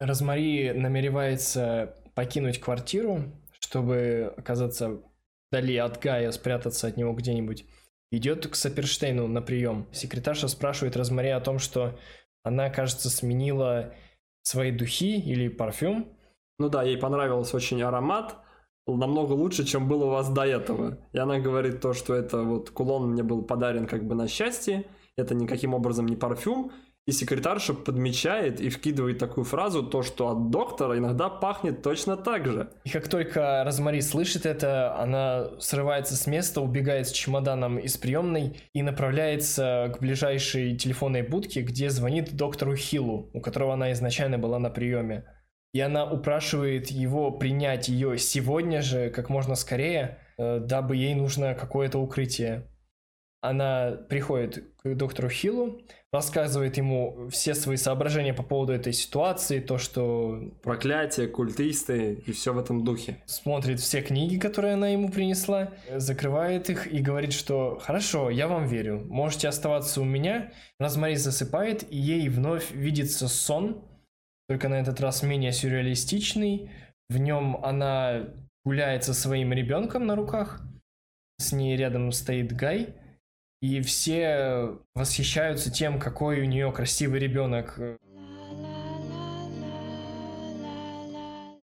Розмари 0.00 0.72
намеревается 0.72 1.94
покинуть 2.16 2.58
квартиру, 2.58 3.20
чтобы 3.60 4.34
оказаться 4.36 5.02
вдали 5.52 5.76
от 5.76 6.02
Гая, 6.02 6.32
спрятаться 6.32 6.88
от 6.88 6.96
него 6.96 7.12
где-нибудь 7.12 7.64
идет 8.10 8.46
к 8.46 8.54
Саперштейну 8.54 9.26
на 9.26 9.42
прием. 9.42 9.86
Секретарша 9.92 10.48
спрашивает 10.48 10.96
Розмари 10.96 11.30
о 11.30 11.40
том, 11.40 11.58
что 11.58 11.98
она, 12.42 12.70
кажется, 12.70 13.10
сменила 13.10 13.94
свои 14.42 14.70
духи 14.70 15.18
или 15.18 15.48
парфюм. 15.48 16.08
Ну 16.58 16.68
да, 16.68 16.82
ей 16.82 16.96
понравился 16.96 17.56
очень 17.56 17.82
аромат, 17.82 18.36
намного 18.86 19.32
лучше, 19.32 19.64
чем 19.64 19.88
было 19.88 20.04
у 20.04 20.10
вас 20.10 20.28
до 20.30 20.42
этого. 20.42 20.98
И 21.12 21.18
она 21.18 21.38
говорит 21.38 21.80
то, 21.80 21.92
что 21.92 22.14
это 22.14 22.42
вот 22.42 22.70
кулон 22.70 23.10
мне 23.10 23.22
был 23.22 23.42
подарен 23.42 23.86
как 23.86 24.06
бы 24.06 24.14
на 24.14 24.28
счастье, 24.28 24.84
это 25.16 25.34
никаким 25.34 25.74
образом 25.74 26.06
не 26.06 26.16
парфюм, 26.16 26.72
и 27.06 27.12
секретарша 27.12 27.72
подмечает 27.72 28.60
и 28.60 28.68
вкидывает 28.68 29.18
такую 29.18 29.44
фразу, 29.44 29.84
то, 29.84 30.02
что 30.02 30.28
от 30.28 30.50
доктора 30.50 30.98
иногда 30.98 31.28
пахнет 31.28 31.82
точно 31.82 32.16
так 32.16 32.46
же. 32.46 32.70
И 32.84 32.90
как 32.90 33.08
только 33.08 33.62
Розмари 33.64 34.00
слышит 34.00 34.44
это, 34.44 34.96
она 34.98 35.50
срывается 35.60 36.16
с 36.16 36.26
места, 36.26 36.60
убегает 36.60 37.06
с 37.06 37.12
чемоданом 37.12 37.78
из 37.78 37.96
приемной 37.96 38.60
и 38.72 38.82
направляется 38.82 39.92
к 39.94 40.00
ближайшей 40.00 40.76
телефонной 40.76 41.22
будке, 41.22 41.62
где 41.62 41.90
звонит 41.90 42.34
доктору 42.36 42.74
Хиллу, 42.74 43.30
у 43.32 43.40
которого 43.40 43.74
она 43.74 43.92
изначально 43.92 44.38
была 44.38 44.58
на 44.58 44.70
приеме. 44.70 45.24
И 45.72 45.80
она 45.80 46.10
упрашивает 46.10 46.90
его 46.90 47.30
принять 47.30 47.88
ее 47.88 48.18
сегодня 48.18 48.82
же, 48.82 49.10
как 49.10 49.28
можно 49.28 49.54
скорее, 49.54 50.18
э, 50.38 50.58
дабы 50.58 50.96
ей 50.96 51.14
нужно 51.14 51.54
какое-то 51.54 51.98
укрытие. 51.98 52.66
Она 53.48 53.92
приходит 54.08 54.64
к 54.82 54.94
доктору 54.94 55.28
Хиллу, 55.28 55.80
рассказывает 56.12 56.76
ему 56.78 57.28
все 57.30 57.54
свои 57.54 57.76
соображения 57.76 58.34
по 58.34 58.42
поводу 58.42 58.72
этой 58.72 58.92
ситуации, 58.92 59.60
то, 59.60 59.78
что... 59.78 60.52
Проклятие, 60.62 61.28
культисты 61.28 62.14
и 62.26 62.32
все 62.32 62.52
в 62.52 62.58
этом 62.58 62.84
духе. 62.84 63.18
Смотрит 63.26 63.78
все 63.78 64.02
книги, 64.02 64.36
которые 64.36 64.74
она 64.74 64.88
ему 64.88 65.10
принесла, 65.10 65.72
закрывает 65.94 66.70
их 66.70 66.92
и 66.92 67.00
говорит, 67.00 67.32
что 67.32 67.78
«Хорошо, 67.80 68.30
я 68.30 68.48
вам 68.48 68.66
верю, 68.66 69.04
можете 69.08 69.46
оставаться 69.46 70.00
у 70.00 70.04
меня». 70.04 70.52
Розмари 70.80 71.14
засыпает, 71.14 71.90
и 71.90 71.96
ей 71.96 72.28
вновь 72.28 72.72
видится 72.72 73.28
сон, 73.28 73.84
только 74.48 74.68
на 74.68 74.80
этот 74.80 75.00
раз 75.00 75.22
менее 75.22 75.52
сюрреалистичный. 75.52 76.70
В 77.08 77.18
нем 77.18 77.64
она 77.64 78.24
гуляет 78.64 79.04
со 79.04 79.14
своим 79.14 79.52
ребенком 79.52 80.06
на 80.06 80.16
руках, 80.16 80.62
с 81.38 81.52
ней 81.52 81.76
рядом 81.76 82.12
стоит 82.12 82.52
Гай, 82.52 82.94
и 83.60 83.80
все 83.80 84.78
восхищаются 84.94 85.70
тем, 85.70 85.98
какой 85.98 86.40
у 86.40 86.44
нее 86.44 86.70
красивый 86.72 87.20
ребенок. 87.20 87.78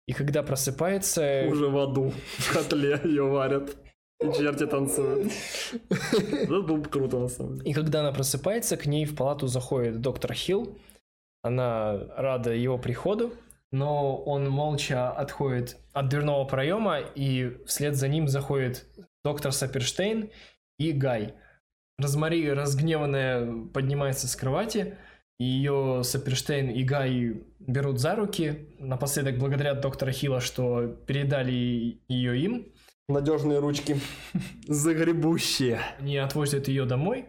И 0.05 0.13
когда 0.13 0.43
просыпается... 0.43 1.45
Уже 1.49 1.69
в 1.69 1.77
аду, 1.77 2.13
в 2.38 2.53
котле 2.53 2.99
ее 3.03 3.23
варят. 3.23 3.75
И 4.19 4.31
черти 4.34 4.65
танцуют. 4.65 5.31
Это 5.89 6.47
было 6.47 6.77
бы 6.77 6.89
круто, 6.89 7.19
на 7.19 7.27
самом 7.27 7.57
деле. 7.57 7.71
И 7.71 7.73
когда 7.73 8.01
она 8.01 8.11
просыпается, 8.11 8.77
к 8.77 8.86
ней 8.86 9.05
в 9.05 9.15
палату 9.15 9.47
заходит 9.47 10.01
доктор 10.01 10.34
Хилл. 10.34 10.77
Она 11.41 11.99
рада 12.15 12.53
его 12.53 12.77
приходу, 12.77 13.34
но 13.71 14.15
он 14.15 14.49
молча 14.49 15.11
отходит 15.11 15.77
от 15.91 16.07
дверного 16.07 16.45
проема, 16.45 16.99
и 16.99 17.57
вслед 17.65 17.95
за 17.95 18.07
ним 18.07 18.29
заходит 18.29 18.86
доктор 19.25 19.51
Саперштейн 19.51 20.29
и 20.79 20.91
Гай. 20.93 21.34
Розмари, 21.98 22.52
разгневанная, 22.52 23.68
поднимается 23.74 24.28
с 24.28 24.36
кровати, 24.36 24.98
и 25.39 25.46
ее 25.46 26.02
Саперштейн 26.04 26.70
и 26.70 26.84
Гай 26.84 27.41
берут 27.60 28.00
за 28.00 28.16
руки, 28.16 28.70
напоследок 28.80 29.38
благодарят 29.38 29.82
доктора 29.82 30.12
Хила, 30.12 30.39
что 30.39 30.88
передали 30.88 32.02
ее 32.08 32.39
им. 32.39 32.68
Надежные 33.10 33.60
ручки. 33.60 34.00
Загребущие. 34.68 35.82
Они 36.00 36.18
отвозят 36.18 36.68
ее 36.68 36.86
домой. 36.86 37.26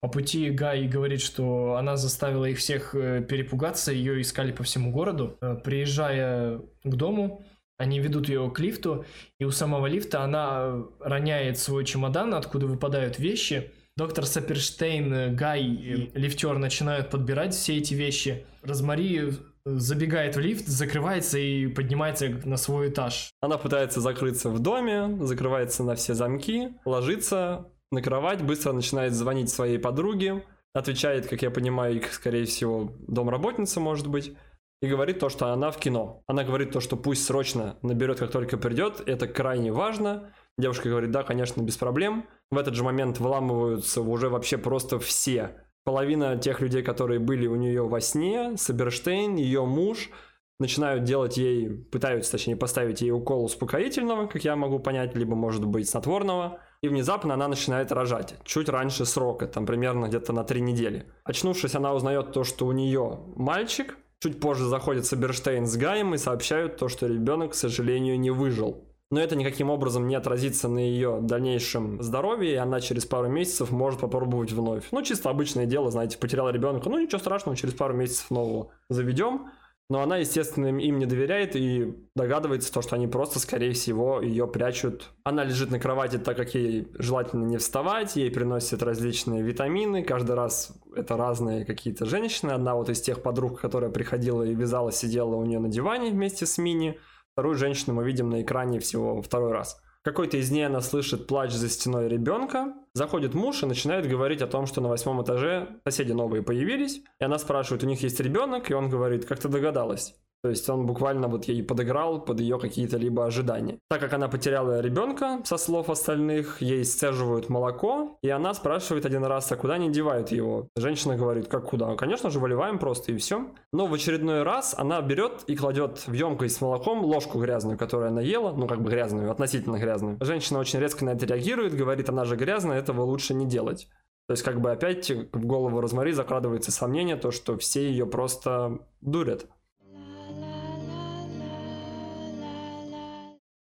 По 0.00 0.08
пути 0.08 0.50
Гай 0.50 0.86
говорит, 0.86 1.20
что 1.20 1.74
она 1.74 1.96
заставила 1.96 2.44
их 2.44 2.58
всех 2.58 2.94
э, 2.94 3.22
перепугаться, 3.22 3.92
ее 3.92 4.20
искали 4.20 4.52
по 4.52 4.62
всему 4.62 4.92
городу. 4.92 5.36
Э, 5.40 5.56
приезжая 5.56 6.58
к 6.84 6.94
дому, 6.94 7.44
они 7.78 7.98
ведут 7.98 8.28
ее 8.28 8.50
к 8.50 8.60
лифту, 8.60 9.04
и 9.40 9.44
у 9.44 9.50
самого 9.50 9.86
лифта 9.86 10.22
она 10.22 10.84
роняет 11.00 11.58
свой 11.58 11.84
чемодан, 11.84 12.34
откуда 12.34 12.66
выпадают 12.66 13.18
вещи. 13.18 13.72
Доктор 13.98 14.26
Саперштейн, 14.26 15.34
Гай 15.34 15.62
и 15.64 16.10
лифтер 16.12 16.58
начинают 16.58 17.08
подбирать 17.08 17.54
все 17.54 17.78
эти 17.78 17.94
вещи. 17.94 18.44
Розмари 18.62 19.32
забегает 19.64 20.36
в 20.36 20.38
лифт, 20.38 20.66
закрывается 20.66 21.38
и 21.38 21.66
поднимается 21.66 22.28
на 22.44 22.58
свой 22.58 22.90
этаж. 22.90 23.30
Она 23.40 23.56
пытается 23.56 24.02
закрыться 24.02 24.50
в 24.50 24.58
доме, 24.58 25.16
закрывается 25.24 25.82
на 25.82 25.94
все 25.94 26.12
замки, 26.12 26.74
ложится 26.84 27.68
на 27.90 28.02
кровать, 28.02 28.42
быстро 28.42 28.72
начинает 28.72 29.14
звонить 29.14 29.48
своей 29.48 29.78
подруге, 29.78 30.44
отвечает, 30.74 31.26
как 31.26 31.40
я 31.40 31.50
понимаю, 31.50 31.96
их, 31.96 32.12
скорее 32.12 32.44
всего, 32.44 32.92
домработница, 33.08 33.80
может 33.80 34.08
быть, 34.08 34.34
и 34.82 34.88
говорит 34.88 35.20
то, 35.20 35.30
что 35.30 35.54
она 35.54 35.70
в 35.70 35.78
кино. 35.78 36.22
Она 36.26 36.44
говорит 36.44 36.70
то, 36.70 36.80
что 36.80 36.98
пусть 36.98 37.24
срочно 37.24 37.78
наберет, 37.80 38.18
как 38.18 38.30
только 38.30 38.58
придет, 38.58 39.02
это 39.06 39.26
крайне 39.26 39.72
важно. 39.72 40.34
Девушка 40.58 40.88
говорит, 40.88 41.10
да, 41.10 41.22
конечно, 41.22 41.60
без 41.60 41.76
проблем. 41.76 42.26
В 42.50 42.56
этот 42.56 42.74
же 42.74 42.82
момент 42.82 43.20
выламываются 43.20 44.00
уже 44.00 44.28
вообще 44.28 44.56
просто 44.56 44.98
все. 44.98 45.62
Половина 45.84 46.36
тех 46.36 46.60
людей, 46.60 46.82
которые 46.82 47.20
были 47.20 47.46
у 47.46 47.56
нее 47.56 47.86
во 47.86 48.00
сне, 48.00 48.56
Саберштейн, 48.56 49.36
ее 49.36 49.64
муж, 49.66 50.10
начинают 50.58 51.04
делать 51.04 51.36
ей, 51.36 51.68
пытаются, 51.68 52.32
точнее, 52.32 52.56
поставить 52.56 53.02
ей 53.02 53.12
укол 53.12 53.44
успокоительного, 53.44 54.26
как 54.26 54.42
я 54.44 54.56
могу 54.56 54.78
понять, 54.78 55.14
либо, 55.14 55.36
может 55.36 55.64
быть, 55.64 55.88
снотворного. 55.88 56.60
И 56.80 56.88
внезапно 56.88 57.34
она 57.34 57.48
начинает 57.48 57.92
рожать, 57.92 58.34
чуть 58.44 58.68
раньше 58.68 59.04
срока, 59.04 59.46
там 59.46 59.66
примерно 59.66 60.06
где-то 60.06 60.32
на 60.32 60.44
три 60.44 60.60
недели. 60.60 61.06
Очнувшись, 61.24 61.74
она 61.74 61.94
узнает 61.94 62.32
то, 62.32 62.44
что 62.44 62.66
у 62.66 62.72
нее 62.72 63.20
мальчик, 63.36 63.96
Чуть 64.18 64.40
позже 64.40 64.64
заходит 64.64 65.04
Саберштейн 65.04 65.66
с 65.66 65.76
Гаем 65.76 66.14
и 66.14 66.18
сообщают 66.18 66.78
то, 66.78 66.88
что 66.88 67.06
ребенок, 67.06 67.52
к 67.52 67.54
сожалению, 67.54 68.18
не 68.18 68.30
выжил. 68.30 68.85
Но 69.10 69.20
это 69.20 69.36
никаким 69.36 69.70
образом 69.70 70.08
не 70.08 70.16
отразится 70.16 70.68
на 70.68 70.78
ее 70.78 71.20
дальнейшем 71.22 72.02
здоровье, 72.02 72.52
и 72.54 72.56
она 72.56 72.80
через 72.80 73.06
пару 73.06 73.28
месяцев 73.28 73.70
может 73.70 74.00
попробовать 74.00 74.50
вновь. 74.50 74.88
Ну, 74.90 75.02
чисто 75.02 75.30
обычное 75.30 75.66
дело, 75.66 75.90
знаете, 75.90 76.18
потеряла 76.18 76.48
ребенка, 76.50 76.88
ну 76.88 76.98
ничего 76.98 77.18
страшного, 77.18 77.56
через 77.56 77.74
пару 77.74 77.94
месяцев 77.94 78.30
нового 78.30 78.70
заведем. 78.88 79.50
Но 79.88 80.02
она, 80.02 80.16
естественно, 80.16 80.66
им 80.66 80.98
не 80.98 81.06
доверяет 81.06 81.54
и 81.54 81.94
догадывается 82.16 82.72
то, 82.72 82.82
что 82.82 82.96
они 82.96 83.06
просто, 83.06 83.38
скорее 83.38 83.72
всего, 83.72 84.20
ее 84.20 84.48
прячут. 84.48 85.12
Она 85.22 85.44
лежит 85.44 85.70
на 85.70 85.78
кровати, 85.78 86.18
так 86.18 86.36
как 86.36 86.56
ей 86.56 86.88
желательно 86.98 87.44
не 87.44 87.58
вставать, 87.58 88.16
ей 88.16 88.32
приносят 88.32 88.82
различные 88.82 89.42
витамины, 89.42 90.02
каждый 90.02 90.34
раз 90.34 90.72
это 90.96 91.16
разные 91.16 91.64
какие-то 91.64 92.04
женщины. 92.04 92.50
Одна 92.50 92.74
вот 92.74 92.88
из 92.88 93.00
тех 93.00 93.22
подруг, 93.22 93.60
которая 93.60 93.90
приходила 93.90 94.42
и 94.42 94.56
вязала, 94.56 94.90
сидела 94.90 95.36
у 95.36 95.44
нее 95.44 95.60
на 95.60 95.68
диване 95.68 96.10
вместе 96.10 96.46
с 96.46 96.58
Мини. 96.58 96.98
Вторую 97.36 97.54
женщину 97.56 97.94
мы 97.94 98.04
видим 98.04 98.30
на 98.30 98.40
экране 98.40 98.80
всего 98.80 99.20
второй 99.20 99.52
раз 99.52 99.78
какой-то 100.06 100.36
из 100.36 100.52
ней 100.52 100.64
она 100.64 100.82
слышит 100.82 101.26
плач 101.26 101.50
за 101.50 101.68
стеной 101.68 102.08
ребенка. 102.08 102.74
Заходит 102.92 103.34
муж 103.34 103.64
и 103.64 103.66
начинает 103.66 104.08
говорить 104.08 104.40
о 104.40 104.46
том, 104.46 104.66
что 104.66 104.80
на 104.80 104.88
восьмом 104.88 105.20
этаже 105.24 105.80
соседи 105.84 106.12
новые 106.12 106.44
появились. 106.44 107.02
И 107.18 107.24
она 107.24 107.40
спрашивает, 107.40 107.82
у 107.82 107.88
них 107.88 108.00
есть 108.02 108.20
ребенок, 108.20 108.70
и 108.70 108.74
он 108.74 108.88
говорит, 108.88 109.24
как 109.24 109.40
ты 109.40 109.48
догадалась? 109.48 110.14
То 110.46 110.50
есть 110.50 110.70
он 110.70 110.86
буквально 110.86 111.26
вот 111.26 111.46
ей 111.46 111.60
подыграл 111.60 112.20
под 112.20 112.38
ее 112.38 112.60
какие-то 112.60 112.98
либо 112.98 113.26
ожидания. 113.26 113.80
Так 113.90 113.98
как 113.98 114.12
она 114.12 114.28
потеряла 114.28 114.78
ребенка, 114.80 115.40
со 115.42 115.56
слов 115.56 115.90
остальных, 115.90 116.62
ей 116.62 116.84
сцеживают 116.84 117.48
молоко, 117.48 118.16
и 118.22 118.28
она 118.28 118.54
спрашивает 118.54 119.04
один 119.04 119.24
раз, 119.24 119.50
а 119.50 119.56
куда 119.56 119.74
они 119.74 119.90
девают 119.90 120.30
его? 120.30 120.68
Женщина 120.76 121.16
говорит, 121.16 121.48
как 121.48 121.64
куда? 121.64 121.88
«Ну, 121.88 121.96
конечно 121.96 122.30
же, 122.30 122.38
выливаем 122.38 122.78
просто 122.78 123.10
и 123.10 123.16
все. 123.16 123.48
Но 123.72 123.88
в 123.88 123.94
очередной 123.94 124.44
раз 124.44 124.72
она 124.78 125.02
берет 125.02 125.42
и 125.48 125.56
кладет 125.56 126.06
в 126.06 126.12
емкость 126.12 126.58
с 126.58 126.60
молоком 126.60 127.04
ложку 127.04 127.40
грязную, 127.40 127.76
которую 127.76 128.10
она 128.10 128.20
ела, 128.20 128.52
ну 128.52 128.68
как 128.68 128.82
бы 128.82 128.88
грязную, 128.88 129.32
относительно 129.32 129.78
грязную. 129.78 130.16
Женщина 130.20 130.60
очень 130.60 130.78
резко 130.78 131.04
на 131.04 131.10
это 131.10 131.26
реагирует, 131.26 131.74
говорит, 131.74 132.08
она 132.08 132.24
же 132.24 132.36
грязная, 132.36 132.78
этого 132.78 133.02
лучше 133.02 133.34
не 133.34 133.46
делать. 133.46 133.88
То 134.28 134.32
есть 134.32 134.42
как 134.42 134.60
бы 134.60 134.72
опять 134.72 135.10
в 135.10 135.44
голову 135.44 135.80
Розмари 135.80 136.12
закрадывается 136.12 136.70
сомнение, 136.70 137.16
то, 137.16 137.32
что 137.32 137.58
все 137.58 137.88
ее 137.88 138.06
просто 138.06 138.78
дурят. 139.00 139.46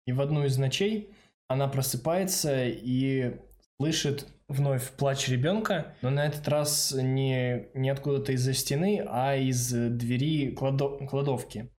И 0.05 0.11
в 0.11 0.21
одну 0.21 0.45
из 0.45 0.57
ночей 0.57 1.09
она 1.47 1.67
просыпается 1.67 2.65
и 2.65 3.37
слышит 3.77 4.27
вновь 4.47 4.91
плач 4.91 5.27
ребенка, 5.27 5.95
но 6.01 6.09
на 6.09 6.25
этот 6.25 6.47
раз 6.47 6.93
не, 6.95 7.67
не 7.73 7.89
откуда-то 7.89 8.31
из-за 8.33 8.53
стены, 8.53 9.03
а 9.07 9.35
из 9.35 9.71
двери 9.71 10.51
кладо, 10.51 10.97
кладовки. 11.07 11.71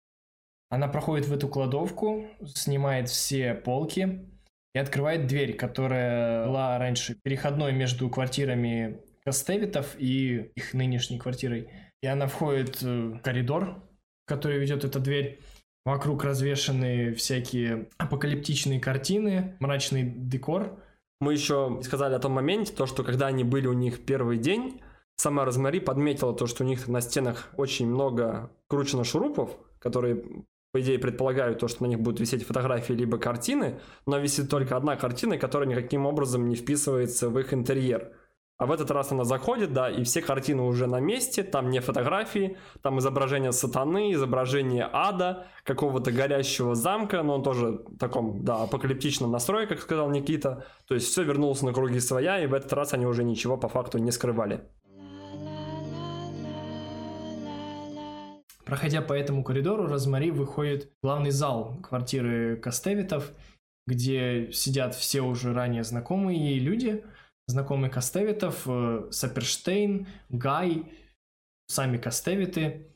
Она 0.69 0.87
проходит 0.87 1.27
в 1.27 1.33
эту 1.33 1.47
кладовку, 1.47 2.25
снимает 2.45 3.09
все 3.09 3.53
полки 3.53 4.27
и 4.73 4.79
открывает 4.79 5.27
дверь, 5.27 5.55
которая 5.55 6.47
была 6.47 6.77
раньше 6.79 7.15
переходной 7.15 7.71
между 7.71 8.09
квартирами 8.09 8.99
Костевитов 9.23 9.95
и 9.97 10.51
их 10.55 10.73
нынешней 10.73 11.17
квартирой. 11.17 11.69
И 12.01 12.07
она 12.07 12.27
входит 12.27 12.81
в 12.81 13.19
коридор, 13.19 13.83
в 14.25 14.27
который 14.27 14.59
ведет 14.59 14.83
эта 14.83 14.99
дверь. 14.99 15.39
Вокруг 15.85 16.23
развешаны 16.23 17.13
всякие 17.13 17.89
апокалиптичные 17.97 18.79
картины, 18.79 19.55
мрачный 19.59 20.03
декор. 20.03 20.79
Мы 21.21 21.33
еще 21.33 21.79
сказали 21.83 22.15
о 22.15 22.19
том 22.19 22.31
моменте, 22.31 22.73
то, 22.73 22.87
что 22.87 23.03
когда 23.03 23.27
они 23.27 23.43
были 23.43 23.67
у 23.67 23.73
них 23.73 24.03
первый 24.03 24.39
день, 24.39 24.81
сама 25.15 25.45
Розмари 25.45 25.79
подметила 25.79 26.33
то, 26.35 26.47
что 26.47 26.63
у 26.63 26.67
них 26.67 26.87
на 26.87 27.01
стенах 27.01 27.49
очень 27.55 27.87
много 27.87 28.51
кручено 28.67 29.03
шурупов, 29.03 29.57
которые 29.79 30.23
по 30.75 30.81
идее, 30.81 30.99
предполагают 30.99 31.59
то, 31.59 31.69
что 31.69 31.83
на 31.83 31.87
них 31.87 32.01
будут 32.01 32.19
висеть 32.19 32.45
фотографии 32.45 32.91
либо 32.91 33.17
картины, 33.17 33.79
но 34.05 34.17
висит 34.17 34.49
только 34.49 34.75
одна 34.75 34.97
картина, 34.97 35.37
которая 35.37 35.69
никаким 35.69 36.05
образом 36.05 36.49
не 36.49 36.55
вписывается 36.55 37.29
в 37.29 37.39
их 37.39 37.53
интерьер. 37.53 38.11
А 38.57 38.65
в 38.67 38.71
этот 38.71 38.89
раз 38.89 39.11
она 39.11 39.25
заходит, 39.25 39.73
да, 39.73 39.89
и 39.89 40.05
все 40.05 40.21
картины 40.21 40.61
уже 40.61 40.87
на 40.87 41.01
месте, 41.01 41.43
там 41.43 41.69
не 41.69 41.81
фотографии, 41.81 42.57
там 42.81 42.99
изображение 42.99 43.51
сатаны, 43.51 44.13
изображение 44.13 44.89
ада, 44.93 45.47
какого-то 45.63 46.13
горящего 46.13 46.73
замка, 46.73 47.21
но 47.21 47.35
он 47.35 47.43
тоже 47.43 47.83
в 47.85 47.97
таком, 47.97 48.45
да, 48.45 48.63
апокалиптичном 48.63 49.29
настрое, 49.29 49.67
как 49.67 49.81
сказал 49.81 50.09
Никита. 50.09 50.65
То 50.87 50.95
есть 50.95 51.07
все 51.07 51.23
вернулось 51.23 51.63
на 51.63 51.73
круги 51.73 51.99
своя, 51.99 52.41
и 52.41 52.47
в 52.47 52.53
этот 52.53 52.71
раз 52.71 52.93
они 52.93 53.05
уже 53.05 53.25
ничего 53.25 53.57
по 53.57 53.67
факту 53.67 53.97
не 53.97 54.11
скрывали. 54.11 54.61
Проходя 58.63 59.01
по 59.01 59.11
этому 59.11 59.43
коридору, 59.43 59.85
Розмари 59.85 60.31
выходит 60.31 60.85
в 60.85 60.89
главный 61.03 61.31
зал 61.31 61.77
квартиры 61.83 62.55
Костевитов, 62.55 63.33
где 63.85 64.49
сидят 64.53 64.95
все 64.95 65.21
уже 65.21 65.53
ранее 65.53 65.83
знакомые 65.83 66.39
ей 66.39 66.59
люди– 66.59 67.03
знакомый 67.47 67.89
Костевитов, 67.89 68.63
э, 68.67 69.07
Саперштейн, 69.11 70.07
Гай, 70.29 70.85
сами 71.67 71.97
Костевиты. 71.97 72.91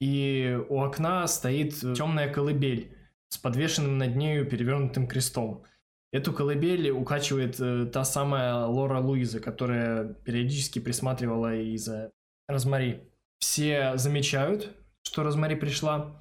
И 0.00 0.58
у 0.68 0.80
окна 0.80 1.26
стоит 1.26 1.80
темная 1.80 2.32
колыбель 2.32 2.96
с 3.28 3.38
подвешенным 3.38 3.98
над 3.98 4.16
нею 4.16 4.48
перевернутым 4.48 5.06
крестом. 5.06 5.64
Эту 6.12 6.32
колыбель 6.32 6.90
укачивает 6.90 7.58
э, 7.58 7.86
та 7.86 8.04
самая 8.04 8.66
Лора 8.66 9.00
Луиза, 9.00 9.40
которая 9.40 10.14
периодически 10.14 10.78
присматривала 10.78 11.54
и 11.54 11.76
за 11.76 12.12
Розмари. 12.46 13.10
Все 13.38 13.96
замечают, 13.96 14.76
что 15.02 15.22
Розмари 15.22 15.56
пришла. 15.56 16.20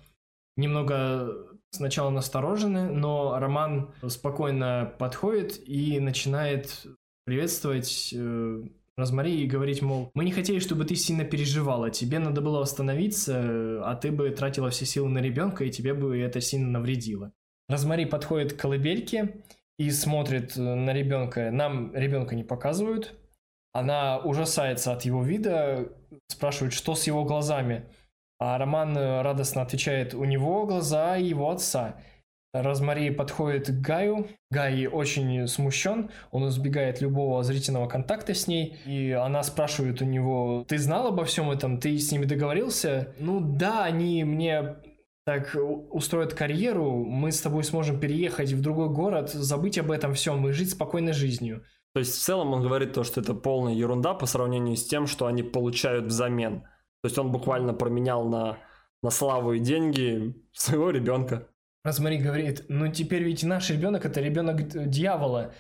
Немного 0.55 1.59
сначала 1.71 2.09
насторожены, 2.09 2.89
но 2.89 3.37
Роман 3.39 3.93
спокойно 4.07 4.93
подходит 4.97 5.67
и 5.67 5.99
начинает 5.99 6.85
приветствовать 7.25 8.13
э, 8.15 8.63
Розмари 8.95 9.41
и 9.41 9.47
говорить, 9.47 9.81
мол, 9.81 10.11
мы 10.13 10.23
не 10.23 10.31
хотели, 10.31 10.59
чтобы 10.59 10.85
ты 10.85 10.95
сильно 10.95 11.23
переживала, 11.23 11.89
тебе 11.89 12.19
надо 12.19 12.41
было 12.41 12.59
восстановиться, 12.59 13.81
а 13.83 13.95
ты 13.95 14.11
бы 14.11 14.29
тратила 14.29 14.69
все 14.69 14.85
силы 14.85 15.09
на 15.09 15.19
ребенка, 15.19 15.63
и 15.63 15.71
тебе 15.71 15.93
бы 15.93 16.17
это 16.19 16.41
сильно 16.41 16.69
навредило. 16.69 17.33
Розмари 17.69 18.05
подходит 18.05 18.53
к 18.53 18.59
колыбельке 18.59 19.43
и 19.79 19.89
смотрит 19.89 20.55
на 20.57 20.93
ребенка. 20.93 21.49
Нам 21.49 21.95
ребенка 21.95 22.35
не 22.35 22.43
показывают. 22.43 23.17
Она 23.71 24.19
ужасается 24.19 24.93
от 24.93 25.03
его 25.03 25.23
вида, 25.23 25.91
спрашивает, 26.27 26.73
что 26.73 26.93
с 26.93 27.07
его 27.07 27.23
глазами. 27.23 27.85
А 28.39 28.57
Роман 28.57 28.95
радостно 28.95 29.61
отвечает, 29.61 30.13
у 30.13 30.25
него 30.25 30.67
глаза 30.67 31.15
его 31.15 31.49
отца. 31.49 31.99
Розмари 32.53 33.09
подходит 33.09 33.67
к 33.67 33.81
Гаю. 33.81 34.27
Гай 34.51 34.85
очень 34.85 35.47
смущен, 35.47 36.11
он 36.31 36.47
избегает 36.49 37.01
любого 37.01 37.41
зрительного 37.43 37.87
контакта 37.87 38.35
с 38.35 38.47
ней. 38.47 38.77
И 38.85 39.11
она 39.11 39.41
спрашивает 39.41 40.01
у 40.01 40.05
него, 40.05 40.63
ты 40.67 40.77
знал 40.77 41.07
обо 41.07 41.25
всем 41.25 41.49
этом, 41.49 41.79
ты 41.79 41.97
с 41.97 42.11
ними 42.11 42.25
договорился? 42.25 43.13
Ну 43.17 43.39
да, 43.39 43.83
они 43.83 44.23
мне 44.23 44.75
так 45.25 45.55
устроят 45.89 46.33
карьеру, 46.33 47.03
мы 47.05 47.31
с 47.31 47.41
тобой 47.41 47.63
сможем 47.63 47.99
переехать 47.99 48.51
в 48.51 48.61
другой 48.61 48.89
город, 48.89 49.31
забыть 49.31 49.77
об 49.79 49.89
этом 49.89 50.13
всем 50.13 50.47
и 50.47 50.51
жить 50.51 50.71
спокойной 50.71 51.13
жизнью. 51.13 51.63
То 51.93 51.99
есть 51.99 52.15
в 52.15 52.23
целом 52.23 52.53
он 52.53 52.61
говорит 52.61 52.93
то, 52.93 53.03
что 53.03 53.21
это 53.21 53.33
полная 53.33 53.73
ерунда 53.73 54.13
по 54.13 54.25
сравнению 54.25 54.75
с 54.75 54.85
тем, 54.85 55.07
что 55.07 55.25
они 55.25 55.41
получают 55.41 56.05
взамен. 56.05 56.61
То 57.01 57.07
есть 57.07 57.17
он 57.17 57.31
буквально 57.31 57.73
променял 57.73 58.27
на, 58.27 58.57
на 59.01 59.09
славу 59.09 59.53
и 59.53 59.59
деньги 59.59 60.35
своего 60.51 60.89
ребенка. 60.89 61.47
Розмари 61.83 62.17
говорит, 62.17 62.65
ну 62.69 62.91
теперь 62.91 63.23
ведь 63.23 63.43
наш 63.43 63.69
ребенок 63.69 64.05
это 64.05 64.21
ребенок 64.21 64.89
дьявола. 64.89 65.53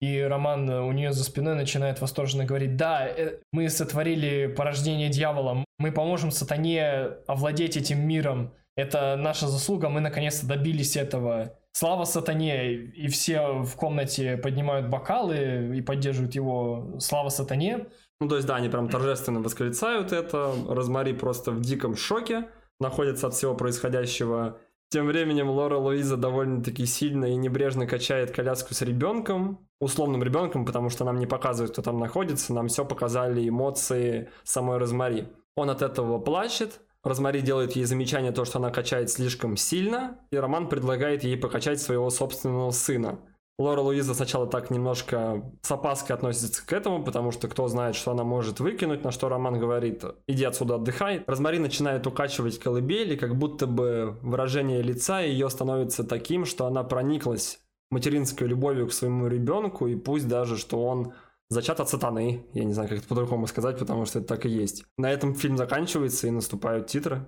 И 0.00 0.20
Роман 0.20 0.68
у 0.68 0.92
нее 0.92 1.12
за 1.12 1.24
спиной 1.24 1.56
начинает 1.56 2.00
восторженно 2.00 2.44
говорить, 2.44 2.76
да, 2.76 3.08
э, 3.08 3.40
мы 3.52 3.68
сотворили 3.68 4.46
порождение 4.46 5.08
дьявола, 5.08 5.64
мы 5.78 5.90
поможем 5.90 6.30
сатане 6.30 7.16
овладеть 7.26 7.76
этим 7.76 8.06
миром. 8.06 8.54
Это 8.76 9.16
наша 9.16 9.48
заслуга, 9.48 9.88
мы 9.88 10.00
наконец-то 10.00 10.46
добились 10.46 10.96
этого. 10.96 11.58
Слава 11.72 12.04
сатане! 12.04 12.74
И 12.74 13.08
все 13.08 13.62
в 13.62 13.74
комнате 13.74 14.36
поднимают 14.36 14.88
бокалы 14.88 15.76
и 15.76 15.80
поддерживают 15.80 16.34
его 16.34 16.96
«Слава 17.00 17.28
сатане!». 17.28 17.86
Ну, 18.20 18.28
то 18.28 18.36
есть, 18.36 18.48
да, 18.48 18.56
они 18.56 18.68
прям 18.68 18.88
торжественно 18.88 19.40
восклицают 19.40 20.12
это. 20.12 20.52
Розмари 20.68 21.12
просто 21.12 21.50
в 21.52 21.60
диком 21.60 21.96
шоке 21.96 22.48
находится 22.80 23.28
от 23.28 23.34
всего 23.34 23.54
происходящего. 23.54 24.58
Тем 24.90 25.06
временем 25.06 25.50
Лора 25.50 25.76
Луиза 25.76 26.16
довольно-таки 26.16 26.86
сильно 26.86 27.26
и 27.26 27.36
небрежно 27.36 27.86
качает 27.86 28.30
коляску 28.30 28.72
с 28.72 28.80
ребенком, 28.80 29.68
условным 29.80 30.22
ребенком, 30.22 30.64
потому 30.64 30.88
что 30.88 31.04
нам 31.04 31.18
не 31.18 31.26
показывают, 31.26 31.72
кто 31.72 31.82
там 31.82 31.98
находится, 31.98 32.54
нам 32.54 32.68
все 32.68 32.86
показали 32.86 33.46
эмоции 33.46 34.30
самой 34.44 34.78
Розмари. 34.78 35.28
Он 35.56 35.68
от 35.68 35.82
этого 35.82 36.18
плачет, 36.18 36.80
Розмари 37.04 37.42
делает 37.42 37.72
ей 37.72 37.84
замечание 37.84 38.32
то, 38.32 38.44
что 38.44 38.58
она 38.58 38.70
качает 38.70 39.10
слишком 39.10 39.56
сильно, 39.56 40.18
и 40.30 40.36
Роман 40.36 40.68
предлагает 40.68 41.22
ей 41.22 41.36
покачать 41.36 41.80
своего 41.80 42.08
собственного 42.10 42.70
сына. 42.70 43.18
Лора 43.58 43.80
Луиза 43.80 44.14
сначала 44.14 44.46
так 44.46 44.70
немножко 44.70 45.42
с 45.62 45.70
опаской 45.72 46.14
относится 46.14 46.64
к 46.64 46.72
этому, 46.72 47.02
потому 47.02 47.32
что 47.32 47.48
кто 47.48 47.66
знает, 47.66 47.96
что 47.96 48.12
она 48.12 48.22
может 48.22 48.60
выкинуть, 48.60 49.02
на 49.02 49.10
что 49.10 49.28
Роман 49.28 49.58
говорит, 49.58 50.04
иди 50.28 50.44
отсюда 50.44 50.76
отдыхай. 50.76 51.24
Розмари 51.26 51.58
начинает 51.58 52.06
укачивать 52.06 52.60
колыбели, 52.60 53.16
как 53.16 53.36
будто 53.36 53.66
бы 53.66 54.16
выражение 54.22 54.80
лица 54.80 55.20
ее 55.20 55.50
становится 55.50 56.04
таким, 56.04 56.44
что 56.44 56.66
она 56.66 56.84
прониклась 56.84 57.58
материнской 57.90 58.46
любовью 58.46 58.86
к 58.86 58.92
своему 58.92 59.26
ребенку, 59.26 59.88
и 59.88 59.96
пусть 59.96 60.28
даже, 60.28 60.56
что 60.56 60.84
он 60.84 61.12
зачат 61.48 61.80
от 61.80 61.88
сатаны. 61.88 62.46
Я 62.52 62.62
не 62.64 62.74
знаю, 62.74 62.88
как 62.88 62.98
это 62.98 63.08
по-другому 63.08 63.48
сказать, 63.48 63.78
потому 63.78 64.04
что 64.04 64.20
это 64.20 64.28
так 64.28 64.46
и 64.46 64.50
есть. 64.50 64.84
На 64.96 65.10
этом 65.10 65.34
фильм 65.34 65.56
заканчивается 65.56 66.28
и 66.28 66.30
наступают 66.30 66.86
титры. 66.86 67.26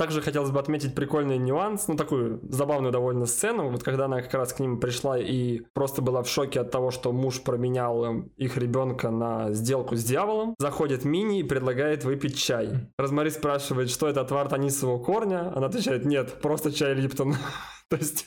Также 0.00 0.22
хотелось 0.22 0.50
бы 0.50 0.58
отметить 0.58 0.94
прикольный 0.94 1.36
нюанс, 1.36 1.86
ну 1.86 1.94
такую 1.94 2.40
забавную 2.48 2.90
довольно 2.90 3.26
сцену, 3.26 3.68
вот 3.68 3.82
когда 3.82 4.06
она 4.06 4.22
как 4.22 4.32
раз 4.32 4.54
к 4.54 4.58
ним 4.58 4.80
пришла 4.80 5.18
и 5.18 5.60
просто 5.74 6.00
была 6.00 6.22
в 6.22 6.26
шоке 6.26 6.60
от 6.60 6.70
того, 6.70 6.90
что 6.90 7.12
муж 7.12 7.42
променял 7.42 8.02
эм, 8.06 8.32
их 8.38 8.56
ребенка 8.56 9.10
на 9.10 9.52
сделку 9.52 9.96
с 9.96 10.02
дьяволом, 10.02 10.54
заходит 10.58 11.04
Мини 11.04 11.40
и 11.40 11.42
предлагает 11.42 12.02
выпить 12.06 12.38
чай. 12.38 12.88
Розмари 12.96 13.28
спрашивает, 13.28 13.90
что 13.90 14.08
это 14.08 14.22
отвар 14.22 14.48
танисового 14.48 15.04
корня, 15.04 15.52
она 15.54 15.66
отвечает, 15.66 16.06
нет, 16.06 16.32
просто 16.40 16.72
чай 16.72 16.94
Липтон. 16.94 17.34
То 17.90 17.96
есть 17.96 18.24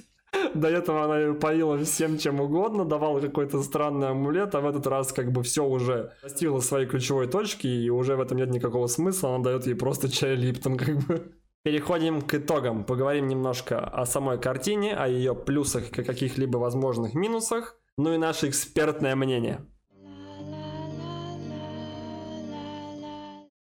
до 0.53 0.67
этого 0.67 1.05
она 1.05 1.17
ее 1.17 1.33
поила 1.33 1.83
всем 1.83 2.19
чем 2.19 2.39
угодно, 2.39 2.85
давала 2.85 3.19
какой-то 3.19 3.63
странный 3.63 4.09
амулет, 4.09 4.53
а 4.53 4.61
в 4.61 4.67
этот 4.67 4.85
раз 4.85 5.11
как 5.11 5.31
бы 5.31 5.41
все 5.41 5.65
уже 5.65 6.11
достигла 6.21 6.59
своей 6.59 6.85
ключевой 6.85 7.25
точки, 7.25 7.65
и 7.65 7.89
уже 7.89 8.15
в 8.15 8.21
этом 8.21 8.37
нет 8.37 8.51
никакого 8.51 8.85
смысла, 8.85 9.33
она 9.33 9.43
дает 9.43 9.65
ей 9.65 9.73
просто 9.73 10.07
чай 10.07 10.35
Липтон 10.35 10.77
как 10.77 10.97
бы. 11.07 11.33
Переходим 11.63 12.21
к 12.21 12.33
итогам. 12.33 12.83
Поговорим 12.83 13.29
немножко 13.29 13.79
о 13.79 14.05
самой 14.05 14.37
картине, 14.37 14.95
о 14.95 15.07
ее 15.07 15.33
плюсах 15.33 15.97
и 15.97 16.03
каких-либо 16.03 16.57
возможных 16.57 17.13
минусах, 17.13 17.77
ну 17.97 18.13
и 18.13 18.17
наше 18.17 18.49
экспертное 18.49 19.15
мнение. 19.15 19.61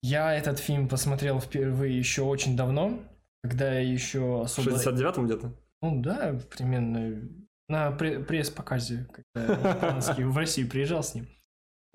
Я 0.02 0.34
этот 0.34 0.58
фильм 0.58 0.86
посмотрел 0.86 1.40
впервые 1.40 1.96
еще 1.96 2.22
очень 2.22 2.56
давно, 2.58 3.00
когда 3.42 3.72
я 3.72 3.80
еще 3.80 4.42
особо... 4.42 4.70
В 4.70 4.86
69-м 4.86 5.24
где-то? 5.24 5.54
Ну 5.80 6.02
да, 6.02 6.38
примерно 6.54 7.22
на 7.68 7.90
пресс-показе, 7.92 9.06
когда 9.12 10.00
в 10.18 10.36
Россию 10.36 10.68
приезжал 10.68 11.02
с 11.02 11.14
ним. 11.14 11.26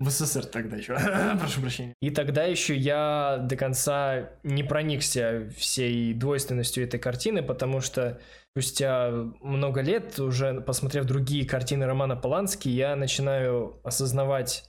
В 0.00 0.10
СССР 0.10 0.46
тогда 0.46 0.76
еще, 0.76 0.96
прошу 1.38 1.60
прощения. 1.60 1.94
И 2.00 2.10
тогда 2.10 2.44
еще 2.44 2.76
я 2.76 3.38
до 3.40 3.56
конца 3.56 4.30
не 4.42 4.64
проникся 4.64 5.48
всей 5.56 6.12
двойственностью 6.14 6.84
этой 6.84 6.98
картины, 6.98 7.42
потому 7.42 7.80
что 7.80 8.20
спустя 8.56 9.10
много 9.40 9.80
лет, 9.80 10.18
уже 10.18 10.60
посмотрев 10.60 11.04
другие 11.04 11.46
картины 11.46 11.86
Романа 11.86 12.16
Полански, 12.16 12.68
я 12.68 12.96
начинаю 12.96 13.80
осознавать, 13.84 14.68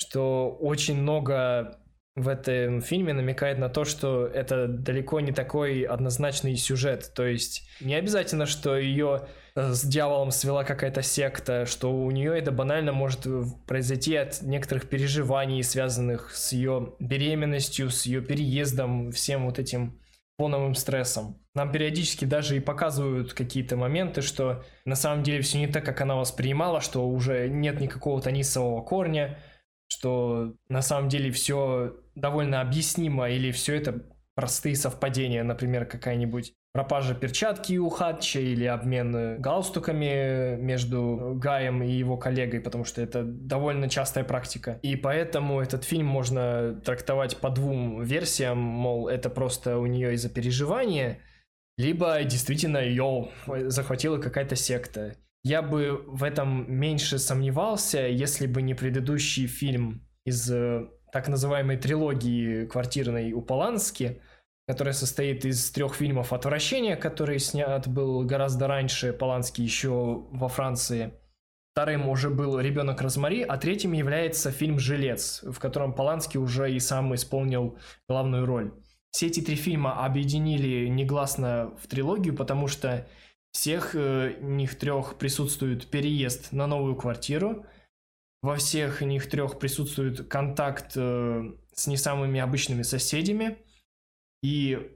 что 0.00 0.56
очень 0.60 1.00
много 1.00 1.80
в 2.16 2.28
этом 2.28 2.80
фильме 2.80 3.12
намекает 3.12 3.58
на 3.58 3.68
то, 3.68 3.84
что 3.84 4.26
это 4.26 4.68
далеко 4.68 5.18
не 5.18 5.32
такой 5.32 5.82
однозначный 5.82 6.54
сюжет. 6.54 7.12
То 7.14 7.26
есть 7.26 7.68
не 7.80 7.94
обязательно, 7.94 8.46
что 8.46 8.76
ее 8.76 9.26
э, 9.56 9.72
с 9.72 9.82
дьяволом 9.82 10.30
свела 10.30 10.62
какая-то 10.62 11.02
секта, 11.02 11.66
что 11.66 11.92
у 11.92 12.10
нее 12.12 12.38
это 12.38 12.52
банально 12.52 12.92
может 12.92 13.26
произойти 13.66 14.14
от 14.14 14.42
некоторых 14.42 14.88
переживаний, 14.88 15.62
связанных 15.64 16.30
с 16.34 16.52
ее 16.52 16.94
беременностью, 17.00 17.90
с 17.90 18.06
ее 18.06 18.22
переездом, 18.22 19.10
всем 19.10 19.46
вот 19.46 19.58
этим 19.58 19.98
фоновым 20.38 20.76
стрессом. 20.76 21.40
Нам 21.54 21.72
периодически 21.72 22.24
даже 22.24 22.56
и 22.56 22.60
показывают 22.60 23.34
какие-то 23.34 23.76
моменты, 23.76 24.22
что 24.22 24.64
на 24.84 24.94
самом 24.96 25.24
деле 25.24 25.42
все 25.42 25.58
не 25.58 25.66
так, 25.66 25.84
как 25.84 26.00
она 26.00 26.14
воспринимала, 26.16 26.80
что 26.80 27.08
уже 27.08 27.48
нет 27.48 27.80
никакого 27.80 28.20
тонисового 28.20 28.82
корня, 28.82 29.38
что 29.88 30.54
на 30.68 30.82
самом 30.82 31.08
деле 31.08 31.30
все 31.30 31.96
довольно 32.14 32.60
объяснимо 32.60 33.28
или 33.28 33.50
все 33.50 33.76
это 33.76 34.04
простые 34.34 34.76
совпадения, 34.76 35.44
например, 35.44 35.86
какая-нибудь 35.86 36.54
пропажа 36.72 37.14
перчатки 37.14 37.78
у 37.78 37.88
Хатча 37.88 38.40
или 38.40 38.64
обмен 38.64 39.40
галстуками 39.40 40.56
между 40.56 41.34
Гаем 41.36 41.84
и 41.84 41.92
его 41.92 42.16
коллегой, 42.16 42.60
потому 42.60 42.84
что 42.84 43.00
это 43.00 43.22
довольно 43.22 43.88
частая 43.88 44.24
практика. 44.24 44.80
И 44.82 44.96
поэтому 44.96 45.60
этот 45.60 45.84
фильм 45.84 46.06
можно 46.06 46.80
трактовать 46.84 47.36
по 47.36 47.50
двум 47.50 48.02
версиям, 48.02 48.58
мол, 48.58 49.08
это 49.08 49.30
просто 49.30 49.78
у 49.78 49.86
нее 49.86 50.14
из-за 50.14 50.28
переживания, 50.28 51.20
либо 51.78 52.22
действительно 52.24 52.78
ее 52.78 53.30
захватила 53.46 54.18
какая-то 54.18 54.56
секта. 54.56 55.16
Я 55.44 55.62
бы 55.62 56.02
в 56.06 56.24
этом 56.24 56.72
меньше 56.72 57.18
сомневался, 57.18 58.06
если 58.06 58.46
бы 58.46 58.62
не 58.62 58.74
предыдущий 58.74 59.46
фильм 59.46 60.08
из 60.24 60.50
э, 60.50 60.88
так 61.14 61.28
называемой 61.28 61.76
трилогии 61.76 62.66
квартирной 62.66 63.32
у 63.34 63.40
Полански, 63.40 64.20
которая 64.66 64.92
состоит 64.92 65.44
из 65.44 65.70
трех 65.70 65.94
фильмов 65.94 66.32
«Отвращение», 66.32 66.96
который 66.96 67.38
снят 67.38 67.86
был 67.86 68.24
гораздо 68.24 68.66
раньше, 68.66 69.12
Поланский 69.12 69.62
еще 69.62 70.26
во 70.32 70.48
Франции. 70.48 71.14
Вторым 71.72 72.08
уже 72.08 72.30
был 72.30 72.58
«Ребенок 72.58 73.00
Розмари», 73.00 73.42
а 73.42 73.56
третьим 73.58 73.92
является 73.92 74.50
фильм 74.50 74.80
«Жилец», 74.80 75.44
в 75.44 75.60
котором 75.60 75.92
Поланский 75.92 76.40
уже 76.40 76.72
и 76.72 76.80
сам 76.80 77.14
исполнил 77.14 77.78
главную 78.08 78.44
роль. 78.44 78.74
Все 79.12 79.28
эти 79.28 79.38
три 79.38 79.54
фильма 79.54 80.04
объединили 80.04 80.88
негласно 80.88 81.70
в 81.80 81.86
трилогию, 81.86 82.34
потому 82.34 82.66
что 82.66 83.06
всех 83.52 83.94
э, 83.94 84.34
них 84.40 84.76
трех 84.76 85.14
присутствует 85.16 85.86
переезд 85.86 86.50
на 86.50 86.66
новую 86.66 86.96
квартиру, 86.96 87.64
во 88.44 88.56
всех 88.56 89.00
них 89.00 89.30
трех 89.30 89.58
присутствует 89.58 90.28
контакт 90.28 90.92
э, 90.96 91.52
с 91.72 91.86
не 91.86 91.96
самыми 91.96 92.40
обычными 92.40 92.82
соседями, 92.82 93.56
и 94.42 94.92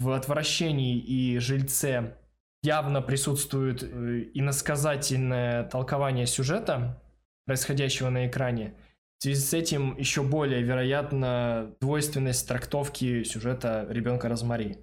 в 0.00 0.10
отвращении 0.10 0.98
и 0.98 1.38
жильце 1.38 2.18
явно 2.64 3.00
присутствует 3.00 3.84
э, 3.84 3.86
иносказательное 4.34 5.62
толкование 5.68 6.26
сюжета, 6.26 7.00
происходящего 7.46 8.10
на 8.10 8.26
экране. 8.26 8.74
В 9.18 9.22
связи 9.22 9.40
с 9.40 9.54
этим 9.54 9.96
еще 9.96 10.24
более 10.24 10.60
вероятно 10.60 11.76
двойственность 11.80 12.48
трактовки 12.48 13.22
сюжета 13.22 13.86
ребенка 13.88 14.28
Розмари. 14.28 14.78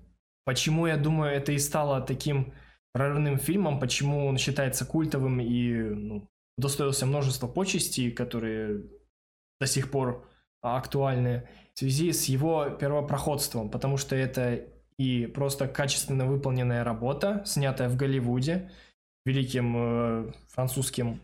Почему, 0.45 0.87
я 0.87 0.95
думаю, 0.95 1.35
это 1.35 1.51
и 1.51 1.57
стало 1.57 1.99
таким 1.99 2.53
прорывным 2.93 3.37
фильмом, 3.37 3.81
почему 3.81 4.27
он 4.27 4.37
считается 4.37 4.85
культовым 4.85 5.41
и 5.41 5.73
ну, 5.73 6.29
удостоился 6.57 7.05
множества 7.05 7.47
почестей, 7.47 8.11
которые 8.11 8.83
до 9.59 9.67
сих 9.67 9.91
пор 9.91 10.27
актуальны 10.61 11.47
в 11.73 11.79
связи 11.79 12.11
с 12.11 12.25
его 12.25 12.69
первопроходством, 12.69 13.69
потому 13.69 13.97
что 13.97 14.15
это 14.15 14.65
и 14.97 15.27
просто 15.27 15.67
качественно 15.67 16.25
выполненная 16.25 16.83
работа, 16.83 17.43
снятая 17.45 17.89
в 17.89 17.95
Голливуде 17.95 18.71
великим 19.25 19.75
э, 19.77 20.31
французским 20.49 21.21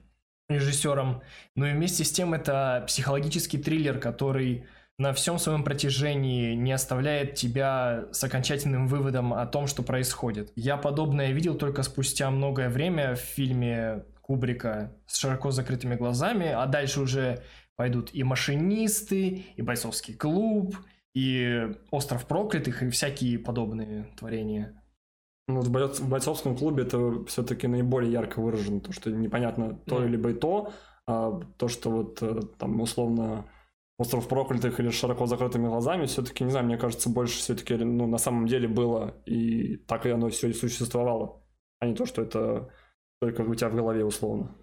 режиссером, 0.49 1.23
но 1.55 1.67
и 1.67 1.73
вместе 1.73 2.03
с 2.03 2.11
тем 2.11 2.33
это 2.33 2.83
психологический 2.87 3.57
триллер, 3.57 3.97
который 3.99 4.65
на 4.99 5.13
всем 5.13 5.39
своем 5.39 5.63
протяжении 5.63 6.53
не 6.53 6.71
оставляет 6.71 7.33
тебя 7.33 8.05
с 8.11 8.23
окончательным 8.23 8.87
выводом 8.87 9.33
о 9.33 9.45
том, 9.47 9.65
что 9.65 9.81
происходит. 9.81 10.51
Я 10.55 10.77
подобное 10.77 11.31
видел 11.31 11.55
только 11.55 11.81
спустя 11.81 12.29
многое 12.29 12.69
время 12.69 13.15
в 13.15 13.19
фильме 13.19 14.03
Кубрика 14.23 14.95
с 15.05 15.17
широко 15.17 15.51
закрытыми 15.51 15.95
глазами, 15.95 16.47
а 16.47 16.65
дальше 16.65 17.01
уже 17.01 17.43
пойдут 17.75 18.09
и 18.13 18.23
машинисты, 18.23 19.45
и 19.55 19.61
бойцовский 19.61 20.15
клуб, 20.15 20.77
и 21.13 21.69
остров 21.91 22.25
проклятых, 22.25 22.81
и 22.81 22.89
всякие 22.89 23.37
подобные 23.37 24.05
творения. 24.17 24.81
Ну, 25.49 25.59
в 25.59 26.09
бойцовском 26.09 26.55
клубе 26.55 26.83
это 26.83 27.25
все-таки 27.25 27.67
наиболее 27.67 28.11
ярко 28.13 28.39
выражено, 28.39 28.79
то, 28.79 28.93
что 28.93 29.11
непонятно 29.11 29.77
то 29.85 30.01
mm. 30.01 30.07
либо 30.07 30.31
и 30.31 30.33
то, 30.33 30.71
а 31.05 31.37
то, 31.57 31.67
что 31.67 31.91
вот 31.91 32.21
э, 32.21 32.41
там 32.57 32.79
условно 32.79 33.45
остров 33.97 34.27
проклятых 34.29 34.79
или 34.79 34.89
широко 34.89 35.25
закрытыми 35.25 35.67
глазами, 35.67 36.05
все-таки, 36.05 36.45
не 36.45 36.51
знаю, 36.51 36.65
мне 36.65 36.77
кажется, 36.77 37.09
больше 37.09 37.39
все-таки, 37.39 37.75
ну, 37.75 38.07
на 38.07 38.17
самом 38.17 38.47
деле 38.47 38.69
было, 38.69 39.15
и 39.25 39.75
так 39.75 40.05
и 40.05 40.11
оно 40.11 40.29
все 40.29 40.47
и 40.47 40.53
существовало, 40.53 41.43
а 41.79 41.87
не 41.87 41.93
то, 41.93 42.05
что 42.05 42.21
это 42.21 42.69
только 43.25 43.41
у 43.41 43.55
тебя 43.55 43.69
в 43.69 43.75
голове 43.75 44.03
условно. 44.03 44.55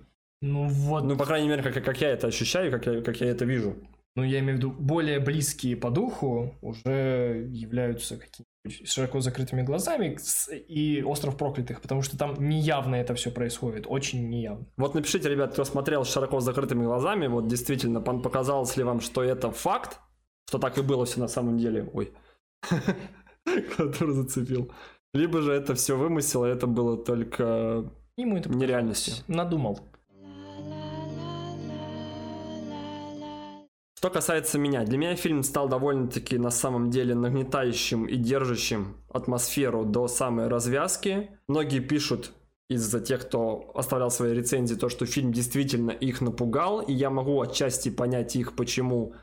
Ну 0.42 0.68
вот. 0.68 1.04
Ну, 1.04 1.16
по 1.16 1.26
крайней 1.26 1.48
мере, 1.48 1.62
как, 1.62 1.82
как 1.84 2.00
я 2.00 2.11
это 2.11 2.26
ощущаю, 2.26 2.70
как 2.70 2.86
я, 2.86 3.02
как 3.02 3.20
я 3.20 3.28
это 3.28 3.44
вижу. 3.44 3.76
Ну, 4.16 4.24
я 4.24 4.40
имею 4.40 4.54
в 4.54 4.58
виду, 4.58 4.70
более 4.72 5.20
близкие 5.20 5.76
по 5.76 5.90
духу 5.90 6.56
уже 6.62 7.46
являются 7.50 8.16
какими-нибудь 8.16 8.88
широко 8.88 9.20
закрытыми 9.20 9.62
глазами 9.62 10.18
и 10.68 11.02
Остров 11.02 11.36
Проклятых, 11.36 11.80
потому 11.80 12.02
что 12.02 12.18
там 12.18 12.36
неявно 12.48 12.96
это 12.96 13.14
все 13.14 13.30
происходит, 13.30 13.86
очень 13.86 14.28
неявно. 14.28 14.66
Вот 14.76 14.94
напишите, 14.94 15.28
ребят, 15.28 15.52
кто 15.52 15.64
смотрел 15.64 16.04
с 16.04 16.12
широко 16.12 16.40
закрытыми 16.40 16.84
глазами, 16.84 17.28
вот 17.28 17.46
действительно, 17.46 18.00
показалось 18.00 18.76
ли 18.76 18.82
вам, 18.82 19.00
что 19.00 19.22
это 19.22 19.52
факт, 19.52 20.00
что 20.48 20.58
так 20.58 20.76
и 20.78 20.82
было 20.82 21.04
все 21.04 21.20
на 21.20 21.28
самом 21.28 21.56
деле? 21.56 21.88
Ой, 21.92 22.12
который 23.76 24.14
зацепил. 24.14 24.72
Либо 25.14 25.40
же 25.40 25.52
это 25.52 25.74
все 25.74 25.96
вымысел, 25.96 26.44
и 26.44 26.50
это 26.50 26.66
было 26.66 26.96
только 26.96 27.92
Ему 28.20 28.36
это 28.36 28.50
нереальностью. 28.50 29.14
Надумал. 29.28 29.80
Что 33.96 34.10
касается 34.10 34.58
меня, 34.58 34.84
для 34.84 34.98
меня 34.98 35.16
фильм 35.16 35.42
стал 35.42 35.68
довольно-таки 35.68 36.36
на 36.36 36.50
самом 36.50 36.90
деле 36.90 37.14
нагнетающим 37.14 38.04
и 38.04 38.16
держащим 38.16 38.96
атмосферу 39.10 39.86
до 39.86 40.06
самой 40.06 40.48
развязки. 40.48 41.30
Многие 41.48 41.80
пишут 41.80 42.32
из-за 42.68 43.00
тех, 43.00 43.26
кто 43.26 43.70
оставлял 43.74 44.10
свои 44.10 44.34
рецензии, 44.34 44.74
то, 44.74 44.90
что 44.90 45.06
фильм 45.06 45.32
действительно 45.32 45.90
их 45.90 46.20
напугал, 46.20 46.80
и 46.80 46.92
я 46.92 47.08
могу 47.08 47.40
отчасти 47.40 47.88
понять 47.88 48.36
их, 48.36 48.54
почему 48.54 49.14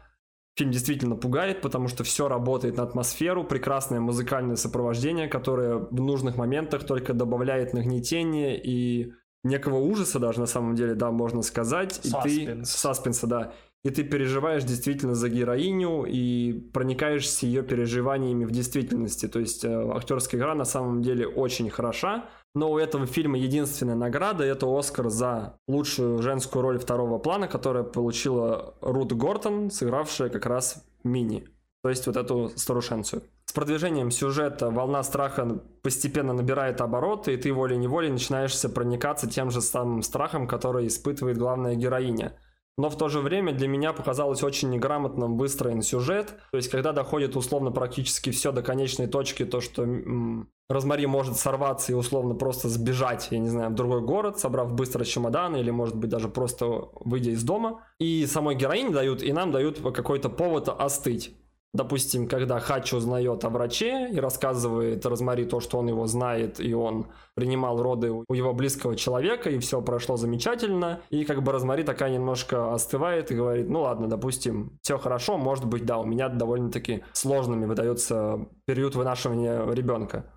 фильм 0.57 0.71
действительно 0.71 1.15
пугает, 1.15 1.61
потому 1.61 1.87
что 1.87 2.03
все 2.03 2.27
работает 2.27 2.77
на 2.77 2.83
атмосферу, 2.83 3.43
прекрасное 3.43 3.99
музыкальное 3.99 4.55
сопровождение, 4.55 5.27
которое 5.27 5.77
в 5.77 6.01
нужных 6.01 6.35
моментах 6.35 6.85
только 6.85 7.13
добавляет 7.13 7.73
нагнетение 7.73 8.59
и 8.61 9.13
некого 9.43 9.77
ужаса 9.77 10.19
даже 10.19 10.39
на 10.39 10.47
самом 10.47 10.75
деле, 10.75 10.95
да, 10.95 11.11
можно 11.11 11.41
сказать. 11.43 12.01
И 12.03 12.11
ты... 12.23 12.65
Саспенса, 12.65 13.27
да 13.27 13.53
и 13.83 13.89
ты 13.89 14.03
переживаешь 14.03 14.63
действительно 14.63 15.15
за 15.15 15.29
героиню 15.29 16.03
и 16.03 16.51
проникаешься 16.73 17.45
ее 17.45 17.63
переживаниями 17.63 18.43
в 18.43 18.51
действительности. 18.51 19.27
То 19.27 19.39
есть 19.39 19.63
э, 19.63 19.91
актерская 19.93 20.41
игра 20.41 20.55
на 20.55 20.65
самом 20.65 21.01
деле 21.01 21.25
очень 21.25 21.69
хороша, 21.69 22.25
но 22.57 22.71
у 22.71 22.77
этого 22.77 23.05
фильма 23.05 23.37
единственная 23.37 23.95
награда– 23.95 24.43
это 24.45 24.67
Оскар 24.67 25.09
за 25.09 25.59
лучшую 25.67 26.21
женскую 26.21 26.63
роль 26.63 26.79
второго 26.79 27.19
плана, 27.19 27.47
которая 27.47 27.83
получила 27.83 28.73
Рут 28.81 29.13
Гортон, 29.13 29.69
сыгравшая 29.69 30.29
как 30.29 30.45
раз 30.47 30.83
Мини, 31.03 31.47
то 31.83 31.89
есть 31.89 32.07
вот 32.07 32.17
эту 32.17 32.49
старушенцию. 32.55 33.21
С 33.45 33.53
продвижением 33.53 34.11
сюжета 34.11 34.71
волна 34.71 35.03
страха 35.03 35.61
постепенно 35.83 36.33
набирает 36.33 36.81
обороты, 36.81 37.33
и 37.33 37.37
ты 37.37 37.53
волей-неволей 37.53 38.09
начинаешься 38.09 38.69
проникаться 38.69 39.29
тем 39.29 39.51
же 39.51 39.61
самым 39.61 40.01
страхом, 40.01 40.47
который 40.47 40.87
испытывает 40.87 41.37
главная 41.37 41.75
героиня– 41.75 42.33
но 42.78 42.89
в 42.89 42.97
то 42.97 43.09
же 43.09 43.19
время 43.21 43.53
для 43.53 43.67
меня 43.67 43.91
показалось 43.91 44.43
очень 44.43 44.69
неграмотным 44.69 45.38
выстроен 45.38 45.82
сюжет. 45.82 46.36
То 46.51 46.57
есть, 46.57 46.69
когда 46.69 46.93
доходит 46.93 47.36
условно 47.36 47.71
практически 47.71 48.30
все 48.30 48.51
до 48.51 48.61
конечной 48.61 49.07
точки, 49.07 49.45
то, 49.45 49.61
что 49.61 49.84
м- 49.84 50.49
Розмари 50.69 51.05
может 51.07 51.38
сорваться 51.38 51.91
и 51.91 51.95
условно 51.95 52.36
просто 52.36 52.67
сбежать, 52.69 53.30
я 53.32 53.39
не 53.39 53.47
знаю, 53.47 53.71
в 53.71 53.75
другой 53.75 54.01
город, 54.01 54.38
собрав 54.38 54.73
быстро 54.73 55.05
чемоданы, 55.05 55.57
или, 55.57 55.71
может 55.71 55.95
быть, 55.95 56.09
даже 56.09 56.28
просто 56.28 56.89
выйдя 56.93 57.32
из 57.32 57.43
дома. 57.43 57.86
И 57.99 58.25
самой 58.25 58.55
героине 58.55 58.89
дают, 58.91 59.23
и 59.23 59.32
нам 59.32 59.51
дают 59.51 59.80
какой-то 59.80 60.30
повод 60.30 60.69
остыть. 60.69 61.36
Допустим, 61.74 62.28
когда 62.28 62.59
Хач 62.59 62.93
узнает 62.93 63.43
о 63.43 63.49
враче 63.49 64.09
и 64.09 64.20
рассказывает 64.20 65.05
Розмари 65.05 65.45
то, 65.45 65.59
что 65.59 65.78
он 65.80 65.89
его 65.89 66.07
знает, 66.07 66.59
и 66.59 66.74
он 66.74 67.07
принимал 67.36 67.82
роды 67.82 68.11
у 68.11 68.34
его 68.34 68.53
близкого 68.53 68.95
человека, 68.95 69.49
и 69.49 69.59
все 69.59 69.82
прошло 69.82 70.15
замечательно, 70.15 71.01
и 71.09 71.26
как 71.26 71.43
бы 71.43 71.51
Розмари 71.51 71.84
такая 71.84 72.11
немножко 72.11 72.74
остывает 72.74 73.32
и 73.32 73.36
говорит, 73.36 73.70
ну 73.70 73.82
ладно, 73.82 74.07
допустим, 74.07 74.80
все 74.82 74.97
хорошо, 74.97 75.38
может 75.38 75.65
быть, 75.65 75.86
да, 75.86 75.99
у 75.99 76.05
меня 76.05 76.30
довольно-таки 76.30 77.03
сложными 77.11 77.65
выдается 77.65 78.47
период 78.65 78.95
вынашивания 78.95 79.70
ребенка. 79.70 80.32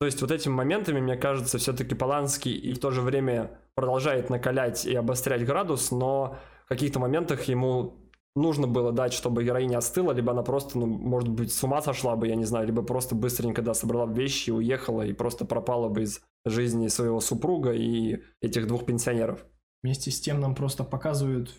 То 0.00 0.06
есть 0.06 0.20
вот 0.20 0.32
этими 0.32 0.52
моментами, 0.52 1.00
мне 1.00 1.16
кажется, 1.16 1.58
все-таки 1.58 1.94
Поланский 1.94 2.52
и 2.52 2.72
в 2.72 2.80
то 2.80 2.90
же 2.90 3.02
время 3.02 3.60
продолжает 3.76 4.30
накалять 4.30 4.84
и 4.84 4.96
обострять 4.96 5.46
градус, 5.46 5.92
но 5.92 6.38
в 6.66 6.68
каких-то 6.68 6.98
моментах 6.98 7.44
ему 7.44 8.01
нужно 8.34 8.66
было 8.66 8.92
дать, 8.92 9.12
чтобы 9.12 9.44
героиня 9.44 9.78
остыла, 9.78 10.12
либо 10.12 10.32
она 10.32 10.42
просто, 10.42 10.78
ну, 10.78 10.86
может 10.86 11.28
быть, 11.28 11.52
с 11.52 11.62
ума 11.62 11.82
сошла 11.82 12.16
бы, 12.16 12.28
я 12.28 12.34
не 12.34 12.44
знаю, 12.44 12.66
либо 12.66 12.82
просто 12.82 13.14
быстренько, 13.14 13.62
да, 13.62 13.74
собрала 13.74 14.06
вещи, 14.06 14.50
уехала 14.50 15.02
и 15.02 15.12
просто 15.12 15.44
пропала 15.44 15.88
бы 15.88 16.02
из 16.02 16.22
жизни 16.44 16.88
своего 16.88 17.20
супруга 17.20 17.72
и 17.72 18.22
этих 18.40 18.66
двух 18.66 18.86
пенсионеров. 18.86 19.44
Вместе 19.82 20.10
с 20.10 20.20
тем 20.20 20.40
нам 20.40 20.54
просто 20.54 20.84
показывают 20.84 21.52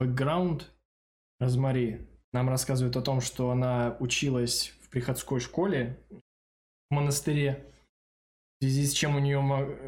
бэкграунд 0.00 0.72
Розмари. 1.38 2.08
Нам 2.32 2.48
рассказывают 2.48 2.96
о 2.96 3.02
том, 3.02 3.20
что 3.20 3.50
она 3.50 3.96
училась 4.00 4.72
в 4.82 4.90
приходской 4.90 5.40
школе 5.40 5.98
в 6.90 6.94
монастыре, 6.94 7.72
в 8.58 8.64
связи 8.64 8.86
с 8.86 8.92
чем 8.92 9.16
у 9.16 9.18
нее 9.18 9.40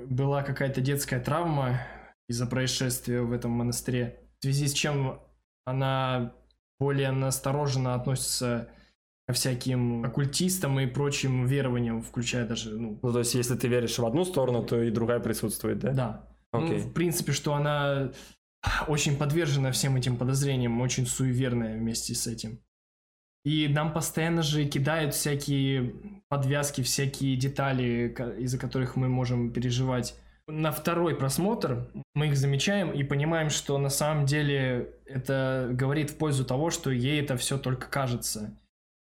была 0.07 0.43
какая-то 0.43 0.80
детская 0.80 1.20
травма 1.20 1.80
из-за 2.28 2.47
происшествия 2.47 3.22
в 3.22 3.32
этом 3.32 3.51
монастыре, 3.53 4.20
в 4.39 4.45
связи 4.45 4.68
с 4.68 4.72
чем 4.72 5.20
она 5.70 6.34
более 6.78 7.10
настороженно 7.10 7.94
относится 7.94 8.68
ко 9.26 9.34
всяким 9.34 10.04
оккультистам 10.04 10.80
и 10.80 10.86
прочим 10.86 11.44
верованиям, 11.46 12.02
включая 12.02 12.46
даже, 12.46 12.78
ну... 12.78 12.98
Ну, 13.02 13.12
то 13.12 13.18
есть, 13.18 13.34
если 13.34 13.56
ты 13.56 13.68
веришь 13.68 13.98
в 13.98 14.06
одну 14.06 14.24
сторону, 14.24 14.64
то 14.64 14.82
и 14.82 14.90
другая 14.90 15.20
присутствует, 15.20 15.78
да? 15.80 15.92
Да. 15.92 16.28
Okay. 16.54 16.78
Ну, 16.78 16.78
в 16.78 16.92
принципе, 16.94 17.32
что 17.32 17.54
она 17.54 18.10
очень 18.86 19.16
подвержена 19.16 19.70
всем 19.70 19.96
этим 19.96 20.16
подозрениям, 20.16 20.80
очень 20.80 21.06
суеверная 21.06 21.76
вместе 21.76 22.14
с 22.14 22.26
этим. 22.26 22.60
И 23.44 23.68
нам 23.68 23.92
постоянно 23.92 24.42
же 24.42 24.64
кидают 24.64 25.14
всякие 25.14 25.94
подвязки, 26.28 26.82
всякие 26.82 27.36
детали, 27.36 28.14
из-за 28.38 28.58
которых 28.58 28.96
мы 28.96 29.08
можем 29.08 29.52
переживать. 29.52 30.16
На 30.49 30.72
второй 30.72 31.14
просмотр 31.14 31.90
мы 32.14 32.28
их 32.28 32.36
замечаем 32.38 32.90
и 32.90 33.05
понимаем, 33.05 33.51
что 33.51 33.76
на 33.76 33.90
самом 33.90 34.24
деле 34.24 34.94
это 35.05 35.68
говорит 35.70 36.11
в 36.11 36.16
пользу 36.16 36.42
того, 36.42 36.70
что 36.70 36.90
ей 36.90 37.20
это 37.20 37.36
все 37.36 37.59
только 37.59 37.88
кажется. 37.88 38.59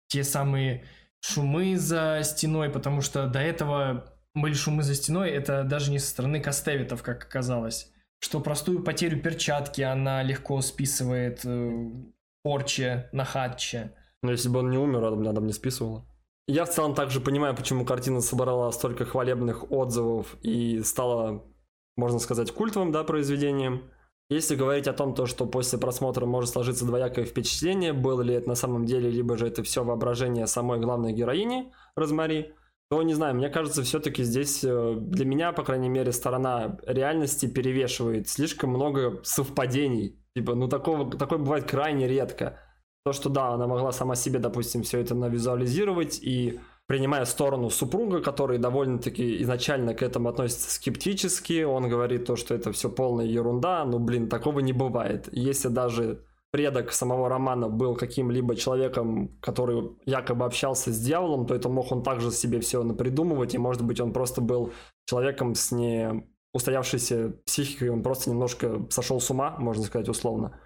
Те 0.08 0.24
самые 0.24 0.86
шумы 1.20 1.78
за 1.78 2.22
стеной, 2.24 2.70
потому 2.70 3.02
что 3.02 3.28
до 3.28 3.40
этого 3.40 4.14
были 4.34 4.54
шумы 4.54 4.84
за 4.84 4.96
стеной, 4.96 5.32
это 5.32 5.64
даже 5.64 5.92
не 5.92 6.00
со 6.00 6.08
стороны 6.08 6.40
Кастевитов, 6.40 7.04
как 7.04 7.26
оказалось. 7.26 7.92
Что 8.20 8.40
простую 8.40 8.82
потерю 8.82 9.22
перчатки 9.22 9.82
она 9.82 10.24
легко 10.24 10.62
списывает 10.62 11.42
э, 11.44 11.92
порче 12.42 13.10
на 13.12 13.26
хатче. 13.26 13.92
Но 14.22 14.32
если 14.32 14.48
бы 14.48 14.60
он 14.60 14.70
не 14.70 14.78
умер, 14.78 15.04
она 15.04 15.42
бы 15.42 15.48
не 15.48 15.54
списывала. 15.54 16.06
Я 16.48 16.66
в 16.66 16.70
целом 16.70 16.94
также 16.94 17.22
понимаю, 17.22 17.56
почему 17.56 17.86
картина 17.86 18.20
собрала 18.20 18.72
столько 18.72 19.06
хвалебных 19.06 19.72
отзывов 19.72 20.36
и 20.42 20.82
стала, 20.84 21.46
можно 21.96 22.20
сказать, 22.20 22.52
культовым 22.52 22.92
да, 22.92 23.04
произведением. 23.04 23.90
Если 24.30 24.56
говорить 24.56 24.88
о 24.88 24.94
том, 24.94 25.14
то, 25.16 25.26
что 25.26 25.46
после 25.46 25.80
просмотра 25.80 26.26
может 26.26 26.52
сложиться 26.52 26.86
двоякое 26.86 27.26
впечатление, 27.26 27.94
было 27.94 28.22
ли 28.22 28.34
это 28.34 28.50
на 28.50 28.56
самом 28.56 28.86
деле, 28.86 29.10
либо 29.10 29.38
же 29.38 29.48
это 29.48 29.64
все 29.64 29.84
воображение 29.84 30.48
самой 30.48 30.80
главной 30.80 31.14
героини 31.14 31.72
Розмари, 31.96 32.54
то 32.90 33.02
не 33.04 33.14
знаю, 33.14 33.36
мне 33.36 33.50
кажется, 33.50 33.84
все-таки 33.84 34.24
здесь 34.24 34.64
э, 34.64 34.96
для 34.98 35.26
меня, 35.26 35.52
по 35.52 35.64
крайней 35.64 35.90
мере, 35.90 36.12
сторона 36.12 36.78
реальности 36.86 37.46
перевешивает 37.46 38.28
слишком 38.28 38.72
много 38.72 39.22
совпадений. 39.24 40.20
Типа, 40.36 40.56
ну 40.56 40.68
такого, 40.68 41.10
такое 41.10 41.40
бывает 41.40 41.70
крайне 41.70 42.08
редко. 42.08 42.60
То, 43.06 43.12
что 43.12 43.30
да, 43.30 43.50
она 43.50 43.68
могла 43.68 43.92
сама 43.92 44.16
себе, 44.16 44.40
допустим, 44.40 44.84
все 44.84 45.00
это 45.00 45.14
навизуализировать 45.14 46.20
и 46.22 46.62
принимая 46.88 47.26
сторону 47.26 47.70
супруга, 47.70 48.22
который 48.22 48.58
довольно-таки 48.60 49.42
изначально 49.42 49.94
к 49.94 50.02
этому 50.02 50.30
относится 50.30 50.74
скептически, 50.74 51.64
он 51.64 51.90
говорит 51.90 52.26
то, 52.26 52.38
что 52.38 52.56
это 52.56 52.72
все 52.72 52.90
полная 52.90 53.26
ерунда, 53.26 53.84
ну 53.84 54.00
блин, 54.00 54.30
такого 54.30 54.60
не 54.62 54.72
бывает. 54.72 55.28
Если 55.34 55.68
даже 55.68 56.24
предок 56.52 56.94
самого 56.94 57.28
Романа 57.28 57.68
был 57.68 57.96
каким-либо 57.96 58.56
человеком, 58.56 59.38
который 59.42 59.98
якобы 60.06 60.46
общался 60.46 60.94
с 60.94 61.00
дьяволом, 61.00 61.46
то 61.46 61.56
это 61.56 61.68
мог 61.68 61.92
он 61.92 62.04
также 62.04 62.32
себе 62.32 62.60
все 62.62 62.84
напридумывать, 62.84 63.54
и 63.54 63.58
может 63.58 63.84
быть 63.84 64.00
он 64.00 64.14
просто 64.14 64.40
был 64.40 64.72
человеком 65.06 65.56
с 65.56 65.72
не 65.72 66.26
устоявшейся 66.54 67.34
психикой, 67.46 67.90
он 67.90 68.04
просто 68.04 68.30
немножко 68.30 68.86
сошел 68.92 69.20
с 69.20 69.30
ума, 69.32 69.56
можно 69.58 69.84
сказать 69.84 70.08
условно. 70.08 70.60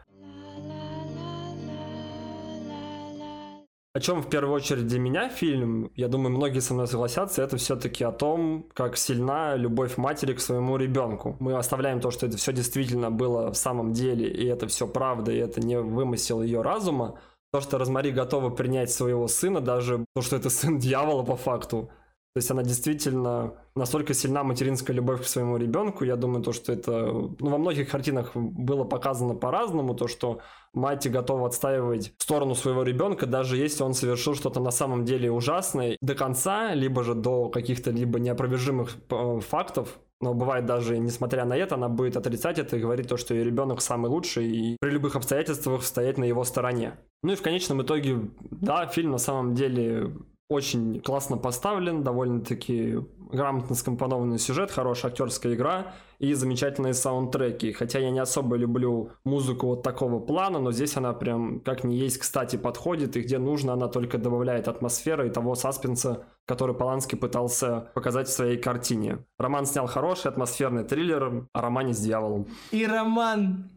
О 3.97 3.99
чем 3.99 4.21
в 4.21 4.29
первую 4.29 4.53
очередь 4.53 4.85
для 4.85 4.99
меня 4.99 5.27
фильм, 5.27 5.91
я 5.95 6.07
думаю, 6.07 6.29
многие 6.29 6.59
со 6.59 6.75
мной 6.75 6.85
согласятся, 6.85 7.41
это 7.41 7.57
все-таки 7.57 8.03
о 8.03 8.11
том, 8.11 8.69
как 8.75 8.95
сильна 8.95 9.55
любовь 9.55 9.97
матери 9.97 10.33
к 10.33 10.39
своему 10.39 10.77
ребенку. 10.77 11.35
Мы 11.39 11.57
оставляем 11.57 11.99
то, 11.99 12.11
что 12.11 12.27
это 12.27 12.37
все 12.37 12.53
действительно 12.53 13.09
было 13.09 13.51
в 13.51 13.57
самом 13.57 13.93
деле, 13.93 14.29
и 14.29 14.45
это 14.45 14.67
все 14.67 14.87
правда, 14.87 15.31
и 15.31 15.37
это 15.37 15.61
не 15.61 15.79
вымысел 15.79 16.43
ее 16.43 16.61
разума. 16.61 17.19
То, 17.51 17.59
что 17.59 17.79
Розмари 17.79 18.11
готова 18.11 18.51
принять 18.51 18.91
своего 18.91 19.27
сына, 19.27 19.61
даже 19.61 20.05
то, 20.15 20.21
что 20.21 20.35
это 20.35 20.51
сын 20.51 20.77
дьявола 20.77 21.23
по 21.23 21.35
факту, 21.35 21.89
то 22.37 22.39
есть 22.39 22.51
она 22.51 22.61
действительно 22.61 23.55
настолько 23.73 24.13
сильна 24.13 24.43
материнская 24.43 24.95
любовь 24.95 25.23
к 25.23 25.25
своему 25.25 25.57
ребенку. 25.57 26.03
Я 26.03 26.17
думаю, 26.17 26.43
то, 26.43 26.51
что 26.51 26.71
это 26.71 27.07
ну, 27.07 27.35
во 27.39 27.57
многих 27.57 27.89
картинах 27.89 28.35
было 28.35 28.83
показано 28.83 29.33
по-разному, 29.33 29.95
то, 29.95 30.07
что 30.07 30.37
мать 30.71 31.09
готова 31.09 31.47
отстаивать 31.47 32.13
сторону 32.19 32.53
своего 32.53 32.83
ребенка, 32.83 33.25
даже 33.25 33.57
если 33.57 33.81
он 33.81 33.95
совершил 33.95 34.35
что-то 34.35 34.59
на 34.59 34.69
самом 34.69 35.03
деле 35.03 35.31
ужасное 35.31 35.97
до 35.99 36.13
конца, 36.13 36.75
либо 36.75 37.03
же 37.03 37.15
до 37.15 37.49
каких-то 37.49 37.89
либо 37.89 38.19
неопровержимых 38.19 38.95
э, 39.09 39.39
фактов, 39.39 39.97
но 40.21 40.35
бывает 40.35 40.67
даже, 40.67 40.99
несмотря 40.99 41.43
на 41.45 41.57
это, 41.57 41.73
она 41.73 41.89
будет 41.89 42.17
отрицать 42.17 42.59
это 42.59 42.77
и 42.77 42.79
говорить 42.79 43.07
то, 43.07 43.17
что 43.17 43.33
ее 43.33 43.45
ребенок 43.45 43.81
самый 43.81 44.11
лучший, 44.11 44.45
и 44.45 44.77
при 44.79 44.91
любых 44.91 45.15
обстоятельствах 45.15 45.81
стоять 45.81 46.19
на 46.19 46.25
его 46.25 46.43
стороне. 46.43 46.99
Ну 47.23 47.33
и 47.33 47.35
в 47.35 47.41
конечном 47.41 47.81
итоге, 47.81 48.29
да, 48.51 48.85
фильм 48.85 49.09
на 49.09 49.17
самом 49.17 49.55
деле 49.55 50.13
очень 50.49 51.01
классно 51.01 51.37
поставлен, 51.37 52.03
довольно-таки 52.03 52.99
грамотно 53.31 53.75
скомпонованный 53.75 54.39
сюжет, 54.39 54.71
хорошая 54.71 55.11
актерская 55.11 55.55
игра 55.55 55.93
и 56.19 56.33
замечательные 56.33 56.93
саундтреки. 56.93 57.73
Хотя 57.73 57.99
я 57.99 58.11
не 58.11 58.19
особо 58.19 58.55
люблю 58.55 59.11
музыку 59.25 59.67
вот 59.67 59.83
такого 59.83 60.19
плана, 60.19 60.59
но 60.59 60.71
здесь 60.71 60.95
она 60.95 61.13
прям 61.13 61.59
как 61.59 61.83
не 61.83 61.97
есть 61.97 62.19
кстати 62.19 62.55
подходит, 62.55 63.17
и 63.17 63.21
где 63.21 63.37
нужно, 63.39 63.73
она 63.73 63.89
только 63.89 64.17
добавляет 64.17 64.69
атмосферы 64.69 65.27
и 65.27 65.31
того 65.31 65.55
саспенса, 65.55 66.23
который 66.45 66.75
Поланский 66.75 67.17
пытался 67.17 67.91
показать 67.93 68.29
в 68.29 68.31
своей 68.31 68.57
картине. 68.57 69.25
Роман 69.37 69.65
снял 69.65 69.87
хороший 69.87 70.31
атмосферный 70.31 70.85
триллер 70.85 71.47
о 71.51 71.61
романе 71.61 71.93
с 71.93 71.99
дьяволом. 71.99 72.47
И 72.71 72.85
роман 72.85 73.69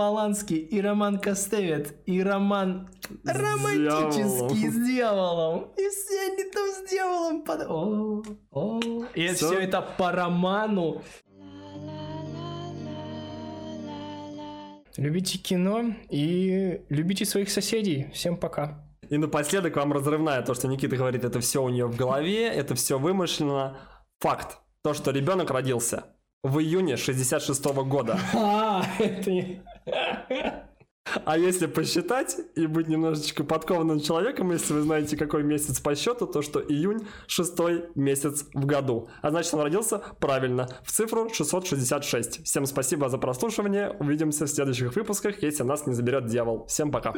Поланский, 0.00 0.56
и 0.56 0.80
Роман 0.80 1.18
Костевец, 1.18 1.92
и 2.06 2.22
Роман 2.22 2.88
с 3.22 3.28
романтический 3.28 4.70
дьяволом. 4.70 4.72
с 4.72 4.86
дьяволом. 4.86 5.72
И 5.76 5.88
все 5.90 6.32
они 6.32 6.44
там 6.50 6.68
с 6.70 6.90
дьяволом 6.90 7.42
под... 7.42 7.60
О, 7.68 8.22
о. 8.50 8.80
И 9.14 9.26
все, 9.26 9.34
все 9.34 9.60
это 9.60 9.82
по 9.82 10.10
роману. 10.10 11.02
Любите 14.96 15.36
кино 15.36 15.94
и 16.08 16.80
любите 16.88 17.26
своих 17.26 17.50
соседей. 17.50 18.10
Всем 18.14 18.38
пока. 18.38 18.82
И 19.10 19.18
напоследок 19.18 19.76
вам 19.76 19.92
разрывная 19.92 20.40
то, 20.40 20.54
что 20.54 20.66
Никита 20.66 20.96
говорит, 20.96 21.24
это 21.24 21.40
все 21.40 21.62
у 21.62 21.68
нее 21.68 21.84
в 21.84 21.94
голове, 21.94 22.46
это 22.46 22.74
все 22.74 22.98
вымышленно. 22.98 23.76
Факт. 24.20 24.60
То, 24.82 24.94
что 24.94 25.10
ребенок 25.10 25.50
родился 25.50 26.04
в 26.42 26.58
июне 26.58 26.96
66 26.96 27.66
-го 27.66 27.84
года. 27.84 28.18
А, 28.34 28.82
это... 28.98 29.30
А 31.24 31.36
если 31.36 31.66
посчитать 31.66 32.36
и 32.54 32.66
быть 32.66 32.88
немножечко 32.88 33.42
подкованным 33.42 34.00
человеком, 34.00 34.52
если 34.52 34.74
вы 34.74 34.82
знаете, 34.82 35.16
какой 35.16 35.42
месяц 35.42 35.80
по 35.80 35.94
счету, 35.94 36.26
то 36.26 36.42
что 36.42 36.60
июнь 36.60 37.06
шестой 37.26 37.86
месяц 37.94 38.46
в 38.54 38.66
году. 38.66 39.08
А 39.22 39.30
значит, 39.30 39.52
он 39.54 39.60
родился 39.60 40.02
правильно, 40.20 40.68
в 40.84 40.92
цифру 40.92 41.28
666. 41.32 42.44
Всем 42.44 42.66
спасибо 42.66 43.08
за 43.08 43.18
прослушивание. 43.18 43.90
Увидимся 43.98 44.46
в 44.46 44.50
следующих 44.50 44.94
выпусках, 44.94 45.42
если 45.42 45.62
нас 45.64 45.86
не 45.86 45.94
заберет 45.94 46.26
дьявол. 46.26 46.66
Всем 46.66 46.90
пока. 46.90 47.14